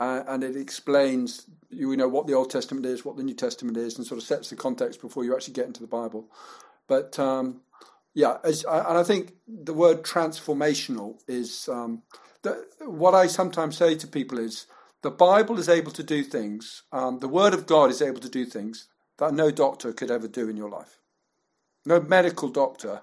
uh, 0.00 0.24
and 0.26 0.42
it 0.42 0.56
explains 0.56 1.46
you 1.68 1.96
know 1.96 2.08
what 2.08 2.26
the 2.26 2.34
Old 2.34 2.50
Testament 2.50 2.86
is, 2.86 3.04
what 3.04 3.16
the 3.16 3.22
New 3.22 3.34
Testament 3.34 3.76
is, 3.76 3.96
and 3.96 4.06
sort 4.06 4.20
of 4.20 4.26
sets 4.26 4.50
the 4.50 4.56
context 4.56 5.00
before 5.00 5.24
you 5.24 5.34
actually 5.34 5.54
get 5.54 5.66
into 5.66 5.80
the 5.80 5.86
Bible. 5.86 6.28
But 6.88 7.18
um, 7.18 7.60
yeah, 8.14 8.38
as, 8.42 8.64
and 8.64 8.98
I 8.98 9.04
think 9.04 9.34
the 9.46 9.74
word 9.74 10.02
transformational 10.02 11.20
is 11.28 11.68
um, 11.68 12.02
the, 12.42 12.66
what 12.80 13.14
I 13.14 13.26
sometimes 13.28 13.76
say 13.76 13.94
to 13.94 14.06
people 14.06 14.38
is 14.38 14.66
the 15.02 15.10
Bible 15.10 15.58
is 15.58 15.68
able 15.68 15.92
to 15.92 16.02
do 16.02 16.24
things, 16.24 16.82
um, 16.92 17.20
the 17.20 17.28
Word 17.28 17.54
of 17.54 17.66
God 17.66 17.90
is 17.90 18.02
able 18.02 18.20
to 18.20 18.28
do 18.28 18.44
things 18.44 18.88
that 19.18 19.32
no 19.32 19.50
doctor 19.50 19.92
could 19.92 20.10
ever 20.10 20.28
do 20.28 20.48
in 20.48 20.56
your 20.56 20.70
life. 20.70 20.98
No 21.86 22.00
medical 22.00 22.48
doctor 22.48 23.02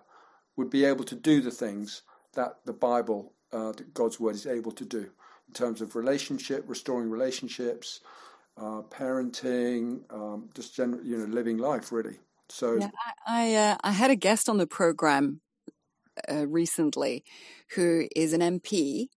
would 0.56 0.70
be 0.70 0.84
able 0.86 1.04
to 1.06 1.16
do 1.16 1.42
the 1.42 1.52
things 1.52 2.02
that 2.34 2.58
the 2.66 2.74
Bible, 2.74 3.34
uh, 3.52 3.74
God's 3.94 4.20
Word, 4.20 4.36
is 4.36 4.46
able 4.46 4.72
to 4.74 4.86
do 4.86 5.12
in 5.48 5.54
terms 5.54 5.82
of 5.82 5.96
relationship, 5.96 6.64
restoring 6.68 7.10
relationships, 7.10 8.02
uh, 8.58 8.82
parenting, 8.90 10.02
um, 10.12 10.50
just 10.54 10.76
general, 10.76 11.04
you 11.04 11.18
know, 11.18 11.26
living 11.26 11.58
life 11.58 11.92
really. 11.92 12.18
So 12.50 12.76
yeah, 12.76 12.90
I 13.28 13.52
I, 13.52 13.56
uh, 13.56 13.78
I 13.84 13.92
had 13.92 14.12
a 14.12 14.16
guest 14.16 14.50
on 14.50 14.58
the 14.58 14.68
program 14.68 15.42
uh, 16.30 16.48
recently 16.48 17.24
who 17.76 18.08
is 18.16 18.34
an 18.34 18.42
MP, 18.42 19.08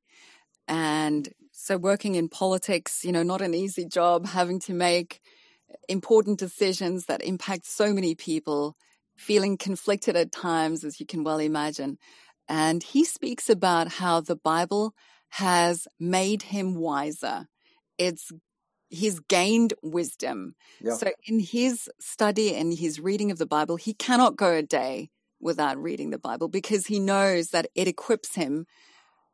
and 0.68 1.28
so 1.52 1.76
working 1.76 2.14
in 2.14 2.28
politics, 2.28 3.04
you 3.04 3.12
know, 3.12 3.22
not 3.22 3.42
an 3.42 3.54
easy 3.54 3.84
job, 3.84 4.26
having 4.26 4.60
to 4.60 4.74
make 4.74 5.20
important 5.88 6.38
decisions 6.38 7.06
that 7.06 7.22
impact 7.22 7.66
so 7.66 7.92
many 7.92 8.14
people, 8.14 8.76
feeling 9.16 9.56
conflicted 9.56 10.16
at 10.16 10.32
times, 10.32 10.84
as 10.84 11.00
you 11.00 11.06
can 11.06 11.22
well 11.22 11.38
imagine. 11.38 11.98
And 12.48 12.82
he 12.82 13.04
speaks 13.04 13.48
about 13.48 13.88
how 13.88 14.20
the 14.20 14.36
Bible 14.36 14.94
has 15.30 15.86
made 15.98 16.42
him 16.42 16.74
wiser. 16.74 17.46
It's 17.98 18.30
he's 18.88 19.20
gained 19.20 19.72
wisdom. 19.82 20.54
Yeah. 20.80 20.94
So 20.94 21.12
in 21.26 21.40
his 21.40 21.88
study 22.00 22.54
and 22.54 22.76
his 22.76 23.00
reading 23.00 23.30
of 23.30 23.38
the 23.38 23.46
Bible, 23.46 23.76
he 23.76 23.94
cannot 23.94 24.36
go 24.36 24.52
a 24.52 24.62
day 24.62 25.10
without 25.40 25.78
reading 25.78 26.10
the 26.10 26.18
Bible 26.18 26.48
because 26.48 26.86
he 26.86 26.98
knows 26.98 27.50
that 27.50 27.68
it 27.74 27.88
equips 27.88 28.34
him 28.34 28.66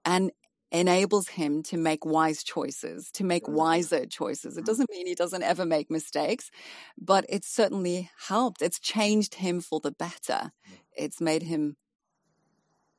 and 0.05 0.31
enables 0.71 1.29
him 1.29 1.63
to 1.63 1.77
make 1.77 2.05
wise 2.05 2.43
choices, 2.43 3.11
to 3.13 3.25
make 3.25 3.49
wiser 3.49 4.05
choices. 4.05 4.57
It 4.57 4.61
mm-hmm. 4.61 4.67
doesn't 4.67 4.91
mean 4.91 5.07
he 5.07 5.15
doesn't 5.15 5.43
ever 5.43 5.65
make 5.65 5.91
mistakes, 5.91 6.51
but 6.99 7.25
it's 7.29 7.49
certainly 7.49 8.11
helped. 8.29 8.63
It's 8.63 8.79
changed 8.79 9.37
him 9.37 9.61
for 9.61 9.81
the 9.81 9.93
better. 9.93 10.53
It's 10.97 11.21
made 11.21 11.45
him 11.45 11.77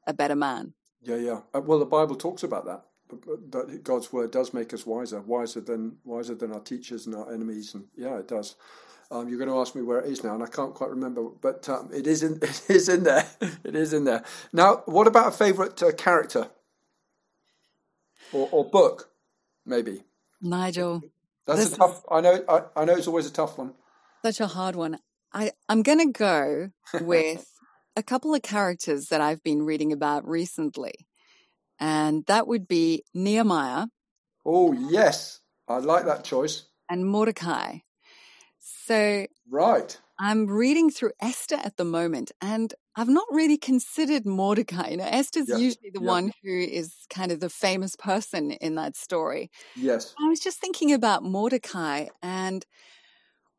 a 0.05 0.13
better 0.13 0.35
man. 0.35 0.73
Yeah, 1.01 1.17
yeah. 1.17 1.41
Uh, 1.53 1.61
well, 1.61 1.79
the 1.79 1.85
Bible 1.85 2.15
talks 2.15 2.43
about 2.43 2.65
that. 2.65 2.85
That 3.09 3.81
God's 3.83 4.11
word 4.11 4.31
does 4.31 4.53
make 4.53 4.73
us 4.73 4.85
wiser, 4.85 5.21
wiser 5.21 5.61
than 5.61 5.97
wiser 6.03 6.35
than 6.35 6.51
our 6.51 6.59
teachers 6.59 7.05
and 7.05 7.15
our 7.15 7.31
enemies, 7.33 7.73
and 7.73 7.85
yeah, 7.95 8.17
it 8.17 8.27
does. 8.27 8.55
Um, 9.09 9.29
you're 9.29 9.37
going 9.37 9.49
to 9.49 9.57
ask 9.57 9.73
me 9.73 9.81
where 9.81 9.99
it 9.99 10.11
is 10.11 10.23
now, 10.23 10.33
and 10.33 10.43
I 10.43 10.47
can't 10.47 10.73
quite 10.73 10.89
remember, 10.89 11.23
but 11.23 11.67
um, 11.69 11.89
it 11.93 12.05
is 12.05 12.23
in 12.23 12.35
it 12.41 12.63
is 12.67 12.89
in 12.89 13.03
there. 13.03 13.25
it 13.63 13.75
is 13.75 13.93
in 13.93 14.03
there. 14.03 14.23
Now, 14.51 14.83
what 14.85 15.07
about 15.07 15.27
a 15.27 15.31
favourite 15.31 15.81
uh, 15.81 15.93
character 15.93 16.49
or, 18.33 18.49
or 18.51 18.65
book, 18.65 19.09
maybe? 19.65 20.03
Nigel, 20.41 21.03
that's 21.45 21.73
a 21.73 21.77
tough. 21.77 22.03
I 22.11 22.21
know. 22.21 22.43
I, 22.49 22.63
I 22.75 22.85
know 22.85 22.93
it's 22.93 23.07
always 23.07 23.25
a 23.25 23.31
tough 23.31 23.57
one. 23.57 23.73
Such 24.23 24.41
a 24.41 24.47
hard 24.47 24.75
one. 24.75 24.99
I 25.33 25.51
I'm 25.69 25.83
going 25.83 25.99
to 25.99 26.11
go 26.11 26.71
with 27.01 27.47
a 27.95 28.03
couple 28.03 28.35
of 28.35 28.41
characters 28.41 29.07
that 29.07 29.21
I've 29.21 29.43
been 29.43 29.63
reading 29.63 29.93
about 29.93 30.27
recently. 30.27 31.07
And 31.79 32.25
that 32.27 32.47
would 32.47 32.67
be 32.67 33.03
Nehemiah. 33.13 33.87
Oh, 34.45 34.73
yes. 34.73 35.41
I 35.67 35.79
like 35.79 36.05
that 36.05 36.23
choice. 36.23 36.63
And 36.89 37.05
Mordecai. 37.05 37.79
So. 38.59 39.27
Right. 39.49 39.99
I'm 40.19 40.47
reading 40.47 40.89
through 40.89 41.11
Esther 41.21 41.57
at 41.63 41.77
the 41.77 41.85
moment, 41.85 42.31
and 42.41 42.73
I've 42.95 43.09
not 43.09 43.27
really 43.29 43.57
considered 43.57 44.25
Mordecai. 44.25 44.89
You 44.89 44.97
know, 44.97 45.07
Esther's 45.07 45.47
Yeah, 45.47 45.57
usually 45.57 45.91
the 45.93 46.01
yeah. 46.01 46.07
one 46.07 46.31
who 46.41 46.57
is 46.57 46.95
kind 47.11 47.31
of 47.31 47.39
the 47.39 47.49
famous 47.49 47.95
person 47.95 48.51
in 48.51 48.75
that 48.75 48.95
story. 48.95 49.51
Yes. 49.75 50.15
I 50.19 50.27
was 50.27 50.39
just 50.39 50.59
thinking 50.59 50.91
about 50.91 51.23
Mordecai 51.23 52.07
and 52.23 52.65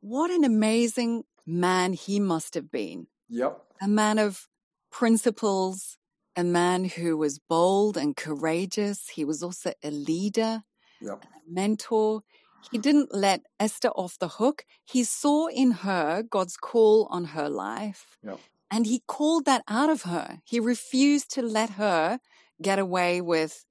what 0.00 0.32
an 0.32 0.42
amazing 0.42 1.24
man 1.46 1.92
he 1.92 2.18
must 2.18 2.54
have 2.54 2.72
been. 2.72 3.06
Yep. 3.28 3.60
A 3.80 3.86
man 3.86 4.18
of 4.18 4.48
principles, 4.90 5.97
a 6.38 6.44
man 6.44 6.84
who 6.84 7.16
was 7.16 7.40
bold 7.40 7.96
and 7.96 8.16
courageous. 8.16 9.08
He 9.08 9.24
was 9.24 9.42
also 9.42 9.72
a 9.82 9.90
leader, 9.90 10.62
Yep. 11.00 11.24
a 11.24 11.50
mentor. 11.60 12.22
He 12.70 12.78
didn't 12.78 13.12
let 13.12 13.40
Esther 13.58 13.88
off 14.02 14.16
the 14.18 14.28
hook. 14.28 14.64
He 14.84 15.02
saw 15.02 15.48
in 15.48 15.70
her 15.86 16.22
God's 16.22 16.56
call 16.56 17.08
on 17.10 17.24
her 17.36 17.48
life 17.48 18.16
Yep. 18.22 18.38
and 18.70 18.86
he 18.86 19.02
called 19.08 19.46
that 19.46 19.64
out 19.66 19.90
of 19.90 20.02
her. 20.02 20.38
He 20.44 20.60
refused 20.60 21.28
to 21.32 21.42
let 21.42 21.70
her 21.70 22.20
get 22.62 22.78
away 22.78 23.20
with 23.20 23.64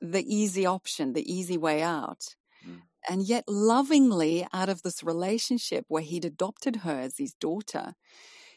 the 0.00 0.22
easy 0.40 0.64
option, 0.66 1.14
the 1.14 1.28
easy 1.32 1.58
way 1.58 1.82
out. 1.82 2.36
Mm. 2.64 2.82
And 3.08 3.22
yet, 3.26 3.44
lovingly, 3.48 4.46
out 4.52 4.68
of 4.68 4.82
this 4.82 5.02
relationship 5.02 5.84
where 5.88 6.02
he'd 6.02 6.24
adopted 6.24 6.76
her 6.76 7.00
as 7.00 7.18
his 7.18 7.34
daughter, 7.34 7.94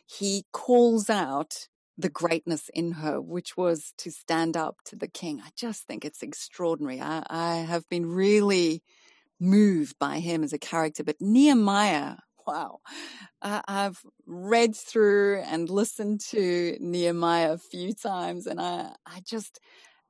he 0.05 0.45
calls 0.51 1.09
out 1.09 1.67
the 1.97 2.09
greatness 2.09 2.69
in 2.73 2.93
her, 2.93 3.19
which 3.19 3.57
was 3.57 3.93
to 3.97 4.11
stand 4.11 4.55
up 4.55 4.77
to 4.85 4.95
the 4.95 5.07
king. 5.07 5.41
I 5.43 5.49
just 5.55 5.83
think 5.83 6.05
it's 6.05 6.21
extraordinary. 6.21 7.01
I, 7.01 7.23
I 7.29 7.55
have 7.57 7.89
been 7.89 8.05
really 8.05 8.83
moved 9.39 9.97
by 9.99 10.19
him 10.19 10.43
as 10.43 10.53
a 10.53 10.59
character. 10.59 11.03
But 11.03 11.17
Nehemiah, 11.19 12.17
wow, 12.47 12.79
I've 13.41 14.01
read 14.25 14.75
through 14.75 15.41
and 15.41 15.69
listened 15.69 16.21
to 16.29 16.77
Nehemiah 16.79 17.53
a 17.53 17.57
few 17.57 17.93
times, 17.93 18.47
and 18.47 18.61
I, 18.61 18.91
I 19.05 19.21
just 19.25 19.59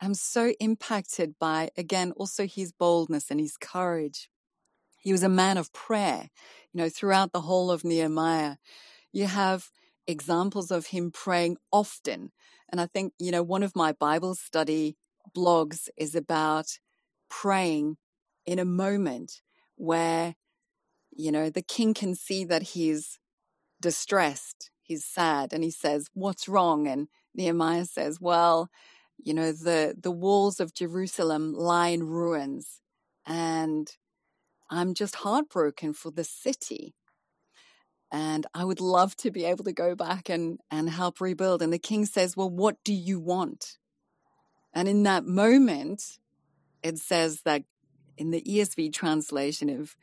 am 0.02 0.14
so 0.14 0.54
impacted 0.60 1.36
by, 1.40 1.70
again, 1.78 2.12
also 2.12 2.46
his 2.46 2.72
boldness 2.72 3.32
and 3.32 3.40
his 3.40 3.58
courage. 3.58 4.30
He 5.00 5.12
was 5.12 5.24
a 5.24 5.30
man 5.30 5.58
of 5.58 5.74
prayer. 5.74 6.30
You 6.74 6.82
know, 6.82 6.90
throughout 6.90 7.32
the 7.32 7.42
whole 7.42 7.72
of 7.72 7.84
Nehemiah, 7.84 8.58
you 9.12 9.26
have 9.26 9.70
examples 10.08 10.72
of 10.72 10.88
him 10.88 11.12
praying 11.12 11.58
often. 11.72 12.32
And 12.70 12.82
I 12.82 12.88
think, 12.88 13.14
you 13.20 13.32
know, 13.32 13.44
one 13.44 13.64
of 13.64 13.76
my 13.76 13.92
Bible 13.92 14.36
study 14.36 14.98
blogs 15.36 15.90
is 15.98 16.16
about 16.16 16.80
praying 17.30 17.98
in 18.46 18.60
a 18.60 18.66
moment 18.66 19.42
where, 19.76 20.36
you 21.12 21.32
know, 21.32 21.50
the 21.50 21.62
king 21.62 21.94
can 21.94 22.16
see 22.16 22.46
that 22.46 22.64
he's 22.64 23.20
distressed, 23.82 24.72
he's 24.82 25.06
sad, 25.06 25.54
and 25.54 25.64
he 25.64 25.72
says, 25.72 26.08
What's 26.14 26.48
wrong? 26.48 26.88
And 26.88 27.08
Nehemiah 27.36 27.86
says, 27.86 28.20
Well, 28.20 28.70
you 29.18 29.34
know, 29.34 29.52
the, 29.52 29.96
the 30.00 30.12
walls 30.12 30.60
of 30.60 30.74
Jerusalem 30.74 31.54
lie 31.54 31.90
in 31.90 32.04
ruins, 32.04 32.82
and 33.26 33.92
I'm 34.70 34.94
just 34.94 35.16
heartbroken 35.18 35.94
for 35.94 36.12
the 36.12 36.24
city. 36.24 36.96
And 38.12 38.46
I 38.54 38.64
would 38.64 38.80
love 38.80 39.16
to 39.18 39.32
be 39.32 39.46
able 39.46 39.66
to 39.66 39.74
go 39.74 39.96
back 39.96 40.30
and, 40.30 40.60
and 40.72 40.90
help 40.90 41.20
rebuild. 41.20 41.62
And 41.62 41.74
the 41.74 41.80
king 41.80 42.06
says, 42.06 42.38
Well, 42.38 42.50
what 42.50 42.78
do 42.84 42.94
you 42.94 43.20
want? 43.20 43.78
And 44.74 44.88
in 44.88 45.04
that 45.04 45.26
moment, 45.26 46.20
it 46.84 47.00
says 47.00 47.42
that 47.42 47.64
in 48.18 48.32
the 48.32 48.42
ESV 48.42 48.94
translation 48.94 49.70
of, 49.70 49.96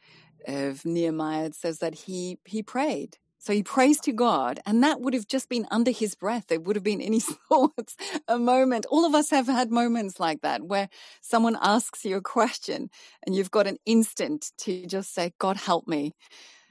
of 0.47 0.85
Nehemiah, 0.85 1.47
it 1.47 1.55
says 1.55 1.79
that 1.79 1.95
he, 1.95 2.39
he 2.45 2.63
prayed. 2.63 3.19
So 3.45 3.53
he 3.53 3.63
prays 3.63 4.01
to 4.01 4.13
God, 4.13 4.59
and 4.65 4.83
that 4.83 5.03
would 5.03 5.13
have 5.13 5.29
just 5.29 5.51
been 5.51 5.67
under 5.71 5.91
his 5.91 6.15
breath. 6.15 6.51
It 6.51 6.65
would 6.65 6.77
have 6.77 6.83
been 6.83 7.03
in 7.03 7.13
his 7.13 7.27
thoughts, 7.51 7.95
a 8.27 8.39
moment. 8.39 8.87
All 8.89 9.05
of 9.05 9.15
us 9.15 9.29
have 9.29 9.49
had 9.49 9.71
moments 9.71 10.19
like 10.19 10.41
that 10.41 10.63
where 10.63 10.89
someone 11.21 11.59
asks 11.61 12.07
you 12.07 12.17
a 12.17 12.23
question 12.23 12.89
and 13.23 13.35
you've 13.37 13.51
got 13.51 13.67
an 13.67 13.77
instant 13.85 14.53
to 14.61 14.87
just 14.87 15.13
say, 15.13 15.35
God, 15.39 15.59
help 15.59 15.87
me. 15.87 16.15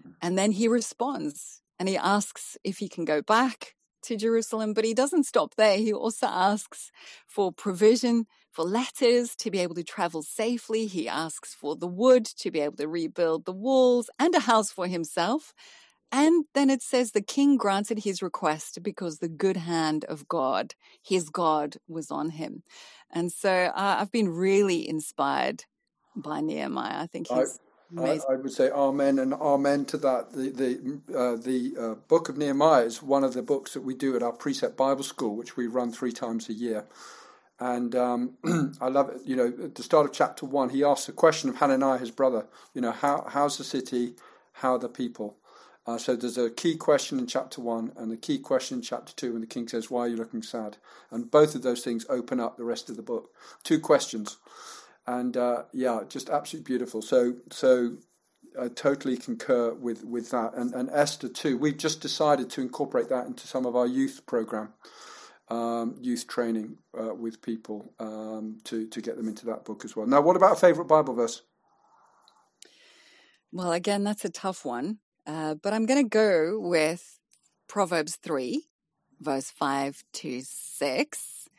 Mm. 0.04 0.14
And 0.24 0.36
then 0.36 0.52
he 0.52 0.68
responds 0.68 1.62
and 1.78 1.88
he 1.88 1.96
asks 1.96 2.58
if 2.64 2.80
he 2.80 2.90
can 2.90 3.06
go 3.06 3.22
back 3.22 3.76
to 4.06 4.18
Jerusalem, 4.18 4.74
but 4.74 4.84
he 4.84 4.96
doesn't 4.96 5.28
stop 5.28 5.54
there. 5.54 5.78
He 5.78 5.94
also 5.94 6.26
asks 6.26 6.90
for 7.28 7.52
provision 7.52 8.26
for 8.52 8.66
letters 8.66 9.36
to 9.36 9.52
be 9.52 9.60
able 9.60 9.76
to 9.76 9.84
travel 9.84 10.24
safely. 10.24 10.88
He 10.88 11.08
asks 11.08 11.54
for 11.54 11.76
the 11.76 11.86
wood 11.86 12.26
to 12.26 12.50
be 12.50 12.62
able 12.62 12.78
to 12.78 12.88
rebuild 12.88 13.46
the 13.46 13.54
walls 13.54 14.10
and 14.18 14.34
a 14.34 14.40
house 14.40 14.72
for 14.72 14.88
himself. 14.88 15.54
And 16.16 16.46
then 16.54 16.70
it 16.70 16.84
says 16.84 17.12
the 17.12 17.24
king 17.24 17.58
granted 17.58 18.04
his 18.04 18.22
request 18.22 18.84
because 18.84 19.18
the 19.18 19.28
good 19.28 19.58
hand 19.58 20.06
of 20.06 20.28
God, 20.28 20.76
his 21.02 21.30
God, 21.30 21.78
was 21.88 22.12
on 22.12 22.30
him. 22.30 22.62
And 23.10 23.32
so 23.32 23.50
uh, 23.50 23.98
I've 24.00 24.12
been 24.12 24.30
really 24.30 24.88
inspired 24.88 25.64
by 26.16 26.40
Nehemiah. 26.42 27.00
I 27.02 27.08
think 27.08 27.30
I- 27.30 27.40
he's 27.40 27.60
I, 27.98 28.02
amazing. 28.02 28.26
I 28.30 28.36
would 28.36 28.52
say 28.54 28.70
amen 28.70 29.18
and 29.18 29.34
amen 29.34 29.86
to 29.86 29.98
that. 29.98 30.32
The 30.34 30.50
the 30.50 31.18
uh, 31.18 31.36
the 31.36 31.76
uh, 31.80 31.96
book 32.08 32.30
of 32.30 32.38
Nehemiah 32.38 32.86
is 32.86 33.02
one 33.04 33.24
of 33.24 33.34
the 33.34 33.42
books 33.44 33.74
that 33.74 33.82
we 33.82 33.94
do 33.96 34.16
at 34.16 34.24
our 34.24 34.32
Precept 34.32 34.78
Bible 34.78 35.04
School, 35.04 35.36
which 35.36 35.58
we 35.58 35.66
run 35.68 35.92
three 35.92 36.12
times 36.12 36.48
a 36.50 36.54
year. 36.54 36.86
And 37.60 37.96
um, 37.96 38.34
I 38.82 38.90
love 38.90 39.10
it. 39.10 39.22
You 39.26 39.36
know, 39.36 39.48
at 39.64 39.76
the 39.76 39.84
start 39.84 40.06
of 40.06 40.12
chapter 40.12 40.46
one, 40.46 40.70
he 40.70 40.84
asks 40.84 41.08
the 41.08 41.12
question 41.12 41.50
of 41.50 41.56
Hananiah, 41.58 41.98
his 42.00 42.12
brother. 42.12 42.46
You 42.76 42.82
know, 42.82 42.92
how 42.92 43.26
how's 43.30 43.58
the 43.58 43.64
city? 43.64 44.14
How 44.54 44.74
are 44.74 44.80
the 44.80 44.90
people? 44.90 45.38
Uh, 45.86 45.98
so 45.98 46.16
there's 46.16 46.38
a 46.38 46.50
key 46.50 46.78
question 46.78 47.20
in 47.20 47.28
chapter 47.28 47.62
one 47.62 47.92
and 47.98 48.12
a 48.12 48.18
key 48.18 48.40
question 48.40 48.78
in 48.78 48.82
chapter 48.82 49.14
two, 49.14 49.34
when 49.34 49.42
the 49.42 49.48
king 49.48 49.68
says, 49.68 49.92
"Why 49.92 50.02
are 50.02 50.08
you 50.08 50.16
looking 50.16 50.42
sad?" 50.42 50.78
And 51.12 51.30
both 51.30 51.56
of 51.56 51.62
those 51.62 51.84
things 51.84 52.06
open 52.10 52.40
up 52.40 52.58
the 52.58 52.64
rest 52.64 52.90
of 52.90 52.96
the 52.96 53.02
book. 53.02 53.32
Two 53.64 53.80
questions 53.80 54.38
and 55.06 55.36
uh, 55.36 55.64
yeah, 55.74 56.02
just 56.08 56.30
absolutely 56.30 56.66
beautiful. 56.66 57.02
So 57.02 57.36
so 57.52 57.98
I 58.60 58.68
totally 58.70 59.18
concur 59.18 59.74
with 59.74 60.04
with 60.04 60.32
that, 60.32 60.54
and 60.56 60.74
and 60.74 60.90
Esther 60.92 61.30
too. 61.30 61.58
We've 61.58 61.78
just 61.78 62.02
decided 62.02 62.50
to 62.52 62.62
incorporate 62.62 63.10
that 63.10 63.28
into 63.28 63.48
some 63.48 63.66
of 63.66 63.76
our 63.76 63.88
youth 63.88 64.22
program, 64.26 64.74
um, 65.50 65.98
youth 66.02 66.28
training 66.28 66.78
uh, 67.00 67.14
with 67.14 67.42
people 67.42 67.94
um, 68.00 68.60
to 68.66 68.88
to 68.88 69.02
get 69.02 69.18
them 69.18 69.28
into 69.28 69.46
that 69.48 69.66
book 69.66 69.84
as 69.84 69.96
well. 69.96 70.08
Now, 70.08 70.22
what 70.22 70.36
about 70.36 70.54
a 70.54 70.60
favorite 70.60 70.88
Bible 70.88 71.14
verse? 71.14 71.42
Well, 73.52 73.72
again, 73.72 74.04
that's 74.04 74.26
a 74.26 74.32
tough 74.32 74.66
one. 74.66 74.98
Uh, 75.26 75.56
but 75.56 75.74
I'm 75.74 75.86
going 75.86 76.04
to 76.04 76.10
go 76.10 76.60
with 76.60 77.20
Proverbs 77.68 78.18
3, 78.18 78.66
verse 79.22 79.52
5 79.52 80.04
to 80.14 80.42
6. 80.44 81.50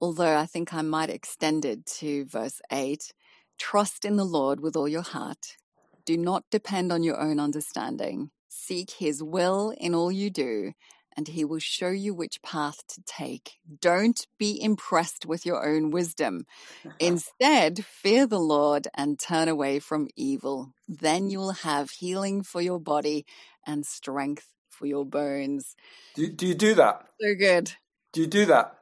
Although 0.00 0.36
I 0.36 0.46
think 0.46 0.74
I 0.74 0.82
might 0.82 1.10
extend 1.10 1.64
it 1.64 1.86
to 2.00 2.24
verse 2.24 2.60
8. 2.72 3.12
Trust 3.58 4.04
in 4.04 4.16
the 4.16 4.24
Lord 4.24 4.60
with 4.60 4.74
all 4.74 4.88
your 4.88 5.02
heart. 5.02 5.56
Do 6.04 6.16
not 6.16 6.44
depend 6.50 6.90
on 6.90 7.04
your 7.04 7.20
own 7.20 7.38
understanding. 7.38 8.30
Seek 8.48 8.90
his 8.90 9.22
will 9.22 9.72
in 9.78 9.94
all 9.94 10.10
you 10.10 10.28
do, 10.28 10.72
and 11.16 11.28
he 11.28 11.44
will 11.44 11.58
show 11.58 11.90
you 11.90 12.14
which 12.14 12.42
path 12.42 12.86
to 12.88 13.02
take. 13.06 13.58
Don't 13.80 14.26
be 14.38 14.60
impressed 14.62 15.26
with 15.26 15.44
your 15.46 15.66
own 15.66 15.90
wisdom. 15.90 16.46
Instead, 16.98 17.84
fear 17.84 18.26
the 18.26 18.40
Lord 18.40 18.88
and 18.94 19.18
turn 19.18 19.48
away 19.48 19.78
from 19.78 20.08
evil. 20.16 20.72
Then 20.88 21.30
you'll 21.30 21.52
have 21.52 21.90
healing 21.90 22.42
for 22.42 22.60
your 22.60 22.80
body 22.80 23.26
and 23.66 23.86
strength 23.86 24.52
for 24.68 24.86
your 24.86 25.04
bones. 25.04 25.76
Do, 26.14 26.28
do 26.28 26.46
you 26.46 26.54
do 26.54 26.74
that? 26.74 27.06
So 27.20 27.34
good. 27.34 27.72
Do 28.12 28.20
you 28.20 28.26
do 28.26 28.46
that? 28.46 28.74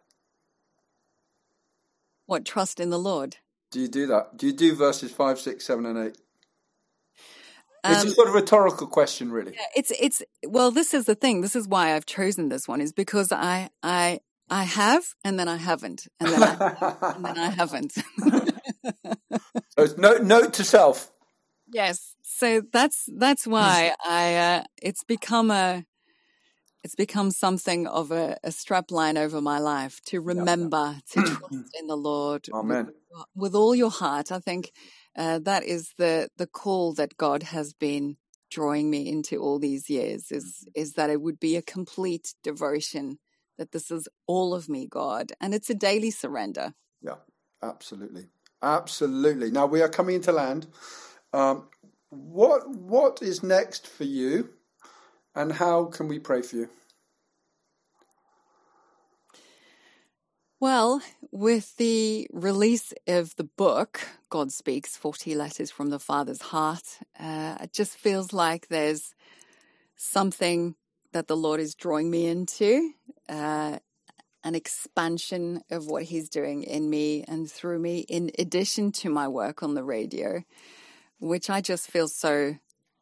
What 2.26 2.44
trust 2.44 2.80
in 2.80 2.90
the 2.90 2.98
Lord? 2.98 3.36
Do 3.70 3.80
you 3.80 3.88
do 3.88 4.06
that? 4.06 4.36
Do 4.36 4.46
you 4.46 4.52
do 4.52 4.74
verses 4.74 5.12
five, 5.12 5.38
six, 5.38 5.66
seven, 5.66 5.86
and 5.86 5.98
eight? 5.98 6.18
It's 7.84 8.02
Um, 8.02 8.08
a 8.08 8.10
sort 8.10 8.28
of 8.28 8.34
rhetorical 8.34 8.86
question, 8.86 9.32
really. 9.32 9.56
it's 9.74 9.90
it's 9.98 10.22
well 10.46 10.70
this 10.70 10.92
is 10.94 11.04
the 11.06 11.14
thing 11.14 11.40
this 11.40 11.56
is 11.56 11.66
why 11.66 11.94
i've 11.94 12.06
chosen 12.06 12.48
this 12.50 12.68
one 12.68 12.80
is 12.80 12.92
because 12.92 13.32
i 13.32 13.70
i 13.82 14.20
i 14.50 14.64
have 14.64 15.02
and 15.24 15.38
then 15.38 15.48
i 15.48 15.56
haven't 15.56 16.06
and 16.20 16.28
then 16.30 16.42
i, 16.42 17.12
and 17.14 17.24
then 17.24 17.38
I 17.38 17.50
haven't 17.50 17.92
So 19.70 19.84
it's 19.84 19.96
note, 19.96 20.22
note 20.22 20.52
to 20.54 20.64
self. 20.64 21.10
yes 21.72 22.14
so 22.22 22.60
that's 22.72 23.08
that's 23.16 23.46
why 23.46 23.94
i 24.04 24.34
uh 24.36 24.62
it's 24.82 25.04
become 25.04 25.50
a 25.50 25.84
it's 26.82 26.94
become 26.94 27.30
something 27.30 27.86
of 27.86 28.10
a, 28.10 28.38
a 28.42 28.50
strap 28.52 28.90
line 28.90 29.16
over 29.18 29.40
my 29.40 29.58
life 29.58 30.00
to 30.06 30.20
remember 30.20 30.96
to 31.12 31.22
trust 31.34 31.70
in 31.78 31.86
the 31.86 31.96
lord 31.96 32.46
Amen. 32.52 32.86
with, 32.86 33.24
with 33.34 33.54
all 33.54 33.74
your 33.74 33.90
heart 33.90 34.32
i 34.32 34.38
think 34.38 34.72
uh, 35.16 35.38
that 35.38 35.64
is 35.64 35.92
the 35.98 36.28
the 36.36 36.46
call 36.46 36.92
that 36.94 37.16
god 37.16 37.42
has 37.42 37.72
been 37.72 38.16
drawing 38.50 38.90
me 38.90 39.08
into 39.08 39.36
all 39.38 39.58
these 39.58 39.88
years 39.88 40.30
is 40.30 40.66
is 40.74 40.94
that 40.94 41.10
it 41.10 41.20
would 41.20 41.38
be 41.38 41.56
a 41.56 41.62
complete 41.62 42.34
devotion 42.42 43.18
that 43.58 43.72
this 43.72 43.90
is 43.90 44.08
all 44.26 44.54
of 44.54 44.68
me 44.68 44.86
god 44.86 45.32
and 45.40 45.54
it's 45.54 45.70
a 45.70 45.74
daily 45.74 46.10
surrender 46.10 46.72
Yeah, 47.02 47.16
absolutely, 47.62 48.26
absolutely. 48.62 49.50
Now 49.50 49.66
we 49.66 49.82
are 49.82 49.88
coming 49.88 50.16
into 50.16 50.32
land. 50.32 50.66
Um, 51.32 51.68
what 52.10 52.68
what 52.68 53.22
is 53.22 53.42
next 53.42 53.86
for 53.86 54.04
you, 54.04 54.50
and 55.34 55.52
how 55.52 55.84
can 55.84 56.08
we 56.08 56.18
pray 56.18 56.42
for 56.42 56.56
you? 56.56 56.68
Well, 60.60 61.00
with 61.30 61.74
the 61.78 62.28
release 62.30 62.92
of 63.06 63.34
the 63.36 63.44
book, 63.44 64.06
God 64.28 64.52
Speaks 64.52 64.94
40 64.94 65.34
Letters 65.34 65.70
from 65.70 65.88
the 65.88 65.98
Father's 65.98 66.42
Heart, 66.42 66.98
uh, 67.18 67.56
it 67.62 67.72
just 67.72 67.96
feels 67.96 68.34
like 68.34 68.68
there's 68.68 69.14
something 69.96 70.74
that 71.12 71.28
the 71.28 71.36
Lord 71.36 71.60
is 71.60 71.74
drawing 71.74 72.10
me 72.10 72.26
into, 72.26 72.92
uh, 73.26 73.78
an 74.44 74.54
expansion 74.54 75.62
of 75.70 75.86
what 75.86 76.02
He's 76.02 76.28
doing 76.28 76.62
in 76.62 76.90
me 76.90 77.24
and 77.26 77.50
through 77.50 77.78
me, 77.78 78.00
in 78.00 78.30
addition 78.38 78.92
to 78.92 79.08
my 79.08 79.28
work 79.28 79.62
on 79.62 79.72
the 79.72 79.82
radio, 79.82 80.44
which 81.20 81.48
I 81.48 81.62
just 81.62 81.90
feel 81.90 82.06
so 82.06 82.56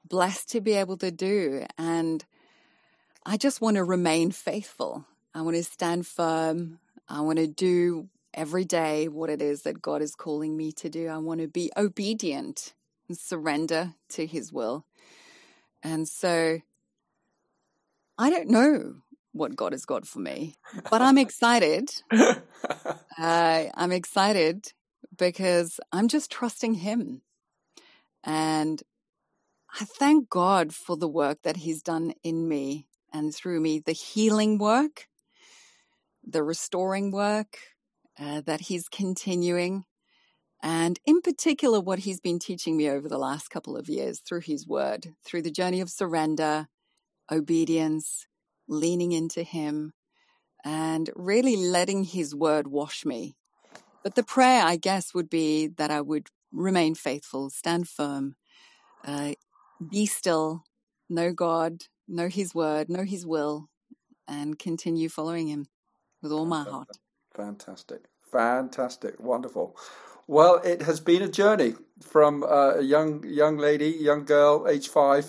blessed 0.08 0.48
to 0.50 0.60
be 0.60 0.74
able 0.74 0.96
to 0.98 1.10
do. 1.10 1.66
And 1.76 2.24
I 3.26 3.36
just 3.36 3.60
want 3.60 3.78
to 3.78 3.82
remain 3.82 4.30
faithful. 4.30 5.06
I 5.34 5.42
want 5.42 5.56
to 5.56 5.64
stand 5.64 6.06
firm. 6.06 6.78
I 7.08 7.22
want 7.22 7.38
to 7.38 7.46
do 7.46 8.08
every 8.34 8.64
day 8.64 9.08
what 9.08 9.30
it 9.30 9.40
is 9.40 9.62
that 9.62 9.80
God 9.80 10.02
is 10.02 10.14
calling 10.14 10.56
me 10.56 10.72
to 10.72 10.90
do. 10.90 11.08
I 11.08 11.18
want 11.18 11.40
to 11.40 11.48
be 11.48 11.72
obedient 11.76 12.74
and 13.08 13.16
surrender 13.16 13.94
to 14.10 14.26
His 14.26 14.52
will. 14.52 14.84
And 15.82 16.06
so 16.06 16.60
I 18.18 18.30
don't 18.30 18.50
know 18.50 18.96
what 19.32 19.56
God 19.56 19.72
has 19.72 19.84
got 19.84 20.06
for 20.06 20.18
me, 20.18 20.56
but 20.90 21.00
I'm 21.00 21.16
excited. 21.16 21.90
uh, 22.12 22.42
I'm 23.18 23.92
excited 23.92 24.72
because 25.16 25.80
I'm 25.92 26.08
just 26.08 26.30
trusting 26.30 26.74
Him. 26.74 27.22
And 28.22 28.82
I 29.80 29.84
thank 29.84 30.28
God 30.28 30.74
for 30.74 30.96
the 30.96 31.08
work 31.08 31.42
that 31.42 31.58
He's 31.58 31.82
done 31.82 32.12
in 32.22 32.48
me 32.48 32.88
and 33.12 33.34
through 33.34 33.60
me, 33.60 33.78
the 33.78 33.92
healing 33.92 34.58
work 34.58 35.08
the 36.28 36.42
restoring 36.42 37.10
work 37.10 37.58
uh, 38.20 38.42
that 38.42 38.62
he's 38.62 38.88
continuing, 38.88 39.84
and 40.62 40.98
in 41.06 41.20
particular, 41.20 41.80
what 41.80 42.00
he's 42.00 42.20
been 42.20 42.38
teaching 42.38 42.76
me 42.76 42.90
over 42.90 43.08
the 43.08 43.18
last 43.18 43.48
couple 43.48 43.76
of 43.76 43.88
years 43.88 44.20
through 44.20 44.40
his 44.40 44.66
word, 44.66 45.14
through 45.24 45.42
the 45.42 45.52
journey 45.52 45.80
of 45.80 45.88
surrender, 45.88 46.66
obedience, 47.30 48.26
leaning 48.68 49.12
into 49.12 49.42
him, 49.42 49.92
and 50.64 51.10
really 51.14 51.56
letting 51.56 52.04
his 52.04 52.34
word 52.34 52.66
wash 52.66 53.04
me. 53.04 53.36
But 54.02 54.16
the 54.16 54.24
prayer, 54.24 54.62
I 54.64 54.76
guess, 54.76 55.14
would 55.14 55.30
be 55.30 55.68
that 55.76 55.90
I 55.90 56.00
would 56.00 56.28
remain 56.52 56.94
faithful, 56.94 57.50
stand 57.50 57.88
firm, 57.88 58.34
uh, 59.04 59.34
be 59.90 60.06
still, 60.06 60.64
know 61.08 61.32
God, 61.32 61.84
know 62.08 62.28
his 62.28 62.54
word, 62.54 62.88
know 62.88 63.04
his 63.04 63.24
will, 63.24 63.68
and 64.26 64.58
continue 64.58 65.08
following 65.08 65.46
him 65.46 65.66
with 66.22 66.32
all 66.32 66.46
my 66.46 66.64
heart. 66.64 66.88
Fantastic. 67.34 68.04
Fantastic. 68.30 69.20
Wonderful. 69.20 69.76
Well, 70.26 70.56
it 70.56 70.82
has 70.82 71.00
been 71.00 71.22
a 71.22 71.28
journey 71.28 71.74
from 72.02 72.42
uh, 72.42 72.74
a 72.76 72.82
young 72.82 73.24
young 73.26 73.56
lady, 73.56 73.88
young 73.88 74.24
girl, 74.24 74.66
age 74.68 74.88
five, 74.88 75.26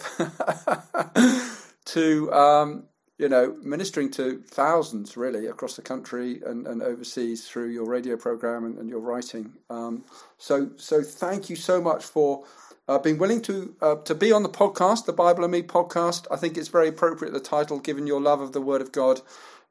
to 1.85 2.33
um, 2.33 2.83
you 3.17 3.29
know 3.29 3.55
ministering 3.61 4.11
to 4.11 4.41
thousands 4.45 5.15
really 5.15 5.45
across 5.45 5.77
the 5.77 5.81
country 5.81 6.41
and, 6.45 6.67
and 6.67 6.81
overseas 6.81 7.47
through 7.47 7.69
your 7.69 7.85
radio 7.85 8.17
program 8.17 8.65
and, 8.65 8.77
and 8.77 8.89
your 8.89 8.99
writing. 8.99 9.53
Um, 9.69 10.03
so 10.37 10.71
so 10.75 11.01
thank 11.01 11.49
you 11.49 11.55
so 11.55 11.79
much 11.79 12.03
for 12.03 12.43
uh, 12.89 12.99
being 12.99 13.19
willing 13.19 13.41
to 13.43 13.75
uh, 13.81 13.95
to 14.03 14.13
be 14.13 14.33
on 14.33 14.43
the 14.43 14.49
podcast, 14.49 15.05
the 15.05 15.13
Bible 15.13 15.45
and 15.45 15.51
Me 15.53 15.61
podcast. 15.61 16.27
I 16.29 16.35
think 16.35 16.57
it's 16.57 16.67
very 16.67 16.89
appropriate 16.89 17.31
the 17.31 17.39
title, 17.39 17.79
given 17.79 18.05
your 18.05 18.19
love 18.19 18.41
of 18.41 18.51
the 18.51 18.61
Word 18.61 18.81
of 18.81 18.91
God 18.91 19.21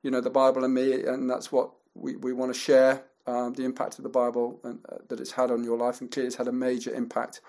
you 0.02 0.10
know 0.10 0.20
the 0.20 0.30
Bible 0.30 0.64
and 0.64 0.74
me, 0.74 1.04
and 1.04 1.28
that's 1.30 1.52
what 1.52 1.72
we, 1.94 2.16
we 2.16 2.32
want 2.32 2.54
to 2.54 2.58
share 2.58 3.04
um, 3.26 3.54
the 3.54 3.64
impact 3.64 3.98
of 3.98 4.04
the 4.04 4.10
Bible 4.10 4.60
and 4.64 4.80
uh, 4.90 4.98
that 5.08 5.20
it's 5.20 5.32
had 5.32 5.50
on 5.50 5.64
your 5.64 5.78
life, 5.78 6.00
and 6.00 6.10
clearly 6.10 6.28
it's 6.28 6.36
had 6.36 6.48
a 6.48 6.52
major 6.52 6.94
impact 6.94 7.40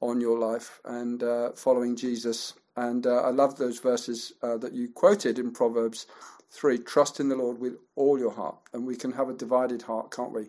on 0.00 0.20
your 0.20 0.38
life 0.38 0.80
and 0.86 1.22
uh, 1.22 1.52
following 1.52 1.96
Jesus. 1.96 2.54
And 2.76 3.06
uh, 3.06 3.22
I 3.22 3.30
love 3.30 3.56
those 3.58 3.80
verses 3.80 4.32
uh, 4.42 4.58
that 4.58 4.72
you 4.74 4.90
quoted 4.90 5.38
in 5.38 5.52
Proverbs 5.52 6.06
three: 6.50 6.78
"Trust 6.78 7.20
in 7.20 7.28
the 7.28 7.36
Lord 7.36 7.60
with 7.60 7.76
all 7.96 8.18
your 8.18 8.32
heart." 8.32 8.56
And 8.72 8.86
we 8.86 8.96
can 8.96 9.12
have 9.12 9.28
a 9.28 9.34
divided 9.34 9.82
heart, 9.82 10.12
can't 10.12 10.32
we? 10.32 10.46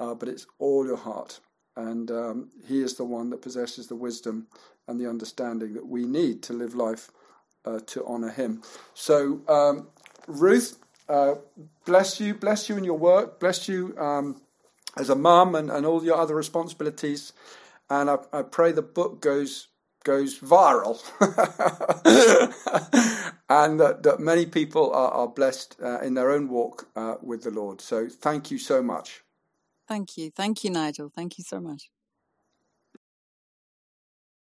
Uh, 0.00 0.14
but 0.14 0.28
it's 0.28 0.46
all 0.58 0.86
your 0.86 0.96
heart, 0.96 1.40
and 1.76 2.10
um, 2.10 2.50
He 2.66 2.82
is 2.82 2.94
the 2.94 3.04
one 3.04 3.30
that 3.30 3.42
possesses 3.42 3.88
the 3.88 3.96
wisdom 3.96 4.48
and 4.88 4.98
the 5.00 5.08
understanding 5.08 5.74
that 5.74 5.86
we 5.86 6.06
need 6.06 6.42
to 6.44 6.54
live 6.54 6.74
life 6.74 7.10
uh, 7.64 7.80
to 7.86 8.04
honour 8.06 8.30
Him. 8.30 8.62
So. 8.94 9.42
Um, 9.48 9.88
Ruth, 10.28 10.78
uh, 11.08 11.36
bless 11.84 12.20
you, 12.20 12.34
bless 12.34 12.68
you 12.68 12.76
in 12.76 12.84
your 12.84 12.98
work, 12.98 13.40
bless 13.40 13.68
you 13.68 13.96
um, 13.98 14.40
as 14.96 15.08
a 15.08 15.16
mum 15.16 15.54
and, 15.54 15.70
and 15.70 15.86
all 15.86 16.04
your 16.04 16.16
other 16.16 16.34
responsibilities. 16.34 17.32
And 17.90 18.10
I, 18.10 18.18
I 18.32 18.42
pray 18.42 18.72
the 18.72 18.82
book 18.82 19.20
goes 19.20 19.68
goes 20.04 20.38
viral 20.38 21.02
and 23.50 23.80
that, 23.80 24.02
that 24.04 24.20
many 24.20 24.46
people 24.46 24.92
are, 24.92 25.10
are 25.10 25.28
blessed 25.28 25.76
uh, 25.82 26.00
in 26.00 26.14
their 26.14 26.30
own 26.30 26.48
walk 26.48 26.88
uh, 26.96 27.16
with 27.20 27.42
the 27.42 27.50
Lord. 27.50 27.80
So 27.80 28.08
thank 28.08 28.50
you 28.50 28.58
so 28.58 28.82
much. 28.82 29.22
Thank 29.86 30.16
you. 30.16 30.30
Thank 30.30 30.64
you, 30.64 30.70
Nigel. 30.70 31.10
Thank 31.14 31.36
you 31.36 31.44
so 31.44 31.60
much. 31.60 31.90